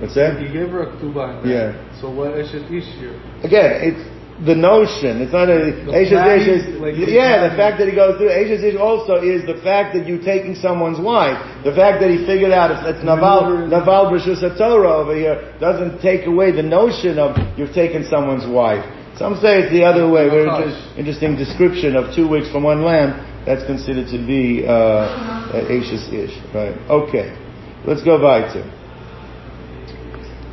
What's 0.00 0.14
that? 0.14 0.40
He 0.40 0.48
gave 0.48 0.72
her 0.72 0.88
a 0.88 0.96
ktuba. 0.96 1.44
Yeah. 1.44 1.76
So 2.00 2.10
what 2.10 2.32
is 2.38 2.48
it 2.54 2.64
issue? 2.72 3.12
Again, 3.44 3.84
it's 3.84 4.00
the 4.44 4.56
notion. 4.56 5.20
It's 5.20 5.32
not 5.36 5.52
a 5.52 5.60
Ashes 5.92 6.80
like 6.80 6.96
Yeah, 6.96 7.44
the 7.44 7.52
fact 7.56 7.76
that 7.78 7.88
he 7.88 7.94
goes 7.94 8.16
through 8.16 8.32
Ashes 8.32 8.64
Ish 8.64 8.80
also 8.80 9.20
is 9.20 9.44
the 9.44 9.60
fact 9.60 9.92
that 9.92 10.08
you're 10.08 10.24
taking 10.24 10.56
someone's 10.56 10.96
wife. 10.96 11.36
The 11.64 11.76
fact 11.76 12.00
that 12.00 12.08
he 12.08 12.24
figured 12.24 12.52
out 12.52 12.72
it's, 12.72 12.96
it's 12.96 13.04
Naval 13.04 13.68
Naval 13.68 14.08
Brishus 14.08 14.40
Torah 14.56 15.04
over 15.04 15.12
here 15.12 15.52
doesn't 15.60 16.00
take 16.00 16.24
away 16.24 16.52
the 16.52 16.64
notion 16.64 17.20
of 17.20 17.36
you've 17.60 17.76
taken 17.76 18.04
someone's 18.08 18.48
wife. 18.48 18.80
Some 19.20 19.36
say 19.36 19.68
it's 19.68 19.72
the 19.72 19.84
other 19.84 20.08
way. 20.08 20.32
Very 20.32 20.48
interesting 20.96 21.36
description 21.36 21.92
of 21.92 22.16
two 22.16 22.24
weeks 22.24 22.48
from 22.48 22.64
one 22.64 22.80
lamb. 22.80 23.20
That's 23.44 23.64
considered 23.68 24.08
to 24.08 24.18
be 24.24 24.64
uh, 24.64 25.52
Ish. 25.68 26.32
Right. 26.56 26.76
Okay. 26.88 27.36
Let's 27.84 28.04
go 28.04 28.16
weiter. 28.16 28.64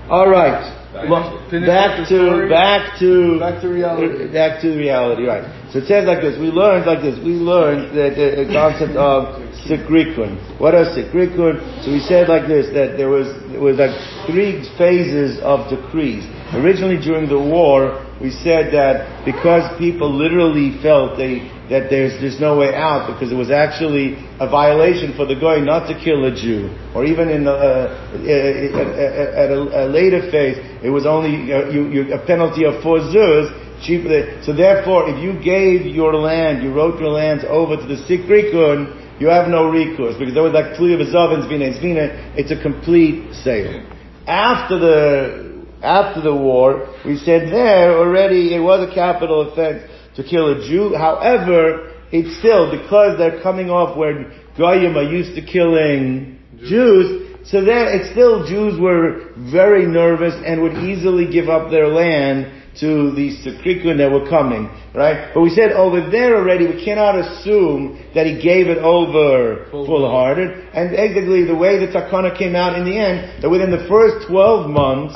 All 0.10 0.30
right. 0.30 0.74
Lo- 1.06 1.46
Finish 1.52 1.68
back 1.68 2.08
to 2.10 2.48
back 2.50 2.98
to 3.00 3.40
Back 3.40 3.62
to 3.62 3.68
reality. 3.68 4.24
Uh, 4.24 4.34
back 4.34 4.62
to 4.62 4.72
reality, 4.74 5.24
right? 5.24 5.44
So 5.70 5.80
it 5.80 5.86
says 5.86 6.08
like 6.08 6.22
this. 6.22 6.40
We 6.40 6.48
learned 6.48 6.88
like 6.88 7.04
this. 7.04 7.20
We 7.20 7.36
learned 7.36 7.92
that 7.96 8.16
the, 8.16 8.44
the 8.44 8.48
concept 8.50 8.96
of 8.96 9.36
sikrikun. 9.68 10.40
What 10.60 10.74
is 10.74 10.88
sikrikun? 10.96 11.84
So 11.84 11.92
we 11.92 12.00
said 12.00 12.30
like 12.30 12.48
this 12.48 12.72
that 12.74 12.96
there 12.98 13.10
was 13.10 13.28
there 13.52 13.60
was 13.60 13.78
like 13.78 13.94
three 14.26 14.64
phases 14.80 15.40
of 15.44 15.70
decrees. 15.70 16.24
Originally 16.56 16.98
during 16.98 17.28
the 17.28 17.38
war, 17.38 18.07
we 18.22 18.32
said 18.32 18.74
that 18.74 19.26
because 19.26 19.78
people 19.78 20.10
literally 20.10 20.82
felt 20.82 21.18
they 21.18 21.54
that 21.70 21.90
there's 21.90 22.20
there's 22.20 22.40
no 22.40 22.58
way 22.58 22.74
out 22.74 23.06
because 23.14 23.32
it 23.32 23.36
was 23.36 23.52
actually 23.52 24.18
a 24.40 24.50
violation 24.50 25.14
for 25.16 25.26
the 25.26 25.36
guy 25.36 25.60
not 25.60 25.86
to 25.86 25.94
kill 26.02 26.26
a 26.26 26.34
Jew, 26.34 26.74
or 26.96 27.06
even 27.06 27.30
in 27.30 27.44
the, 27.44 27.54
uh, 27.54 28.18
uh, 28.18 29.44
at 29.44 29.52
a, 29.52 29.86
a 29.86 29.86
later 29.86 30.32
phase, 30.32 30.58
it 30.84 30.90
was 30.90 31.06
only 31.06 31.54
uh, 31.54 31.70
you, 31.70 31.90
you, 31.90 32.14
a 32.14 32.26
penalty 32.26 32.66
of 32.66 32.82
four 32.82 33.00
zuz. 33.00 33.54
Cheaper 33.86 34.42
so 34.42 34.54
therefore, 34.54 35.08
if 35.08 35.22
you 35.22 35.38
gave 35.38 35.86
your 35.86 36.16
land, 36.16 36.64
you 36.64 36.74
wrote 36.74 37.00
your 37.00 37.12
lands 37.12 37.46
over 37.48 37.78
to 37.78 37.86
the 37.86 38.02
Sikrikun, 38.10 39.22
you 39.22 39.28
have 39.28 39.50
no 39.50 39.70
recourse 39.70 40.16
because 40.18 40.34
there 40.34 40.42
was 40.42 40.54
like 40.54 40.74
Tluya 40.74 40.98
V'Zavin 40.98 41.46
Zvina 41.46 41.78
Zvina. 41.78 42.34
It's 42.36 42.50
a 42.50 42.60
complete 42.60 43.36
sale. 43.36 43.86
After 44.26 44.80
the 44.80 45.47
after 45.82 46.22
the 46.22 46.36
war, 46.36 46.94
we 47.06 47.18
said 47.18 47.52
there 47.52 47.98
already 47.98 48.56
it 48.56 48.60
was 48.60 48.88
a 48.90 48.94
capital 48.94 49.52
offense 49.52 49.84
to 50.16 50.24
kill 50.24 50.52
a 50.52 50.68
Jew. 50.68 50.96
However, 50.96 51.94
it's 52.12 52.40
still 52.40 52.72
because 52.72 53.18
they're 53.18 53.42
coming 53.42 53.70
off 53.70 53.98
where 53.98 54.32
Goyim 54.58 54.98
are 54.98 55.04
used 55.04 55.36
to 55.36 55.42
killing 55.46 56.40
Jews. 56.60 57.48
So 57.48 57.64
then 57.64 57.88
it's 57.88 58.12
still 58.12 58.46
Jews 58.48 58.80
were 58.80 59.32
very 59.52 59.86
nervous 59.86 60.34
and 60.46 60.62
would 60.62 60.78
easily 60.84 61.32
give 61.32 61.48
up 61.48 61.70
their 61.70 61.88
land 61.88 62.58
to 62.80 63.12
the 63.12 63.34
Sikrikun 63.42 63.98
that 63.98 64.12
were 64.12 64.30
coming, 64.30 64.70
right? 64.94 65.32
But 65.34 65.42
we 65.42 65.50
said 65.50 65.72
over 65.72 66.10
there 66.12 66.38
already, 66.38 66.68
we 66.68 66.84
cannot 66.84 67.18
assume 67.18 67.98
that 68.14 68.28
he 68.28 68.42
gave 68.42 68.68
it 68.68 68.78
over 68.78 69.68
full-hearted. 69.72 70.70
And 70.74 70.92
basically 70.92 71.46
the 71.46 71.56
way 71.56 71.80
the 71.80 71.92
Takana 71.92 72.38
came 72.38 72.56
out 72.56 72.78
in 72.78 72.86
the 72.86 72.98
end, 72.98 73.42
that 73.42 73.50
within 73.50 73.72
the 73.72 73.88
first 73.90 74.28
12 74.28 74.70
months, 74.70 75.16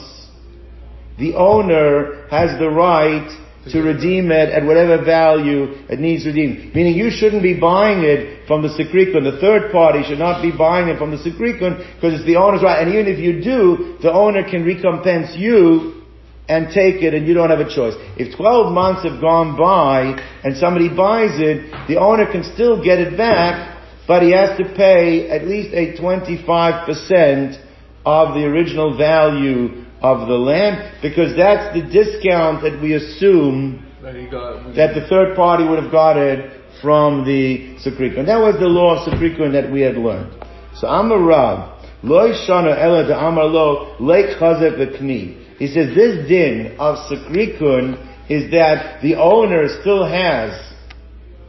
the 1.18 1.36
owner 1.36 2.28
has 2.30 2.58
the 2.60 2.70
right 2.70 3.30
to 3.70 3.82
redeem 3.82 4.32
it 4.32 4.50
at 4.50 4.66
whatever 4.66 5.04
value 5.04 5.66
it 5.88 6.00
needs 6.00 6.26
redeemed. 6.26 6.74
Meaning 6.74 6.96
you 6.96 7.12
shouldn't 7.12 7.44
be 7.44 7.60
buying 7.60 8.04
it 8.04 8.48
from 8.48 8.64
the 8.64 8.70
Sikrikun. 8.70 9.24
The 9.24 9.40
third 9.40 9.72
party 9.72 10.04
should 10.04 10.18
not 10.18 10.42
be 10.42 10.52
buying 10.52 10.88
it 10.88 10.98
from 10.98 11.12
the 11.12 11.18
Sikrikun 11.18 11.78
because 11.96 12.16
it's 12.16 12.26
the 12.26 12.38
owner's 12.38 12.64
right. 12.64 12.82
And 12.82 12.94
even 12.94 13.06
if 13.06 13.20
you 13.20 13.44
do, 13.44 13.98
the 14.02 14.12
owner 14.12 14.44
can 14.50 14.66
recompense 14.66 15.36
you 15.38 16.02
and 16.50 16.74
take 16.74 17.04
it 17.04 17.14
and 17.14 17.28
you 17.28 17.36
don't 17.36 17.52
have 17.52 17.60
a 17.60 17.70
choice. 17.70 17.94
If 18.18 18.36
12 18.36 18.74
months 18.74 19.04
have 19.08 19.22
gone 19.22 19.56
by 19.56 20.20
and 20.44 20.58
somebody 20.58 20.90
buys 20.90 21.40
it, 21.40 21.70
the 21.88 21.98
owner 21.98 22.26
can 22.32 22.44
still 22.44 22.84
get 22.84 22.98
it 23.00 23.16
back, 23.16 23.78
but 24.08 24.24
he 24.24 24.32
has 24.32 24.58
to 24.58 24.66
pay 24.76 25.30
at 25.30 25.48
least 25.48 25.70
a 25.74 25.96
25% 26.02 27.64
of 28.04 28.34
the 28.34 28.42
original 28.42 28.98
value 28.98 29.86
of 30.02 30.28
the 30.28 30.34
land 30.34 31.00
because 31.02 31.36
that's 31.36 31.74
the 31.76 31.82
discount 31.82 32.64
that 32.64 32.82
we 32.82 32.94
assume 32.94 33.86
That 34.02 34.16
he 34.16 34.28
got. 34.28 34.76
that 34.76 34.96
the 34.96 35.08
third 35.08 35.36
party 35.36 35.64
would 35.64 35.82
have 35.82 35.92
got 35.92 36.18
it 36.18 36.60
from 36.82 37.24
the 37.26 37.76
Sukrikun. 37.86 38.26
That 38.26 38.40
was 38.40 38.56
the 38.60 38.66
law 38.68 38.98
of 38.98 39.08
Sukrikun 39.14 39.52
that 39.54 39.72
we 39.72 39.82
had 39.82 39.96
learned. 39.96 40.34
So 40.76 40.88
Amar 40.88 41.20
Rav, 41.22 41.86
Loi 42.04 42.30
Shana 42.48 42.76
Ela 42.78 43.06
de 43.06 43.16
Amar 43.16 43.46
Lo, 43.46 43.96
Leik 44.00 44.40
Chazek 44.40 44.78
V'Kni. 44.80 45.58
He 45.58 45.68
says 45.68 45.94
this 45.94 46.28
din 46.28 46.76
of 46.80 46.98
Sukrikun 47.10 48.08
is 48.30 48.50
that 48.52 49.02
the 49.04 49.16
owner 49.16 49.68
still 49.82 50.04
has 50.06 50.74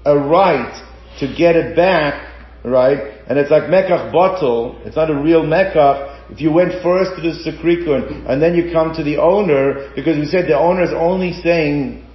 a 0.05 0.19
right 0.19 0.75
to 1.21 1.35
get 1.35 1.57
it 1.57 1.75
back, 1.75 2.29
right? 2.65 2.99
And 3.29 3.39
it's 3.39 3.51
like 3.51 3.65
Mekach 3.65 4.13
batel. 4.13 4.85
It's 4.85 4.97
not 4.97 5.11
a 5.11 5.15
real 5.15 5.43
Mekach. 5.43 6.12
If 6.33 6.41
you 6.41 6.51
went 6.51 6.83
first 6.83 7.12
to 7.16 7.20
the 7.20 7.37
Sukrikun 7.45 8.24
and 8.24 8.41
then 8.41 8.55
you 8.55 8.72
come 8.72 8.95
to 8.95 9.05
the 9.05 9.18
owner, 9.18 9.93
because 9.95 10.16
we 10.16 10.24
said 10.24 10.49
the 10.49 10.57
owner 10.57 10.83
is 10.83 10.95
only 10.97 11.33
saying, 11.45 12.09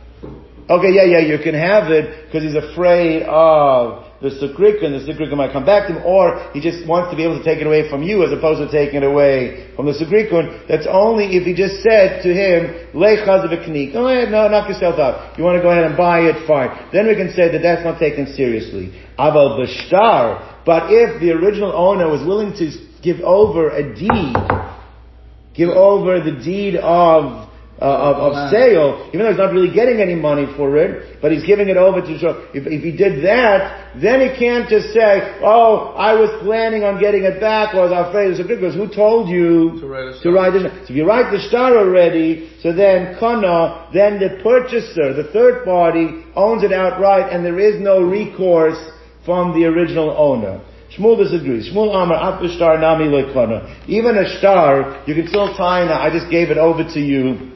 okay, 0.68 0.90
yeah, 0.90 1.06
yeah, 1.06 1.22
you 1.22 1.38
can 1.38 1.54
have 1.54 1.92
it 1.92 2.26
because 2.26 2.42
he's 2.42 2.58
afraid 2.58 3.22
of 3.30 4.10
the 4.18 4.34
Sukrikun, 4.34 4.98
the 4.98 5.06
Sukrikun 5.06 5.38
might 5.38 5.54
come 5.54 5.66
back 5.66 5.86
to 5.88 5.94
him, 5.94 6.02
or 6.02 6.50
he 6.50 6.60
just 6.60 6.82
wants 6.90 7.14
to 7.14 7.16
be 7.16 7.22
able 7.22 7.38
to 7.38 7.46
take 7.46 7.62
it 7.62 7.68
away 7.68 7.88
from 7.94 8.02
you 8.02 8.26
as 8.26 8.34
opposed 8.34 8.58
to 8.58 8.66
taking 8.74 9.04
it 9.04 9.06
away 9.06 9.70
from 9.76 9.86
the 9.86 9.94
Sukrikun. 9.94 10.66
That's 10.68 10.88
only 10.90 11.38
if 11.38 11.46
he 11.46 11.54
just 11.54 11.86
said 11.86 12.26
to 12.26 12.34
him, 12.34 12.90
Lechaz 12.98 13.46
of 13.46 13.54
a 13.54 13.62
knik. 13.62 13.94
Oh, 13.94 14.02
go 14.02 14.08
ahead, 14.10 14.34
no, 14.34 14.50
knock 14.50 14.68
yourself 14.68 14.98
out. 14.98 15.38
You 15.38 15.46
want 15.46 15.58
to 15.58 15.62
go 15.62 15.70
ahead 15.70 15.86
and 15.86 15.96
buy 15.96 16.26
it, 16.26 16.48
fine. 16.50 16.74
Then 16.90 17.06
we 17.06 17.14
can 17.14 17.30
say 17.38 17.54
that 17.54 17.62
that's 17.62 17.86
not 17.86 18.02
taken 18.02 18.34
seriously. 18.34 18.98
Aval 19.20 19.62
Bashtar. 19.62 20.66
But 20.66 20.90
if 20.90 21.22
the 21.22 21.32
original 21.38 21.72
owner 21.72 22.10
was 22.10 22.26
willing 22.26 22.58
to 22.58 22.74
give 23.08 23.20
over 23.24 23.70
a 23.70 23.84
deed, 23.96 24.36
give 25.56 25.70
over 25.70 26.20
the 26.20 26.36
deed 26.44 26.76
of 26.76 27.48
uh, 27.80 27.86
of, 28.10 28.16
of 28.26 28.50
sale, 28.50 29.06
even 29.14 29.20
though 29.22 29.30
he's 29.30 29.38
not 29.38 29.54
really 29.54 29.72
getting 29.72 30.02
any 30.02 30.16
money 30.16 30.48
for 30.58 30.78
it, 30.78 31.22
but 31.22 31.32
he's 31.32 31.46
giving 31.46 31.70
it 31.70 31.78
over 31.78 32.02
to 32.02 32.18
show. 32.18 32.50
If, 32.52 32.66
if 32.66 32.82
he 32.82 32.90
did 33.04 33.24
that, 33.24 33.94
then 34.02 34.18
he 34.26 34.30
can't 34.36 34.68
just 34.68 34.88
say, 34.98 35.38
"Oh, 35.44 35.94
I 35.94 36.12
was 36.22 36.32
planning 36.44 36.84
on 36.84 37.00
getting 37.00 37.24
it 37.24 37.40
back," 37.40 37.76
or 37.76 37.82
"I 37.82 37.90
was 37.90 38.08
afraid 38.10 38.40
of 38.40 38.48
because 38.48 38.74
who 38.74 38.88
told 38.90 39.30
you 39.30 39.78
To 39.80 39.88
write 39.88 40.08
a 40.10 40.14
to 40.14 40.20
star. 40.20 40.34
write 40.34 40.56
it? 40.56 40.64
So 40.88 40.90
if 40.92 40.96
you 40.98 41.06
write 41.06 41.30
the 41.32 41.40
star 41.50 41.78
already, 41.78 42.50
so 42.64 42.74
then 42.74 43.16
kana, 43.20 43.90
then 43.94 44.18
the 44.20 44.42
purchaser, 44.42 45.14
the 45.14 45.30
third 45.32 45.64
party, 45.64 46.26
owns 46.36 46.64
it 46.64 46.74
outright, 46.74 47.32
and 47.32 47.46
there 47.46 47.60
is 47.60 47.80
no 47.80 48.02
recourse 48.02 48.82
from 49.24 49.54
the 49.54 49.66
original 49.66 50.10
owner. 50.18 50.56
Shmuel 50.98 51.18
disagrees. 51.18 51.70
Shmuel 51.70 51.94
Amar, 51.96 52.18
Ap 52.18 52.44
star 52.52 52.80
nami. 52.80 53.06
Even 53.88 54.18
a 54.18 54.38
star, 54.40 55.04
you 55.06 55.14
can 55.14 55.28
still 55.28 55.56
tie 55.56 55.86
now, 55.86 56.02
I 56.02 56.10
just 56.10 56.30
gave 56.32 56.50
it 56.50 56.58
over 56.58 56.84
to 56.84 57.00
you. 57.00 57.54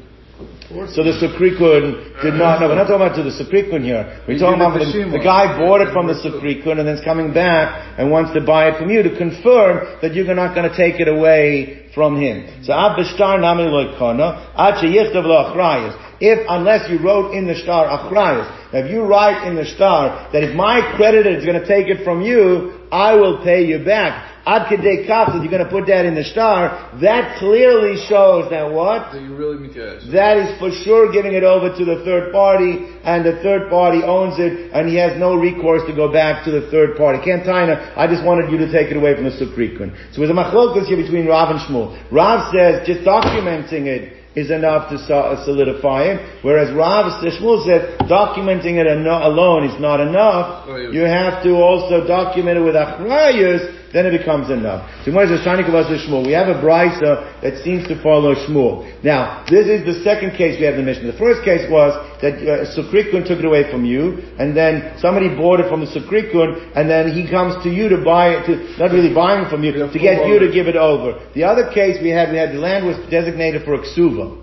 So 0.72 1.04
the 1.04 1.12
Sukrikun 1.20 2.24
did 2.24 2.36
not, 2.36 2.62
know. 2.62 2.70
we're 2.70 2.80
not 2.80 2.88
talking 2.88 3.04
about 3.04 3.16
to 3.20 3.24
the 3.24 3.36
Sukrikun 3.36 3.84
here. 3.84 4.24
We're 4.26 4.40
talking 4.40 4.56
about 4.56 4.80
the, 4.80 4.88
the 5.12 5.20
guy 5.20 5.60
bought 5.60 5.82
it 5.82 5.92
from 5.92 6.08
the 6.08 6.16
Sukrikun 6.16 6.80
and 6.80 6.88
then 6.88 6.96
is 6.96 7.04
coming 7.04 7.34
back 7.34 8.00
and 8.00 8.10
wants 8.10 8.32
to 8.36 8.42
buy 8.42 8.70
it 8.70 8.80
from 8.80 8.90
you 8.90 9.04
to 9.04 9.12
confirm 9.18 10.00
that 10.02 10.16
you're 10.16 10.32
not 10.34 10.56
going 10.56 10.72
to 10.72 10.78
take 10.78 11.02
it 11.02 11.10
away 11.10 11.92
from 11.94 12.16
him. 12.16 12.64
So 12.64 12.72
Ab 12.72 12.96
B'shtar 12.96 13.42
Nami 13.42 13.68
Loikana, 13.68 14.56
Ad 14.56 14.80
Sheyichtav 14.80 15.28
Lo 15.28 15.52
Achrayas. 15.52 15.92
If, 16.22 16.40
unless 16.48 16.90
you 16.90 17.04
wrote 17.04 17.34
in 17.36 17.48
the 17.48 17.56
star 17.56 17.92
Achrayas, 17.92 18.61
now 18.74 18.80
if 18.80 18.92
you 18.92 19.04
write 19.04 19.48
in 19.48 19.56
the 19.56 19.66
star 19.66 20.30
that 20.32 20.44
if 20.44 20.56
my 20.56 20.94
creditor 20.96 21.30
is 21.30 21.46
going 21.46 21.60
to 21.60 21.68
take 21.68 21.88
it 21.88 22.04
from 22.04 22.22
you, 22.22 22.80
I 22.92 23.16
will 23.16 23.44
pay 23.44 23.66
you 23.66 23.84
back. 23.84 24.32
Ad 24.44 24.66
Kedei 24.74 25.06
Kaf, 25.06 25.34
that 25.34 25.44
you're 25.44 25.54
going 25.54 25.64
to 25.64 25.70
put 25.70 25.86
that 25.86 26.04
in 26.04 26.16
the 26.16 26.24
star, 26.24 26.98
that 27.00 27.38
clearly 27.38 27.96
shows 28.10 28.50
that 28.50 28.66
what? 28.74 29.14
That 29.14 29.22
you 29.22 29.36
really 29.36 29.70
cash. 29.70 30.02
That 30.12 30.42
is 30.42 30.58
for 30.58 30.72
sure 30.72 31.14
giving 31.14 31.34
it 31.34 31.44
over 31.44 31.70
to 31.70 31.86
the 31.86 32.02
third 32.04 32.34
party, 32.34 32.90
and 33.06 33.24
the 33.24 33.38
third 33.46 33.70
party 33.70 34.02
owns 34.02 34.40
it, 34.40 34.74
and 34.74 34.90
he 34.90 34.96
has 34.98 35.14
no 35.20 35.36
recourse 35.36 35.86
to 35.86 35.94
go 35.96 36.12
back 36.12 36.44
to 36.46 36.52
the 36.52 36.66
third 36.72 36.98
party. 36.98 37.22
Can't 37.24 37.46
Taina, 37.46 37.94
I 37.96 38.08
just 38.08 38.26
wanted 38.26 38.50
you 38.50 38.58
to 38.58 38.72
take 38.74 38.90
it 38.90 38.98
away 38.98 39.14
from 39.14 39.26
the 39.26 39.36
Sukrikun. 39.38 39.94
So 40.12 40.26
there's 40.26 40.34
a 40.34 40.34
machlokas 40.34 40.88
here 40.88 40.98
between 40.98 41.28
Rav 41.28 41.54
and 41.54 41.60
Shmuel. 41.62 41.94
Rav 42.12 42.52
says 42.52 42.88
just 42.88 43.06
documenting 43.06 43.86
it 43.86 44.21
is 44.36 44.50
enough 44.50 44.90
to 44.90 44.98
solidify 45.44 46.04
it, 46.04 46.44
whereas 46.44 46.72
Rav 46.74 47.12
Shmuel 47.22 47.66
said 47.66 48.00
documenting 48.08 48.80
it 48.80 48.88
alone 48.88 49.66
is 49.66 49.80
not 49.82 50.00
enough. 50.00 50.68
Oh. 50.68 50.78
You 50.78 51.02
have 51.02 51.44
to 51.44 51.56
also 51.56 52.08
document 52.08 52.58
it 52.58 52.62
with 52.62 52.76
achrayus, 52.76 53.81
then 53.94 54.06
it 54.06 54.18
becomes 54.18 54.50
enough. 54.50 54.88
So 55.04 55.12
Shmuel? 56.00 56.26
We 56.26 56.32
have 56.32 56.48
a 56.48 56.60
brisa 56.60 57.42
that 57.42 57.62
seems 57.64 57.88
to 57.88 58.02
follow 58.02 58.36
Shmuel. 58.36 59.04
Now, 59.04 59.44
this 59.50 59.68
is 59.68 59.86
the 59.86 60.02
second 60.04 60.38
case 60.38 60.60
we 60.60 60.66
have 60.66 60.76
in 60.76 60.86
the 60.86 60.92
Mishnah. 60.92 61.12
The 61.12 61.20
first 61.20 61.44
case 61.44 61.70
was 61.70 61.92
that 62.22 62.40
uh, 62.40 62.72
Sukrikun 62.72 63.28
took 63.28 63.40
it 63.40 63.46
away 63.46 63.70
from 63.70 63.84
you, 63.84 64.24
and 64.40 64.56
then 64.56 64.96
somebody 65.00 65.28
bought 65.28 65.60
it 65.60 65.68
from 65.70 65.82
the 65.82 65.92
Sukrikun, 65.92 66.72
and 66.76 66.90
then 66.90 67.12
he 67.12 67.30
comes 67.30 67.62
to 67.64 67.70
you 67.70 67.90
to 67.90 68.04
buy 68.04 68.40
it, 68.40 68.46
to, 68.48 68.80
not 68.80 68.92
really 68.92 69.14
buying 69.14 69.50
from 69.50 69.64
you, 69.64 69.72
to 69.72 70.00
get 70.00 70.28
you 70.28 70.40
to 70.40 70.52
give 70.52 70.68
it 70.68 70.76
over. 70.76 71.20
The 71.36 71.44
other 71.44 71.72
case 71.74 71.98
we 72.02 72.10
had, 72.10 72.32
we 72.32 72.38
had 72.38 72.56
the 72.56 72.60
land 72.60 72.86
was 72.86 72.98
designated 73.10 73.64
for 73.64 73.76
a 73.76 73.80
ksuva. 73.80 74.40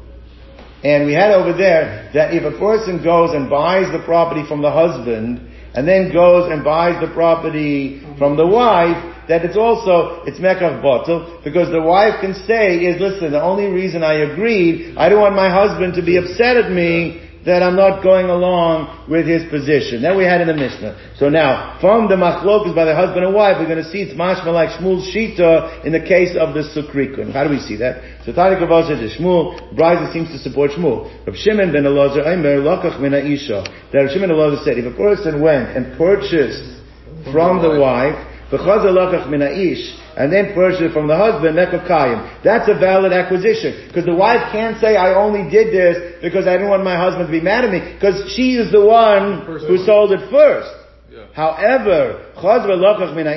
And 0.84 1.06
we 1.06 1.12
had 1.12 1.32
over 1.32 1.56
there 1.56 2.10
that 2.14 2.34
if 2.34 2.44
a 2.44 2.56
person 2.56 3.02
goes 3.02 3.34
and 3.34 3.50
buys 3.50 3.90
the 3.90 3.98
property 4.04 4.46
from 4.46 4.62
the 4.62 4.70
husband, 4.70 5.47
and 5.74 5.86
then 5.86 6.12
goes 6.12 6.50
and 6.50 6.64
buys 6.64 7.00
the 7.00 7.12
property 7.12 8.02
from 8.18 8.36
the 8.36 8.46
wife, 8.46 8.96
that 9.28 9.44
it's 9.44 9.56
also, 9.56 10.24
it's 10.24 10.38
mekach 10.38 10.82
batel, 10.82 11.44
because 11.44 11.70
the 11.70 11.82
wife 11.82 12.20
can 12.20 12.34
say 12.46 12.78
is, 12.78 13.00
listen, 13.00 13.30
the 13.30 13.42
only 13.42 13.66
reason 13.66 14.02
I 14.02 14.32
agreed, 14.32 14.96
I 14.96 15.08
don't 15.08 15.20
want 15.20 15.36
my 15.36 15.50
husband 15.50 15.94
to 15.94 16.02
be 16.02 16.16
upset 16.16 16.56
at 16.56 16.72
me, 16.72 17.27
that 17.48 17.64
I'm 17.64 17.76
not 17.76 18.04
going 18.04 18.28
along 18.28 19.08
with 19.08 19.24
his 19.24 19.48
position. 19.48 20.04
That 20.04 20.12
we 20.12 20.28
had 20.28 20.44
in 20.44 20.48
the 20.52 20.54
Mishnah. 20.54 21.16
So 21.16 21.32
now, 21.32 21.80
from 21.80 22.06
the 22.06 22.14
machlokas 22.14 22.76
by 22.76 22.84
the 22.84 22.94
husband 22.94 23.24
and 23.24 23.32
wife, 23.32 23.56
we're 23.56 23.72
going 23.72 23.80
to 23.80 23.88
see 23.88 24.04
it's 24.04 24.12
mashma 24.12 24.52
like 24.52 24.76
Shmuel's 24.76 25.08
shita 25.08 25.84
in 25.88 25.96
the 25.96 26.04
case 26.04 26.36
of 26.36 26.52
the 26.52 26.60
sukrikun. 26.76 27.32
How 27.32 27.48
do 27.48 27.50
we 27.50 27.60
see 27.64 27.80
that? 27.80 28.04
So 28.28 28.36
Tani 28.36 28.60
Kavah 28.60 28.92
says 28.92 29.00
Shmuel, 29.16 29.72
Brisa 29.72 30.12
seems 30.12 30.28
to 30.28 30.38
support 30.38 30.76
Shmuel. 30.76 31.08
Rav 31.24 31.36
Shimon 31.36 31.72
ben 31.72 31.88
Elazar, 31.88 32.28
Aimer, 32.28 32.60
Lakach 32.60 33.00
min 33.00 33.16
Isha. 33.16 33.64
That 33.92 33.98
Rav 34.04 34.12
Shimon 34.12 34.28
Elazar 34.28 34.62
said, 34.62 34.76
if 34.76 34.84
a 34.84 34.96
person 34.96 35.40
went 35.40 35.72
and 35.72 35.96
purchased 35.96 36.84
from 37.32 37.64
the 37.64 37.80
wife, 37.80 38.16
v'chazal 38.52 38.92
lakach 38.92 39.24
min 39.32 39.40
ish, 39.40 39.96
and 40.18 40.32
then 40.32 40.52
purchased 40.52 40.82
it 40.82 40.92
from 40.92 41.06
the 41.06 41.16
husband, 41.16 41.54
mekakayim. 41.54 42.42
That's 42.42 42.68
a 42.68 42.74
valid 42.74 43.12
acquisition. 43.12 43.86
Because 43.86 44.04
the 44.04 44.18
wife 44.18 44.50
can't 44.50 44.74
say, 44.82 44.96
I 44.96 45.14
only 45.14 45.48
did 45.48 45.70
this 45.72 46.18
because 46.20 46.48
I 46.50 46.58
didn't 46.58 46.70
want 46.70 46.82
my 46.82 46.98
husband 46.98 47.30
to 47.30 47.32
be 47.32 47.40
mad 47.40 47.64
at 47.64 47.70
me, 47.70 47.94
because 47.94 48.34
she 48.34 48.58
is 48.58 48.72
the 48.72 48.84
one 48.84 49.46
who 49.46 49.78
sold 49.86 50.10
it 50.10 50.28
first. 50.28 50.74
Yeah. 51.08 51.30
However, 51.32 52.34
chazva 52.34 52.74
lakach 52.74 53.14
min 53.14 53.30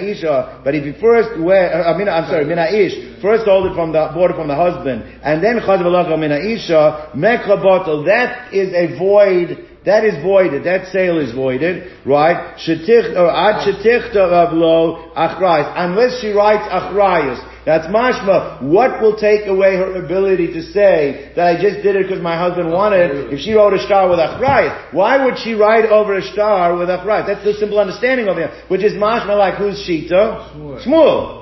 but 0.66 0.74
if 0.74 0.84
you 0.84 0.94
first 1.00 1.40
went, 1.40 1.70
uh, 1.72 1.86
I 1.86 1.96
mean, 1.96 2.10
I'm 2.10 2.26
sorry, 2.26 2.46
min 2.46 2.58
ish, 2.58 3.22
first 3.22 3.46
sold 3.46 3.70
it 3.70 3.76
from 3.76 3.94
the, 3.94 4.10
bought 4.18 4.32
it 4.32 4.36
from 4.36 4.50
the 4.50 4.58
husband, 4.58 5.06
and 5.22 5.44
then 5.44 5.62
chazva 5.62 5.86
lakach 5.86 6.18
min 6.18 6.34
isha, 6.34 7.14
mekha 7.16 7.62
bottle, 7.62 8.04
that 8.06 8.52
is 8.52 8.74
a 8.74 8.98
void 8.98 9.71
that 9.86 10.06
is 10.06 10.22
voided. 10.22 10.64
That 10.64 10.92
sale 10.92 11.18
is 11.18 11.34
voided, 11.34 12.06
right? 12.06 12.56
Shetich 12.58 13.16
or 13.18 13.26
uh, 13.26 13.50
ad 13.50 13.66
shetichta 13.66 14.30
rablo 14.30 15.12
achrayis. 15.16 15.74
Unless 15.76 16.22
she 16.22 16.30
writes 16.30 16.70
achrayis. 16.70 17.42
That's 17.66 17.88
mashma. 17.88 18.62
What 18.62 19.02
will 19.02 19.18
take 19.18 19.48
away 19.48 19.76
her 19.76 20.04
ability 20.04 20.54
to 20.54 20.62
say 20.62 21.32
that 21.36 21.48
I 21.48 21.60
just 21.60 21.82
did 21.82 21.96
it 21.96 22.08
because 22.08 22.22
my 22.22 22.38
husband 22.38 22.72
wanted? 22.72 23.34
If 23.34 23.40
she 23.40 23.54
wrote 23.54 23.74
a 23.74 23.80
star 23.84 24.08
with 24.08 24.20
achrayis, 24.20 24.94
why 24.94 25.26
would 25.26 25.40
she 25.40 25.54
write 25.54 25.86
over 25.86 26.16
a 26.16 26.22
star 26.22 26.76
with 26.78 26.90
achrayis? 26.90 27.26
That's 27.26 27.44
the 27.44 27.54
simple 27.54 27.80
understanding 27.80 28.28
of 28.28 28.38
it, 28.38 28.52
which 28.70 28.84
is 28.84 28.94
mashma 28.94 29.36
like 29.36 29.56
who's 29.56 29.82
shita? 29.88 30.86
Shmuel. 30.86 31.42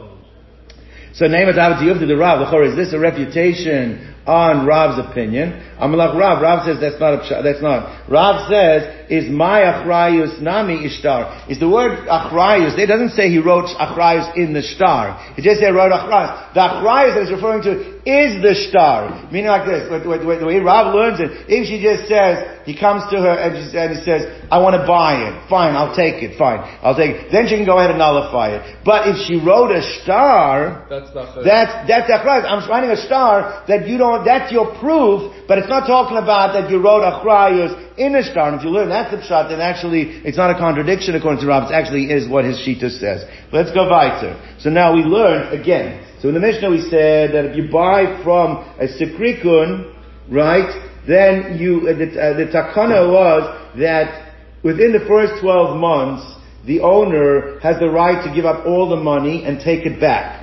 So 1.12 1.28
name 1.28 1.50
it 1.50 1.54
David 1.54 1.84
Yuvdi 1.84 2.08
the 2.08 2.16
Rav. 2.16 2.40
Is 2.64 2.76
this 2.78 2.94
a 2.94 3.00
refutation 3.00 4.09
on 4.30 4.68
Rav's 4.68 5.02
opinion? 5.10 5.58
Amalach 5.82 6.14
Rav. 6.14 6.38
Rav 6.42 6.66
says 6.66 6.78
that's 6.78 7.00
not 7.02 7.18
a, 7.18 7.42
that's 7.42 7.64
not. 7.64 8.06
Rav 8.06 8.46
says 8.46 9.10
is 9.10 9.26
my 9.26 9.66
achrayus 9.66 10.40
nami 10.40 10.86
ishtar. 10.86 11.50
Is 11.50 11.60
the 11.60 11.68
word 11.68 12.06
achrayus? 12.06 12.78
It 12.78 12.86
doesn't 12.86 13.18
say 13.18 13.30
he 13.30 13.40
wrote 13.40 13.66
achrayus 13.74 14.38
in 14.38 14.54
the 14.54 14.62
star. 14.62 15.18
It 15.36 15.42
just 15.42 15.60
said 15.60 15.74
wrote 15.74 15.90
achrayus. 15.90 16.54
The 16.54 16.62
achrayus 16.62 17.18
that 17.18 17.22
it's 17.26 17.34
referring 17.34 17.64
to 17.64 17.98
is 18.06 18.38
the 18.46 18.54
star. 18.70 19.10
Meaning 19.34 19.50
like 19.50 19.66
this. 19.66 19.90
But, 19.90 20.06
but, 20.06 20.22
but 20.22 20.40
the 20.40 20.46
way 20.46 20.60
Rav 20.60 20.94
learns 20.94 21.20
it, 21.20 21.50
if 21.50 21.66
she 21.66 21.82
just 21.82 22.06
says 22.06 22.62
he 22.70 22.78
comes 22.78 23.10
to 23.10 23.18
her 23.18 23.34
and, 23.34 23.58
she, 23.58 23.74
and 23.74 23.98
he 23.98 24.00
says, 24.06 24.30
"I 24.54 24.62
want 24.62 24.78
to 24.78 24.86
buy 24.86 25.26
it. 25.26 25.50
Fine, 25.50 25.74
I'll 25.74 25.96
take 25.98 26.22
it. 26.22 26.38
Fine, 26.38 26.62
I'll 26.86 26.96
take 26.96 27.18
it." 27.18 27.32
Then 27.34 27.50
she 27.50 27.58
can 27.58 27.66
go 27.66 27.82
ahead 27.82 27.90
and 27.90 27.98
nullify 27.98 28.54
it. 28.54 28.86
But 28.86 29.10
if 29.10 29.18
she 29.26 29.42
wrote 29.42 29.74
a 29.74 29.82
star. 30.04 30.86
That's 30.86 31.10
the 31.10 31.42
That's 31.42 31.74
that's 31.90 32.08
achrayus. 32.14 32.46
I'm 32.46 32.62
writing 32.70 32.94
a 32.94 33.02
star 33.02 33.66
that 33.66 33.90
you 33.90 33.98
don't. 33.98 34.19
That's 34.26 34.52
your 34.52 34.76
proof, 34.80 35.48
but 35.48 35.58
it's 35.58 35.70
not 35.70 35.88
talking 35.88 36.18
about 36.18 36.54
that 36.54 36.70
you 36.70 36.82
wrote 36.82 37.02
achrayus 37.02 37.98
in 37.98 38.16
a 38.16 38.24
star. 38.24 38.50
And 38.50 38.60
if 38.60 38.64
you 38.64 38.72
learn 38.72 38.90
that's 38.90 39.12
the 39.12 39.18
pshat, 39.18 39.50
then 39.50 39.62
actually 39.62 40.22
it's 40.24 40.38
not 40.38 40.50
a 40.50 40.58
contradiction 40.58 41.16
according 41.16 41.42
to 41.42 41.48
Rav. 41.48 41.72
It 41.72 41.74
actually 41.74 42.12
is 42.12 42.28
what 42.28 42.46
his 42.46 42.58
shita 42.58 42.90
says. 42.90 43.26
Let's 43.52 43.72
go 43.72 43.90
weiter. 43.90 44.40
So 44.60 44.70
now 44.70 44.94
we 44.96 45.02
learn 45.02 45.60
again. 45.60 46.06
So 46.22 46.28
in 46.30 46.34
the 46.34 46.40
Mishnah 46.40 46.70
we 46.70 46.82
said 46.82 47.34
that 47.34 47.46
if 47.46 47.56
you 47.56 47.72
buy 47.72 48.22
from 48.24 48.58
a 48.80 48.88
sikrikun, 48.88 49.96
right, 50.30 50.70
then 51.08 51.58
you 51.58 51.88
uh, 51.88 51.98
the, 51.98 52.08
uh, 52.14 52.38
the 52.38 52.46
takana 52.52 53.10
was 53.10 53.44
that 53.80 54.36
within 54.64 54.92
the 54.92 55.06
first 55.08 55.42
twelve 55.42 55.78
months 55.78 56.26
the 56.66 56.82
owner 56.82 57.60
has 57.60 57.80
the 57.80 57.90
right 57.90 58.24
to 58.28 58.36
give 58.36 58.46
up 58.46 58.66
all 58.66 58.90
the 58.90 59.02
money 59.02 59.44
and 59.46 59.60
take 59.60 59.86
it 59.86 60.00
back. 60.00 60.39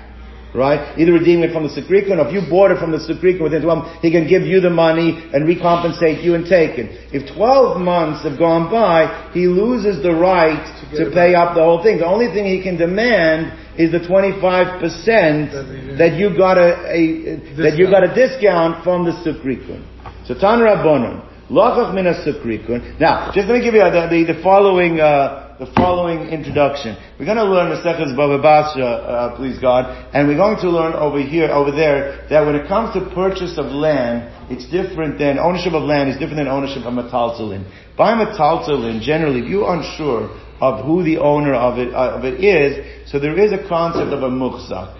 Right? 0.54 0.96
Either 0.98 1.12
redeem 1.12 1.42
it 1.42 1.52
from 1.52 1.64
the 1.64 1.68
Sukrikun, 1.68 2.16
or 2.16 2.28
if 2.28 2.32
you 2.32 2.40
bought 2.48 2.70
it 2.70 2.78
from 2.78 2.90
the 2.90 2.98
Sukrikun 2.98 3.42
within 3.42 3.62
12 3.62 3.78
months, 3.78 3.98
he 4.00 4.10
can 4.10 4.26
give 4.26 4.42
you 4.42 4.60
the 4.60 4.70
money 4.70 5.28
and 5.34 5.44
recompensate 5.44 6.22
you 6.24 6.34
and 6.34 6.46
take 6.46 6.78
it. 6.78 7.12
If 7.12 7.34
12 7.36 7.80
months 7.80 8.24
have 8.24 8.38
gone 8.38 8.70
by, 8.70 9.30
he 9.34 9.46
loses 9.46 10.02
the 10.02 10.12
right 10.14 10.64
To 10.96 11.04
to, 11.04 11.10
pay 11.10 11.34
up 11.34 11.54
the 11.54 11.62
whole 11.62 11.82
thing. 11.82 11.98
The 11.98 12.06
only 12.06 12.28
thing 12.28 12.46
he 12.46 12.62
can 12.62 12.76
demand 12.78 13.52
is 13.76 13.92
the 13.92 14.00
25% 14.00 15.52
That 15.52 15.66
he 15.66 15.72
didn't- 15.76 15.98
that 15.98 16.12
you 16.16 16.36
got 16.36 16.56
a, 16.56 16.70
a 16.88 17.36
that 17.56 17.76
you 17.76 17.90
got 17.90 18.04
a 18.04 18.14
discount 18.14 18.82
from 18.82 19.04
the 19.04 19.12
Sukrikun. 19.12 19.82
So 20.26 20.34
Tan 20.34 20.60
Rabbanon, 20.60 21.22
Lachach 21.50 21.94
min 21.94 22.06
Sukrikun. 22.06 22.98
Now, 22.98 23.30
just 23.34 23.46
let 23.48 23.58
me 23.58 23.64
give 23.64 23.74
you 23.74 23.80
the, 23.80 24.08
the, 24.10 24.32
the 24.32 24.42
following, 24.42 25.00
uh, 25.00 25.45
the 25.58 25.72
following 25.72 26.28
introduction. 26.28 26.96
We're 27.18 27.24
going 27.24 27.40
to 27.40 27.44
learn 27.44 27.70
the 27.70 28.14
Baba 28.14 28.42
Basra, 28.42 28.84
uh, 28.84 29.36
please 29.36 29.58
God, 29.58 29.88
and 30.12 30.28
we're 30.28 30.36
going 30.36 30.60
to 30.60 30.68
learn 30.68 30.92
over 30.92 31.18
here, 31.18 31.48
over 31.48 31.70
there, 31.72 32.26
that 32.28 32.44
when 32.44 32.54
it 32.56 32.68
comes 32.68 32.92
to 32.92 33.00
purchase 33.14 33.56
of 33.56 33.72
land, 33.72 34.52
it's 34.52 34.68
different 34.68 35.18
than, 35.18 35.38
ownership 35.38 35.72
of 35.72 35.82
land 35.82 36.10
is 36.10 36.16
different 36.16 36.36
than 36.36 36.48
ownership 36.48 36.84
of 36.84 36.92
metaltalin. 36.92 37.64
By 37.96 38.12
metaltalin, 38.12 39.00
generally, 39.00 39.40
if 39.40 39.48
you're 39.48 39.72
unsure 39.72 40.28
of 40.60 40.84
who 40.84 41.02
the 41.02 41.18
owner 41.18 41.54
of 41.54 41.78
it, 41.78 41.94
uh, 41.94 42.20
of 42.20 42.24
it 42.24 42.44
is, 42.44 43.10
so 43.10 43.18
there 43.18 43.38
is 43.38 43.52
a 43.52 43.66
concept 43.66 44.12
of 44.12 44.22
a 44.22 44.28
muhzak. 44.28 44.92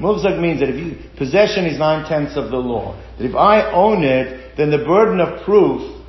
Muhzak 0.00 0.40
means 0.40 0.58
that 0.58 0.70
if 0.70 0.76
you, 0.76 0.98
possession 1.18 1.66
is 1.66 1.78
nine 1.78 2.08
tenths 2.08 2.36
of 2.36 2.50
the 2.50 2.56
law. 2.58 2.98
That 3.18 3.26
if 3.26 3.36
I 3.36 3.70
own 3.70 4.02
it, 4.02 4.56
then 4.56 4.72
the 4.72 4.78
burden 4.78 5.20
of 5.20 5.44
proof 5.44 5.99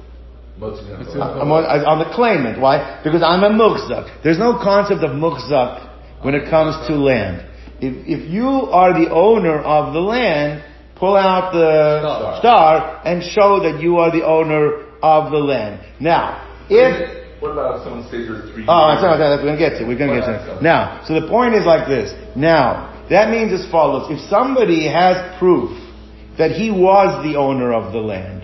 I'm 0.61 1.51
on, 1.51 1.63
on 1.65 1.99
the 1.99 2.13
claimant. 2.13 2.59
Why? 2.61 3.01
Because 3.03 3.23
I'm 3.23 3.43
a 3.43 3.49
muhzak. 3.49 4.21
There's 4.23 4.37
no 4.37 4.59
concept 4.61 5.03
of 5.03 5.11
muhzak 5.11 6.23
when 6.23 6.35
it 6.35 6.49
comes 6.49 6.75
to 6.87 6.93
land. 6.95 7.47
If, 7.81 8.05
if 8.05 8.29
you 8.29 8.45
are 8.47 8.93
the 8.93 9.09
owner 9.11 9.57
of 9.59 9.93
the 9.93 9.99
land, 9.99 10.63
pull 10.95 11.15
out 11.17 11.51
the 11.51 11.99
Star. 12.01 12.39
star 12.39 13.01
and 13.05 13.23
show 13.23 13.59
that 13.63 13.81
you 13.81 13.97
are 13.97 14.11
the 14.11 14.23
owner 14.23 14.85
of 15.01 15.31
the 15.31 15.39
land. 15.39 15.81
Now, 15.99 16.45
if 16.69 17.41
What 17.41 17.53
about 17.53 17.77
if 17.77 17.83
someone 17.83 18.07
stays 18.07 18.27
there 18.29 18.41
three 18.53 18.65
Oh, 18.69 18.93
years? 18.93 19.01
that's 19.01 19.01
not 19.01 19.17
that. 19.17 19.41
We're 19.41 19.49
gonna 19.49 19.57
get 19.57 19.79
to. 19.79 19.83
it. 19.83 19.87
We're 19.87 19.97
gonna 19.97 20.19
get 20.21 20.29
to. 20.29 20.57
it. 20.57 20.61
Now, 20.61 21.01
so 21.07 21.19
the 21.19 21.25
point 21.27 21.55
is 21.55 21.65
like 21.65 21.87
this. 21.87 22.13
Now, 22.37 22.93
that 23.09 23.31
means 23.31 23.51
as 23.51 23.65
follows: 23.71 24.11
if 24.13 24.19
somebody 24.29 24.85
has 24.85 25.17
proof 25.39 25.73
that 26.37 26.51
he 26.51 26.69
was 26.69 27.25
the 27.25 27.35
owner 27.35 27.73
of 27.73 27.91
the 27.93 27.99
land, 27.99 28.40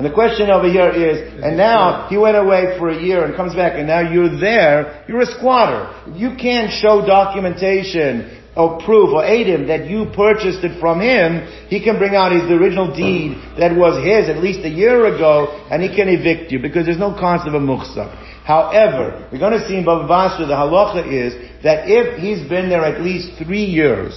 and 0.00 0.08
the 0.08 0.14
question 0.14 0.48
over 0.48 0.64
here 0.64 0.88
is, 0.88 1.44
and 1.44 1.58
now 1.58 2.08
he 2.08 2.16
went 2.16 2.34
away 2.34 2.78
for 2.78 2.88
a 2.88 2.96
year 2.96 3.22
and 3.22 3.36
comes 3.36 3.54
back, 3.54 3.76
and 3.76 3.86
now 3.86 4.00
you're 4.00 4.40
there, 4.40 5.04
you're 5.06 5.20
a 5.20 5.26
squatter. 5.26 5.92
You 6.16 6.36
can't 6.40 6.72
show 6.72 7.04
documentation 7.04 8.40
or 8.56 8.80
proof 8.80 9.12
or 9.12 9.22
aid 9.22 9.46
him 9.46 9.68
that 9.68 9.90
you 9.90 10.06
purchased 10.16 10.64
it 10.64 10.80
from 10.80 11.02
him, 11.02 11.44
he 11.68 11.84
can 11.84 11.98
bring 11.98 12.16
out 12.16 12.32
his 12.32 12.50
original 12.50 12.96
deed 12.96 13.36
that 13.58 13.76
was 13.76 14.00
his 14.00 14.30
at 14.34 14.42
least 14.42 14.64
a 14.64 14.70
year 14.70 15.04
ago, 15.04 15.68
and 15.70 15.82
he 15.82 15.94
can 15.94 16.08
evict 16.08 16.50
you 16.50 16.58
because 16.60 16.86
there's 16.86 16.96
no 16.96 17.12
concept 17.12 17.54
of 17.54 17.60
muhzak. 17.60 18.08
However, 18.44 19.28
we're 19.30 19.38
going 19.38 19.60
to 19.60 19.68
see 19.68 19.76
in 19.76 19.84
Baba 19.84 20.08
Basra, 20.08 20.46
the 20.46 20.54
halacha 20.54 21.12
is 21.12 21.62
that 21.62 21.90
if 21.90 22.18
he's 22.18 22.48
been 22.48 22.70
there 22.70 22.86
at 22.86 23.02
least 23.02 23.36
three 23.36 23.66
years, 23.66 24.16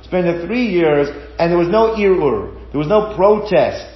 it's 0.00 0.08
been 0.08 0.24
there 0.24 0.46
three 0.46 0.64
years, 0.64 1.08
and 1.38 1.52
there 1.52 1.58
was 1.58 1.68
no 1.68 1.92
irur, 1.92 2.72
there 2.72 2.78
was 2.78 2.88
no 2.88 3.14
protest 3.14 3.90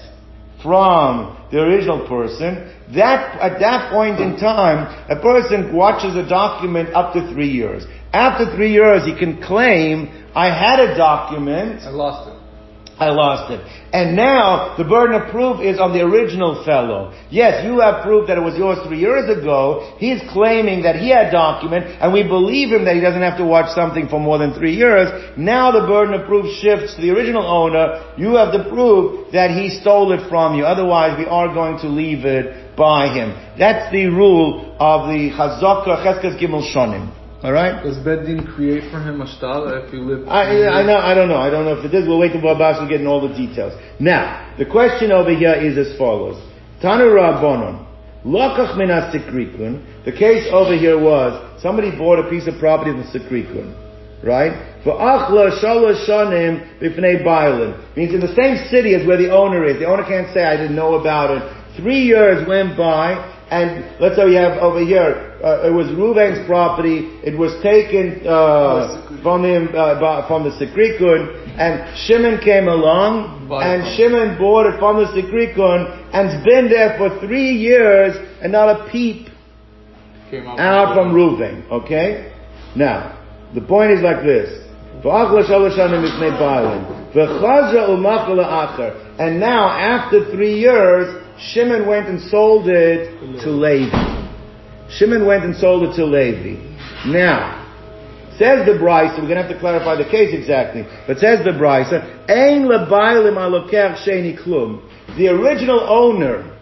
from 0.63 1.37
the 1.51 1.61
original 1.61 2.07
person, 2.09 2.75
that, 2.95 3.41
at 3.41 3.61
that 3.61 3.91
point 3.93 4.21
in 4.21 4.37
time, 4.37 4.87
a 5.09 5.21
person 5.21 5.75
watches 5.75 6.17
a 6.17 6.29
document 6.29 6.91
up 6.95 7.15
to 7.15 7.33
three 7.33 7.51
years. 7.51 7.85
After 8.13 8.55
three 8.57 8.73
years, 8.73 9.05
he 9.05 9.17
can 9.19 9.43
claim, 9.43 10.09
I 10.35 10.47
had 10.47 10.81
a 10.81 10.97
document, 10.97 11.83
I 11.83 11.91
lost 11.91 12.31
it. 12.31 12.38
I 12.99 13.11
lost 13.11 13.53
it. 13.53 13.63
And 13.95 14.17
now 14.17 14.75
the 14.77 14.83
burden 14.83 15.15
of 15.15 15.31
proof 15.31 15.63
is 15.63 15.79
on 15.79 15.93
the 15.95 16.03
original 16.03 16.65
fellow. 16.65 17.15
Yes, 17.31 17.65
you 17.65 17.79
have 17.79 18.03
proof 18.03 18.27
that 18.27 18.37
it 18.37 18.43
was 18.43 18.59
yours 18.59 18.79
three 18.87 18.99
years 18.99 19.31
ago. 19.31 19.95
He's 19.99 20.21
claiming 20.33 20.83
that 20.83 20.97
he 20.97 21.09
had 21.09 21.31
document, 21.31 21.87
and 22.03 22.13
we 22.13 22.27
believe 22.27 22.75
him 22.75 22.85
that 22.85 22.97
he 22.97 23.01
doesn't 23.01 23.23
have 23.23 23.39
to 23.39 23.47
watch 23.47 23.71
something 23.71 24.09
for 24.09 24.19
more 24.19 24.39
than 24.39 24.53
three 24.53 24.75
years. 24.75 25.09
Now 25.39 25.71
the 25.71 25.87
burden 25.87 26.13
of 26.15 26.27
proof 26.27 26.51
shifts 26.59 26.97
to 26.97 27.01
the 27.01 27.11
original 27.11 27.47
owner. 27.47 28.03
You 28.19 28.35
have 28.35 28.53
to 28.53 28.69
prove 28.69 29.31
that 29.33 29.53
he 29.53 29.71
stole 29.71 30.11
it 30.11 30.29
from 30.29 30.57
you. 30.57 30.65
Otherwise, 30.65 31.17
we 31.17 31.27
are 31.27 31.55
going 31.55 31.79
to 31.79 31.89
leave 31.89 32.25
it 32.27 32.77
by 32.77 33.15
him. 33.15 33.31
That's 33.59 33.93
the 33.93 34.07
rule 34.07 34.75
of 34.81 35.07
the 35.07 35.31
Chazaka 35.39 36.03
Cheskas 36.03 36.35
Gimel 36.43 36.67
Shonim. 36.75 37.15
Alright? 37.45 37.85
Does 37.85 37.99
Beddin 37.99 38.47
create 38.47 38.91
for 38.91 38.99
him 39.01 39.21
a 39.21 39.27
shtala 39.27 39.87
if 39.87 39.93
he 39.93 39.99
lived? 39.99 40.29
I, 40.29 40.67
I 40.67 40.83
know, 40.83 40.99
I 40.99 41.15
don't 41.15 41.29
know. 41.29 41.37
I 41.37 41.51
don't 41.51 41.65
know 41.65 41.79
if 41.79 41.85
it 41.85 41.95
is. 41.95 42.09
We'll 42.09 42.19
wait 42.19 42.33
till 42.33 42.43
Babas 42.43 42.81
will 42.81 42.89
get 42.89 43.01
in 43.01 43.07
all 43.07 43.27
the 43.27 43.35
details. 43.35 43.79
Now, 44.01 44.57
the 44.59 44.67
question 44.67 45.13
over 45.13 45.31
here 45.35 45.55
is 45.55 45.79
as 45.79 45.97
follows. 45.97 46.37
Tanu 46.83 47.15
Rabbonon. 47.15 47.87
Lokach 48.27 48.77
min 48.77 48.89
sikrikun. 48.89 50.05
The 50.05 50.11
case 50.11 50.49
over 50.51 50.77
here 50.77 50.99
was, 50.99 51.63
somebody 51.63 51.97
bought 51.97 52.19
a 52.19 52.29
piece 52.29 52.49
of 52.49 52.59
property 52.59 52.91
in 52.91 52.99
the 52.99 53.07
sikrikun. 53.07 53.87
Right? 54.25 54.83
For 54.83 54.95
achla 54.99 55.63
shalosh 55.63 56.09
shanim 56.09 56.83
b'fnei 56.83 57.23
bailin. 57.23 57.97
Means 57.97 58.15
in 58.15 58.21
the 58.21 58.35
same 58.35 58.67
city 58.69 58.97
as 58.97 59.07
where 59.07 59.17
the 59.17 59.31
owner 59.31 59.65
is. 59.65 59.79
The 59.79 59.87
owner 59.87 60.03
can't 60.03 60.35
say, 60.35 60.43
I 60.43 60.57
didn't 60.57 60.75
know 60.75 60.95
about 60.95 61.31
it 61.31 61.59
Three 61.79 62.03
years 62.03 62.47
went 62.49 62.77
by, 62.77 63.38
and 63.51 64.01
let's 64.01 64.17
say 64.17 64.27
we 64.27 64.35
have 64.35 64.59
over 64.59 64.85
here, 64.85 65.39
uh, 65.43 65.69
it 65.69 65.73
was 65.73 65.89
Reuven's 65.97 66.47
property. 66.47 67.09
It 67.25 67.37
was 67.37 67.57
taken 67.63 68.27
uh, 68.27 69.23
from 69.23 69.45
him 69.45 69.69
uh, 69.73 70.29
from 70.29 70.45
the 70.45 70.53
Sikrikun, 70.61 71.57
and 71.57 71.97
Shimon 72.05 72.41
came 72.45 72.69
along, 72.69 73.49
and 73.51 73.97
Shimon 73.97 74.37
bought 74.37 74.67
it 74.67 74.79
from 74.79 75.01
the 75.01 75.09
Sikrikun, 75.17 76.13
and's 76.13 76.45
been 76.45 76.69
there 76.69 76.99
for 76.99 77.19
three 77.21 77.53
years, 77.53 78.13
and 78.43 78.53
not 78.53 78.69
a 78.69 78.91
peep 78.91 79.29
came 80.31 80.47
out 80.47 80.95
from 80.95 81.15
Reuven. 81.15 81.65
Okay, 81.71 82.33
now 82.77 83.19
the 83.55 83.63
point 83.63 83.93
is 83.93 84.03
like 84.03 84.23
this. 84.23 84.67
For 85.03 85.15
Achlus 85.15 85.47
Hashem 85.47 86.05
is 86.05 86.13
made 86.21 86.37
violent, 86.37 87.15
the 87.15 87.25
Chazra 87.41 87.89
ul 87.89 87.97
Machla 87.97 88.45
Achar. 88.45 89.21
And 89.21 89.41
now, 89.41 89.71
after 89.71 90.31
three 90.33 90.59
years, 90.59 91.25
Shimon 91.41 91.87
went 91.87 92.09
and 92.09 92.21
sold 92.21 92.69
it 92.69 93.41
to 93.43 93.51
Levi. 93.51 94.89
Shimon 94.91 95.27
went 95.27 95.45
and 95.45 95.55
sold 95.55 95.85
it 95.85 95.95
to 95.97 96.05
Levi. 96.05 96.59
Now, 97.07 97.59
says 98.39 98.67
the 98.67 98.73
Brisa, 98.73 99.19
we're 99.19 99.29
going 99.29 99.37
to 99.37 99.43
have 99.43 99.51
to 99.51 99.59
clarify 99.59 99.97
the 99.97 100.09
case 100.09 100.35
exactly, 100.35 100.87
but 101.07 101.19
says 101.19 101.45
the 101.45 101.51
Brisa, 101.51 102.03
Ein 102.29 102.67
lebaylim 102.67 103.37
aloker 103.37 103.97
sheni 104.05 104.37
klum. 104.41 104.83
The 105.17 105.29
original 105.29 105.81
owner, 105.81 106.59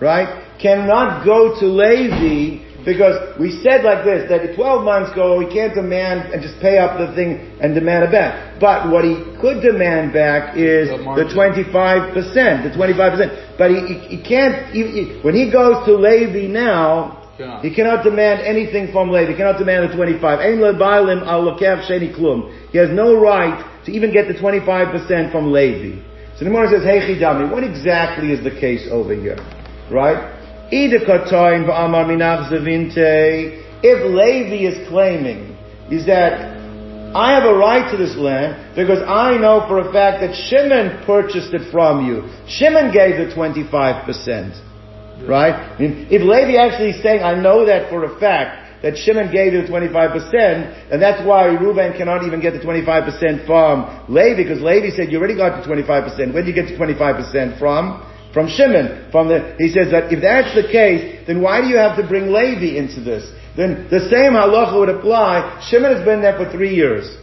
right, 0.00 0.44
cannot 0.60 1.24
go 1.24 1.58
to 1.60 1.66
Levi 1.66 2.67
because 2.88 3.36
we 3.36 3.52
said 3.60 3.84
like 3.84 4.00
this, 4.00 4.24
that 4.32 4.56
12 4.56 4.80
months 4.80 5.12
ago, 5.12 5.44
he 5.44 5.46
can't 5.52 5.76
demand 5.76 6.32
and 6.32 6.40
just 6.40 6.56
pay 6.56 6.78
up 6.80 6.96
the 6.96 7.12
thing 7.12 7.36
and 7.60 7.76
demand 7.76 8.08
it 8.08 8.12
back. 8.12 8.56
But 8.58 8.88
what 8.88 9.04
he 9.04 9.12
could 9.44 9.60
demand 9.60 10.16
back 10.16 10.56
is 10.56 10.88
the, 10.88 11.28
25%, 11.28 11.68
the 11.68 12.72
25%. 12.72 13.60
But 13.60 13.76
he, 13.76 13.84
he, 13.84 14.16
he 14.16 14.22
can't, 14.24 14.72
he, 14.72 15.20
when 15.20 15.36
he 15.36 15.52
goes 15.52 15.84
to 15.84 15.92
Levi 16.00 16.48
now, 16.48 17.28
he 17.60 17.74
cannot 17.74 18.04
demand 18.04 18.40
anything 18.40 18.90
from 18.90 19.12
Levi. 19.12 19.32
He 19.32 19.36
cannot 19.36 19.58
demand 19.58 19.92
the 19.92 19.94
25. 19.94 20.40
He 22.72 22.78
has 22.78 22.88
no 22.90 23.20
right 23.20 23.84
to 23.84 23.92
even 23.92 24.12
get 24.16 24.28
the 24.28 24.34
25% 24.34 25.30
from 25.30 25.52
Levi. 25.52 26.00
So 26.38 26.44
the 26.44 26.50
Gemara 26.50 26.70
says, 26.72 26.84
Hey 26.84 27.00
Chidami, 27.04 27.52
what 27.52 27.64
exactly 27.64 28.32
is 28.32 28.42
the 28.42 28.50
case 28.50 28.88
over 28.90 29.14
here? 29.14 29.36
Right? 29.92 30.37
If 33.80 34.04
Levi 34.04 34.66
is 34.66 34.88
claiming 34.88 35.56
is 35.90 36.04
that 36.06 36.58
I 37.14 37.32
have 37.32 37.44
a 37.44 37.54
right 37.54 37.90
to 37.90 37.96
this 37.96 38.16
land 38.16 38.76
because 38.76 39.00
I 39.00 39.38
know 39.38 39.64
for 39.66 39.78
a 39.80 39.92
fact 39.92 40.20
that 40.20 40.34
Shimon 40.36 41.06
purchased 41.06 41.54
it 41.54 41.72
from 41.72 42.04
you. 42.06 42.28
Shimon 42.46 42.92
gave 42.92 43.16
the 43.16 43.32
25%. 43.34 45.26
Right? 45.26 45.76
If 45.80 46.22
Levi 46.22 46.60
actually 46.60 46.90
is 46.90 47.02
saying, 47.02 47.22
I 47.22 47.34
know 47.34 47.64
that 47.64 47.88
for 47.88 48.04
a 48.04 48.20
fact, 48.20 48.82
that 48.82 48.96
Shimon 48.96 49.32
gave 49.32 49.52
you 49.54 49.62
the 49.62 49.68
25%, 49.68 50.92
and 50.92 51.02
that's 51.02 51.26
why 51.26 51.46
Reuben 51.46 51.96
cannot 51.96 52.24
even 52.24 52.40
get 52.40 52.52
the 52.52 52.60
25% 52.60 53.46
from 53.46 54.04
Levi, 54.08 54.36
because 54.40 54.60
Levi 54.62 54.94
said, 54.94 55.10
you 55.10 55.18
already 55.18 55.34
got 55.34 55.60
the 55.60 55.66
25%. 55.68 56.32
Where 56.32 56.44
did 56.44 56.54
you 56.54 56.54
get 56.54 56.68
the 56.68 56.76
25% 56.76 57.58
from? 57.58 58.04
From 58.32 58.48
Shimon. 58.48 59.10
From 59.10 59.28
the, 59.28 59.56
he 59.58 59.68
says 59.68 59.90
that 59.90 60.12
if 60.12 60.20
that's 60.20 60.54
the 60.54 60.70
case, 60.70 61.26
then 61.26 61.40
why 61.40 61.60
do 61.60 61.68
you 61.68 61.76
have 61.76 61.96
to 61.96 62.06
bring 62.06 62.32
Levi 62.32 62.76
into 62.76 63.00
this? 63.00 63.24
Then 63.56 63.88
the 63.90 64.00
same 64.10 64.32
halacha 64.32 64.78
would 64.78 64.90
apply. 64.90 65.66
Shimon 65.68 65.96
has 65.96 66.04
been 66.04 66.20
there 66.20 66.36
for 66.36 66.50
three 66.52 66.74
years. 66.74 67.16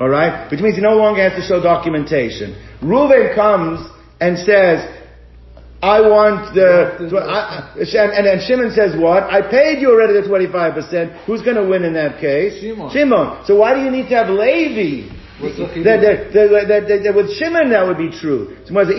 Alright? 0.00 0.50
Which 0.50 0.60
means 0.60 0.76
he 0.76 0.82
no 0.82 0.96
longer 0.96 1.28
has 1.28 1.38
to 1.40 1.46
show 1.46 1.62
documentation. 1.62 2.56
Reuven 2.82 3.34
comes 3.34 3.86
and 4.20 4.38
says, 4.38 4.88
I 5.82 6.00
want 6.00 6.54
the, 6.54 7.08
I, 7.24 7.72
and, 7.76 8.26
and 8.26 8.42
Shimon 8.42 8.72
says 8.72 9.00
what? 9.00 9.24
I 9.24 9.40
paid 9.40 9.80
you 9.80 9.90
already 9.92 10.14
the 10.14 10.28
25%. 10.28 11.24
Who's 11.24 11.42
going 11.42 11.56
to 11.56 11.64
win 11.64 11.84
in 11.84 11.94
that 11.94 12.20
case? 12.20 12.60
Shimon. 12.60 12.92
Shimon. 12.92 13.44
So 13.46 13.56
why 13.56 13.74
do 13.74 13.80
you 13.80 13.90
need 13.90 14.08
to 14.08 14.16
have 14.16 14.28
Levi? 14.28 15.19
That, 15.40 16.04
that, 16.04 16.68
that, 16.68 17.02
that, 17.04 17.14
with 17.14 17.32
Shimon 17.36 17.70
that 17.70 17.86
would 17.86 17.96
be 17.96 18.10
true. 18.12 18.56
So 18.68 18.76
uh, 18.76 18.90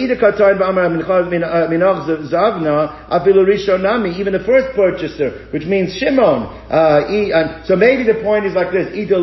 even 4.17 4.33
the 4.33 4.43
first 4.45 4.75
purchaser, 4.75 5.47
which 5.53 5.65
means 5.65 5.93
Shimon. 5.97 6.49
Uh, 6.65 7.63
so 7.65 7.75
maybe 7.75 8.03
the 8.03 8.19
point 8.23 8.45
is 8.45 8.53
like 8.53 8.71
this: 8.73 8.89
Maybe 8.89 9.13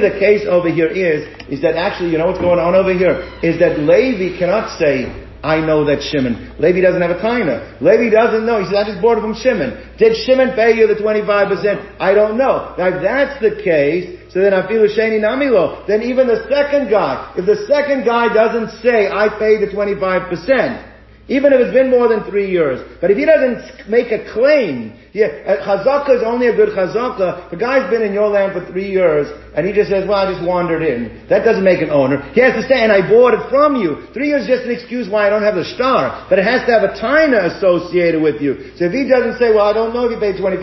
the 0.00 0.16
case 0.18 0.46
over 0.48 0.70
here 0.70 0.88
is 0.88 1.28
is 1.48 1.60
that 1.62 1.76
actually, 1.76 2.10
you 2.10 2.18
know 2.18 2.26
what's 2.26 2.40
going 2.40 2.58
on 2.58 2.74
over 2.74 2.92
here 2.92 3.20
is 3.42 3.58
that 3.60 3.78
Levi 3.78 4.38
cannot 4.38 4.78
say 4.78 5.28
I 5.42 5.60
know 5.60 5.84
that 5.84 6.02
Shimon. 6.02 6.56
Levi 6.58 6.80
doesn't 6.80 7.00
have 7.00 7.12
a 7.12 7.20
taina. 7.20 7.80
Levi 7.80 8.10
doesn't 8.10 8.44
know. 8.44 8.58
He 8.58 8.66
says, 8.66 8.74
I 8.74 8.84
just 8.90 9.00
bought 9.00 9.18
it 9.18 9.20
from 9.20 9.34
Shimon. 9.34 9.94
Did 9.96 10.16
Shimon 10.26 10.54
pay 10.56 10.74
you 10.74 10.86
the 10.88 10.94
25%? 10.98 11.96
I 12.00 12.12
don't 12.12 12.36
know. 12.36 12.74
Now 12.76 12.88
if 12.88 13.02
that's 13.02 13.40
the 13.40 13.62
case, 13.62 14.17
so 14.30 14.40
then 14.40 14.52
feel 14.68 14.82
sheni 14.86 15.20
namilo. 15.20 15.86
Then 15.86 16.02
even 16.02 16.26
the 16.26 16.46
second 16.48 16.90
guy, 16.90 17.34
if 17.36 17.46
the 17.46 17.66
second 17.66 18.04
guy 18.04 18.32
doesn't 18.32 18.82
say, 18.82 19.08
I 19.08 19.28
paid 19.38 19.60
the 19.60 19.72
25%, 19.74 20.94
even 21.28 21.52
if 21.52 21.60
it's 21.60 21.74
been 21.74 21.90
more 21.90 22.08
than 22.08 22.24
three 22.24 22.50
years. 22.50 22.80
But 23.00 23.10
if 23.10 23.16
he 23.16 23.24
doesn't 23.24 23.88
make 23.88 24.12
a 24.12 24.30
claim, 24.32 24.98
yeah, 25.16 25.32
uh, 25.48 25.64
chazaka 25.64 26.20
is 26.20 26.22
only 26.24 26.48
a 26.48 26.54
good 26.54 26.76
chazaka. 26.76 27.48
The 27.48 27.56
guy's 27.56 27.88
been 27.88 28.02
in 28.02 28.12
your 28.12 28.28
land 28.28 28.52
for 28.52 28.60
three 28.68 28.92
years, 28.92 29.32
and 29.56 29.64
he 29.64 29.72
just 29.72 29.88
says, 29.88 30.04
well, 30.04 30.20
I 30.20 30.28
just 30.28 30.44
wandered 30.44 30.84
in. 30.84 31.24
That 31.32 31.48
doesn't 31.48 31.64
make 31.64 31.80
an 31.80 31.88
owner. 31.88 32.20
He 32.36 32.44
has 32.44 32.52
to 32.60 32.64
say, 32.68 32.84
and 32.84 32.92
I 32.92 33.00
bought 33.00 33.32
it 33.32 33.48
from 33.48 33.80
you. 33.80 34.04
Three 34.12 34.28
years 34.28 34.44
is 34.44 34.52
just 34.52 34.64
an 34.68 34.72
excuse 34.76 35.08
why 35.08 35.26
I 35.26 35.30
don't 35.32 35.42
have 35.42 35.56
the 35.56 35.64
star. 35.64 36.28
But 36.28 36.38
it 36.38 36.44
has 36.44 36.60
to 36.68 36.70
have 36.76 36.84
a 36.84 36.92
taina 36.92 37.56
associated 37.56 38.20
with 38.20 38.44
you. 38.44 38.76
So 38.76 38.84
if 38.84 38.92
he 38.92 39.08
doesn't 39.08 39.40
say, 39.40 39.48
well, 39.48 39.64
I 39.64 39.72
don't 39.72 39.96
know 39.96 40.04
if 40.04 40.12
you 40.12 40.20
paid 40.20 40.36
25%, 40.36 40.60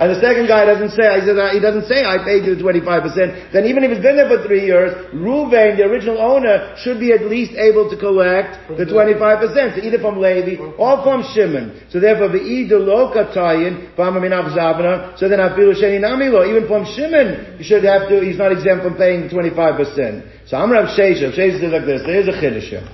and 0.00 0.06
the 0.08 0.20
second 0.24 0.48
guy 0.48 0.64
doesn't 0.64 0.96
say, 0.96 1.04
he, 1.20 1.28
says, 1.28 1.36
uh, 1.36 1.52
he 1.52 1.60
doesn't 1.60 1.84
say, 1.84 2.08
I 2.08 2.16
paid 2.24 2.48
you 2.48 2.56
the 2.56 2.64
25%, 2.64 3.52
then 3.52 3.68
even 3.68 3.84
if 3.84 3.92
he's 3.92 4.00
been 4.02 4.16
there 4.16 4.32
for 4.32 4.40
three 4.48 4.64
years, 4.64 4.96
Ruvain, 5.12 5.76
the 5.76 5.84
original 5.84 6.16
owner, 6.16 6.72
should 6.80 6.96
be 6.96 7.12
at 7.12 7.28
least 7.28 7.52
able 7.60 7.92
to 7.92 7.96
collect 8.00 8.56
the 8.72 8.88
25%. 8.88 9.76
So 9.76 9.84
either 9.84 10.00
from 10.00 10.16
Levi 10.16 10.56
or 10.80 11.04
from 11.04 11.20
Shimon. 11.36 11.84
So 11.92 12.00
therefore, 12.00 12.32
the 12.32 12.40
so 15.16 15.28
then. 15.28 15.40
Even 15.40 16.68
from 16.68 16.84
Shimon, 16.84 17.56
you 17.58 17.64
should 17.64 17.84
have 17.84 18.08
to, 18.08 18.20
he's 18.20 18.38
not 18.38 18.52
exempt 18.52 18.84
from 18.84 18.96
paying 18.96 19.28
25%. 19.28 20.48
So 20.48 20.56
I'm 20.56 20.70
Rav 20.70 20.88
Sheshes. 20.88 21.36
Sheshes 21.36 21.60
says 21.60 21.72
like 21.72 21.86
this, 21.86 22.02
there 22.06 22.20
is 22.20 22.28
a 22.28 22.32
chiddush 22.32 22.68
here. 22.68 22.88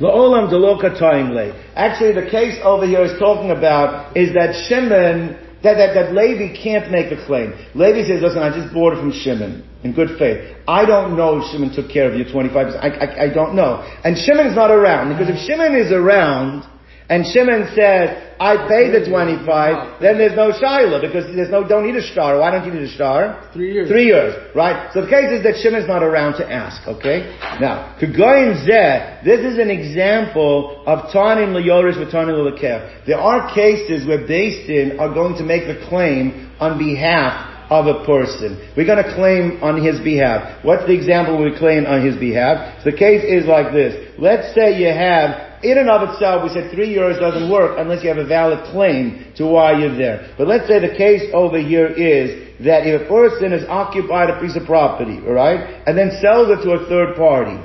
Delokatayin 0.00 1.30
le. 1.30 1.52
Actually, 1.74 2.12
the 2.14 2.30
case 2.30 2.58
over 2.62 2.86
here 2.86 3.04
is 3.04 3.18
talking 3.18 3.50
about 3.50 4.16
is 4.16 4.32
that 4.34 4.54
Shimon 4.68 5.36
that, 5.62 5.74
that, 5.74 5.94
that 5.94 6.14
Levi 6.14 6.54
can't 6.54 6.90
make 6.90 7.10
a 7.10 7.18
claim. 7.26 7.52
Levi 7.74 8.06
says, 8.06 8.22
listen, 8.22 8.38
I 8.38 8.54
just 8.54 8.72
bought 8.72 8.92
it 8.92 9.00
from 9.00 9.10
Shimon 9.10 9.66
in 9.82 9.92
good 9.92 10.16
faith. 10.18 10.54
I 10.68 10.86
don't 10.86 11.16
know 11.16 11.40
if 11.40 11.50
Shimon 11.50 11.74
took 11.74 11.90
care 11.90 12.10
of 12.10 12.14
your 12.14 12.26
25%. 12.26 12.78
I, 12.78 12.88
I, 12.88 13.24
I 13.24 13.34
don't 13.34 13.56
know. 13.56 13.82
And 14.04 14.16
Shimon's 14.16 14.54
not 14.54 14.70
around 14.70 15.10
because 15.10 15.34
if 15.34 15.38
Shimon 15.46 15.74
is 15.74 15.90
around 15.90 16.62
and 17.08 17.24
Shimon 17.24 17.72
says, 17.74 18.36
I 18.38 18.68
pay 18.68 18.92
the 18.92 19.08
25, 19.08 20.00
then 20.00 20.18
there's 20.18 20.36
no 20.36 20.52
Shiloh 20.52 21.00
because 21.00 21.24
there's 21.34 21.48
no, 21.48 21.66
don't 21.66 21.86
need 21.86 21.96
a 21.96 22.02
star. 22.02 22.38
Why 22.38 22.50
don't 22.50 22.66
you 22.66 22.72
need 22.72 22.84
a 22.84 22.94
star? 22.94 23.48
Three 23.54 23.72
years. 23.72 23.88
Three 23.88 24.04
years, 24.04 24.54
right? 24.54 24.92
So 24.92 25.00
the 25.00 25.10
case 25.10 25.32
is 25.32 25.42
that 25.42 25.56
Shimon's 25.56 25.88
not 25.88 26.02
around 26.02 26.36
to 26.36 26.44
ask, 26.44 26.86
okay? 26.86 27.34
Now, 27.60 27.96
Kagoyin 27.98 28.60
Zeh, 28.68 29.24
this 29.24 29.40
is 29.40 29.58
an 29.58 29.70
example 29.70 30.84
of 30.86 31.10
Tanim 31.10 31.56
Leyoris 31.56 31.98
with 31.98 32.12
Tanim 32.12 32.36
Lekev. 32.36 33.06
There 33.06 33.18
are 33.18 33.54
cases 33.54 34.06
where 34.06 34.18
beis 34.28 34.66
din 34.66 35.00
are 35.00 35.12
going 35.12 35.36
to 35.38 35.44
make 35.44 35.66
the 35.66 35.82
claim 35.88 36.52
on 36.60 36.78
behalf 36.78 37.56
of 37.70 37.86
a 37.86 38.04
person. 38.04 38.56
We're 38.76 38.86
going 38.86 39.02
to 39.02 39.14
claim 39.14 39.62
on 39.62 39.82
his 39.82 40.00
behalf. 40.00 40.64
What's 40.64 40.86
the 40.86 40.94
example 40.94 41.42
we 41.42 41.56
claim 41.56 41.86
on 41.86 42.04
his 42.04 42.16
behalf? 42.16 42.82
So 42.84 42.90
the 42.90 42.96
case 42.96 43.24
is 43.24 43.46
like 43.46 43.72
this. 43.72 44.14
Let's 44.18 44.54
say 44.54 44.78
you 44.78 44.88
have 44.88 45.47
in 45.62 45.78
and 45.78 45.90
of 45.90 46.08
itself, 46.10 46.44
we 46.44 46.50
said 46.50 46.70
three 46.70 46.94
euros 46.94 47.18
doesn't 47.18 47.50
work 47.50 47.76
unless 47.78 48.02
you 48.02 48.08
have 48.08 48.18
a 48.18 48.26
valid 48.26 48.64
claim 48.72 49.32
to 49.36 49.46
why 49.46 49.78
you're 49.78 49.96
there. 49.96 50.34
But 50.38 50.46
let's 50.46 50.68
say 50.68 50.78
the 50.78 50.96
case 50.96 51.22
over 51.32 51.58
here 51.58 51.88
is 51.88 52.48
that 52.64 52.86
if 52.86 53.02
a 53.02 53.08
person 53.08 53.52
has 53.52 53.64
occupied 53.68 54.30
a 54.30 54.40
piece 54.40 54.56
of 54.56 54.66
property, 54.66 55.18
alright, 55.18 55.82
and 55.86 55.96
then 55.96 56.10
sells 56.22 56.48
it 56.50 56.62
to 56.64 56.72
a 56.72 56.86
third 56.88 57.16
party, 57.16 57.58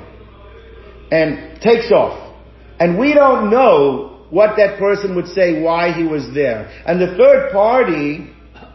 and 1.10 1.60
takes 1.60 1.92
off, 1.92 2.34
and 2.80 2.98
we 2.98 3.14
don't 3.14 3.50
know 3.50 4.26
what 4.30 4.56
that 4.56 4.78
person 4.78 5.14
would 5.14 5.28
say 5.28 5.62
why 5.62 5.92
he 5.92 6.02
was 6.02 6.34
there. 6.34 6.66
And 6.86 7.00
the 7.00 7.14
third 7.16 7.52
party 7.52 8.33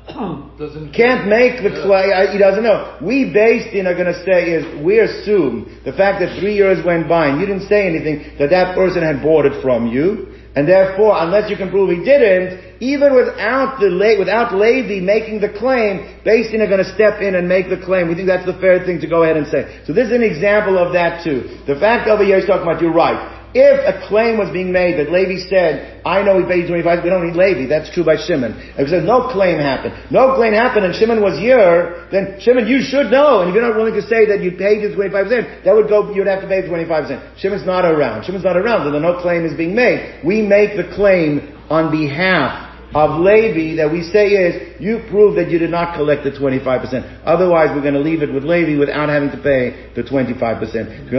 can't 0.95 1.30
make 1.30 1.62
the 1.62 1.86
clay. 1.86 2.10
He 2.32 2.38
doesn't 2.38 2.64
know. 2.64 2.97
We 3.01 3.30
beis 3.30 3.72
din 3.72 3.86
are 3.86 3.93
going 3.93 4.12
to 4.12 4.24
say 4.26 4.51
is 4.57 4.84
we 4.84 4.99
assume 4.99 5.82
the 5.86 5.93
fact 5.93 6.20
that 6.22 6.39
three 6.39 6.55
years 6.55 6.84
went 6.84 7.07
by 7.07 7.28
and 7.28 7.39
you 7.39 7.45
didn't 7.45 7.68
say 7.68 7.88
anything 7.88 8.38
that 8.39 8.49
that 8.49 8.76
person 8.76 9.03
had 9.03 9.22
bought 9.22 9.45
it 9.45 9.62
from 9.62 9.88
you, 9.88 10.34
and 10.55 10.68
therefore, 10.68 11.14
unless 11.22 11.49
you 11.49 11.57
can 11.57 11.70
prove 11.70 11.89
he 11.89 12.03
didn't, 12.03 12.82
even 12.82 13.14
without 13.14 13.80
the 13.80 13.93
without 14.18 14.53
Levi 14.53 14.99
making 14.99 15.41
the 15.41 15.53
claim, 15.53 16.20
beis 16.26 16.49
din 16.51 16.62
are 16.62 16.68
going 16.68 16.84
to 16.84 16.93
step 16.95 17.22
in 17.22 17.36
and 17.36 17.47
make 17.47 17.70
the 17.70 17.80
claim. 17.86 18.10
We 18.10 18.16
think 18.16 18.28
that's 18.28 18.45
the 18.45 18.57
fair 18.60 18.84
thing 18.86 18.99
to 19.01 19.07
go 19.07 19.24
ahead 19.24 19.38
and 19.38 19.45
say. 19.47 19.84
So 19.86 19.93
this 19.93 20.07
is 20.07 20.14
an 20.14 20.24
example 20.24 20.78
of 20.78 20.93
that 20.93 21.24
too. 21.24 21.64
The 21.68 21.80
fact 21.80 22.10
over 22.10 22.26
here 22.26 22.39
is 22.39 22.45
talking 22.45 22.64
about 22.64 22.82
you're 22.82 22.93
right. 22.93 23.39
If 23.54 23.82
a 23.82 24.08
claim 24.08 24.38
was 24.38 24.54
being 24.54 24.72
made 24.72 25.00
that 25.00 25.12
Levi 25.12 25.50
said, 25.50 26.06
I 26.06 26.22
know 26.22 26.38
he 26.38 26.45
paid 26.45 26.68
25, 26.68 27.04
we 27.04 27.10
don't 27.10 27.26
need 27.26 27.36
Levi. 27.36 27.66
That's 27.66 27.89
true 27.89 28.06
by 28.06 28.16
Shimon. 28.16 28.54
If 28.78 28.89
says 28.89 29.04
no 29.04 29.34
claim 29.34 29.58
happened, 29.58 29.97
no 30.12 30.36
claim 30.36 30.54
happened 30.54 30.86
and 30.86 30.93
Shimon 30.93 31.22
was 31.22 31.39
here, 31.39 32.06
then 32.12 32.38
Shimon, 32.39 32.68
you 32.68 32.82
should 32.86 33.10
know. 33.10 33.41
And 33.41 33.50
if 33.50 33.58
you're 33.58 33.66
not 33.66 33.76
willing 33.76 33.97
to 33.97 34.06
say 34.06 34.30
that 34.30 34.45
you 34.45 34.54
paid 34.54 34.86
the 34.86 34.93
25%, 34.93 35.66
that 35.66 35.74
would 35.74 35.89
go, 35.89 36.14
you'd 36.14 36.28
have 36.28 36.41
to 36.41 36.47
pay 36.47 36.62
25%. 36.62 37.41
Shimon's 37.41 37.66
not 37.66 37.86
around. 37.86 38.26
Shimon's 38.26 38.45
not 38.45 38.56
around, 38.56 38.86
so 38.86 38.93
no 39.00 39.20
claim 39.20 39.45
is 39.45 39.58
being 39.58 39.74
made. 39.74 40.22
We 40.24 40.45
make 40.45 40.78
the 40.78 40.93
claim 40.93 41.58
on 41.70 41.89
behalf 41.89 42.68
of 42.94 43.22
Levi 43.22 43.76
that 43.78 43.92
we 43.92 44.02
say 44.02 44.28
is, 44.30 44.82
you 44.82 45.06
prove 45.10 45.36
that 45.36 45.52
you 45.52 45.60
did 45.60 45.70
not 45.70 45.96
collect 45.96 46.24
the 46.24 46.32
25%. 46.32 47.22
Otherwise, 47.24 47.70
we're 47.76 47.82
going 47.82 47.94
to 47.94 48.00
leave 48.00 48.24
it 48.24 48.34
with 48.34 48.44
Levi 48.44 48.80
without 48.80 49.10
having 49.10 49.30
to 49.30 49.38
pay 49.38 49.92
the 49.96 50.02
25%. 50.02 51.10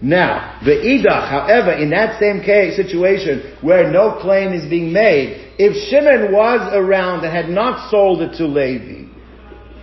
Now, 0.00 0.60
the 0.64 0.70
idach, 0.70 1.28
however, 1.28 1.72
in 1.72 1.90
that 1.90 2.20
same 2.20 2.40
case, 2.40 2.76
situation 2.76 3.56
where 3.60 3.90
no 3.90 4.18
claim 4.22 4.52
is 4.52 4.68
being 4.70 4.92
made, 4.92 5.54
if 5.58 5.74
Shimon 5.90 6.32
was 6.32 6.72
around 6.72 7.24
and 7.24 7.34
had 7.34 7.48
not 7.48 7.90
sold 7.90 8.22
it 8.22 8.36
to 8.38 8.46
Levi, 8.46 9.08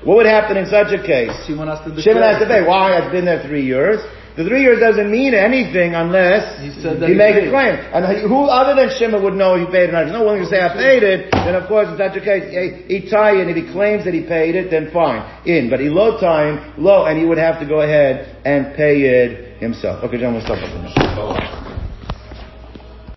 what 0.05 0.17
would 0.17 0.25
happen 0.25 0.55
in 0.55 0.67
such 0.67 0.93
a 0.93 1.01
case? 1.05 1.31
Shimon 1.45 1.67
has 1.67 1.79
to 1.83 2.01
Shimon 2.01 2.23
has 2.23 2.39
to 2.39 2.47
pay. 2.47 2.65
Why? 2.65 2.97
I've 2.97 3.11
been 3.11 3.25
there 3.25 3.43
three 3.45 3.65
years. 3.65 3.99
The 4.35 4.43
three 4.43 4.61
years 4.61 4.79
doesn't 4.79 5.09
mean 5.09 5.33
anything 5.33 5.95
unless 5.95 6.59
He 6.59 6.67
he 6.67 7.13
makes 7.15 7.39
a 7.39 7.49
claim. 7.49 7.79
And 7.95 8.03
who 8.27 8.45
other 8.51 8.75
than 8.75 8.91
Shimon 8.97 9.23
would 9.23 9.33
know 9.33 9.55
he 9.55 9.65
paid 9.65 9.87
it 9.87 9.89
or 9.89 9.93
not? 9.93 10.01
If 10.03 10.07
he's 10.07 10.13
not 10.13 10.25
willing 10.25 10.43
to 10.43 10.49
say 10.49 10.59
I 10.59 10.75
paid 10.75 11.03
it, 11.03 11.31
then 11.31 11.55
of 11.55 11.67
course 11.69 11.87
in 11.87 11.97
such 11.97 12.17
a 12.17 12.23
case, 12.23 12.43
eh, 12.51 12.83
he 12.87 13.09
tie 13.09 13.39
and 13.39 13.49
if 13.49 13.55
he 13.55 13.71
claims 13.71 14.03
that 14.03 14.13
he 14.13 14.21
paid 14.27 14.55
it, 14.55 14.69
then 14.69 14.91
fine. 14.91 15.23
In. 15.47 15.69
But 15.69 15.79
he 15.79 15.87
low 15.87 16.19
time, 16.19 16.75
low, 16.77 17.05
and 17.05 17.17
he 17.17 17.25
would 17.25 17.37
have 17.37 17.59
to 17.59 17.65
go 17.65 17.79
ahead 17.79 18.43
and 18.43 18.75
pay 18.75 19.01
it 19.03 19.57
himself. 19.59 20.03
Okay, 20.03 20.19
John, 20.19 20.33
we'll 20.33 20.43
stop. 20.43 21.64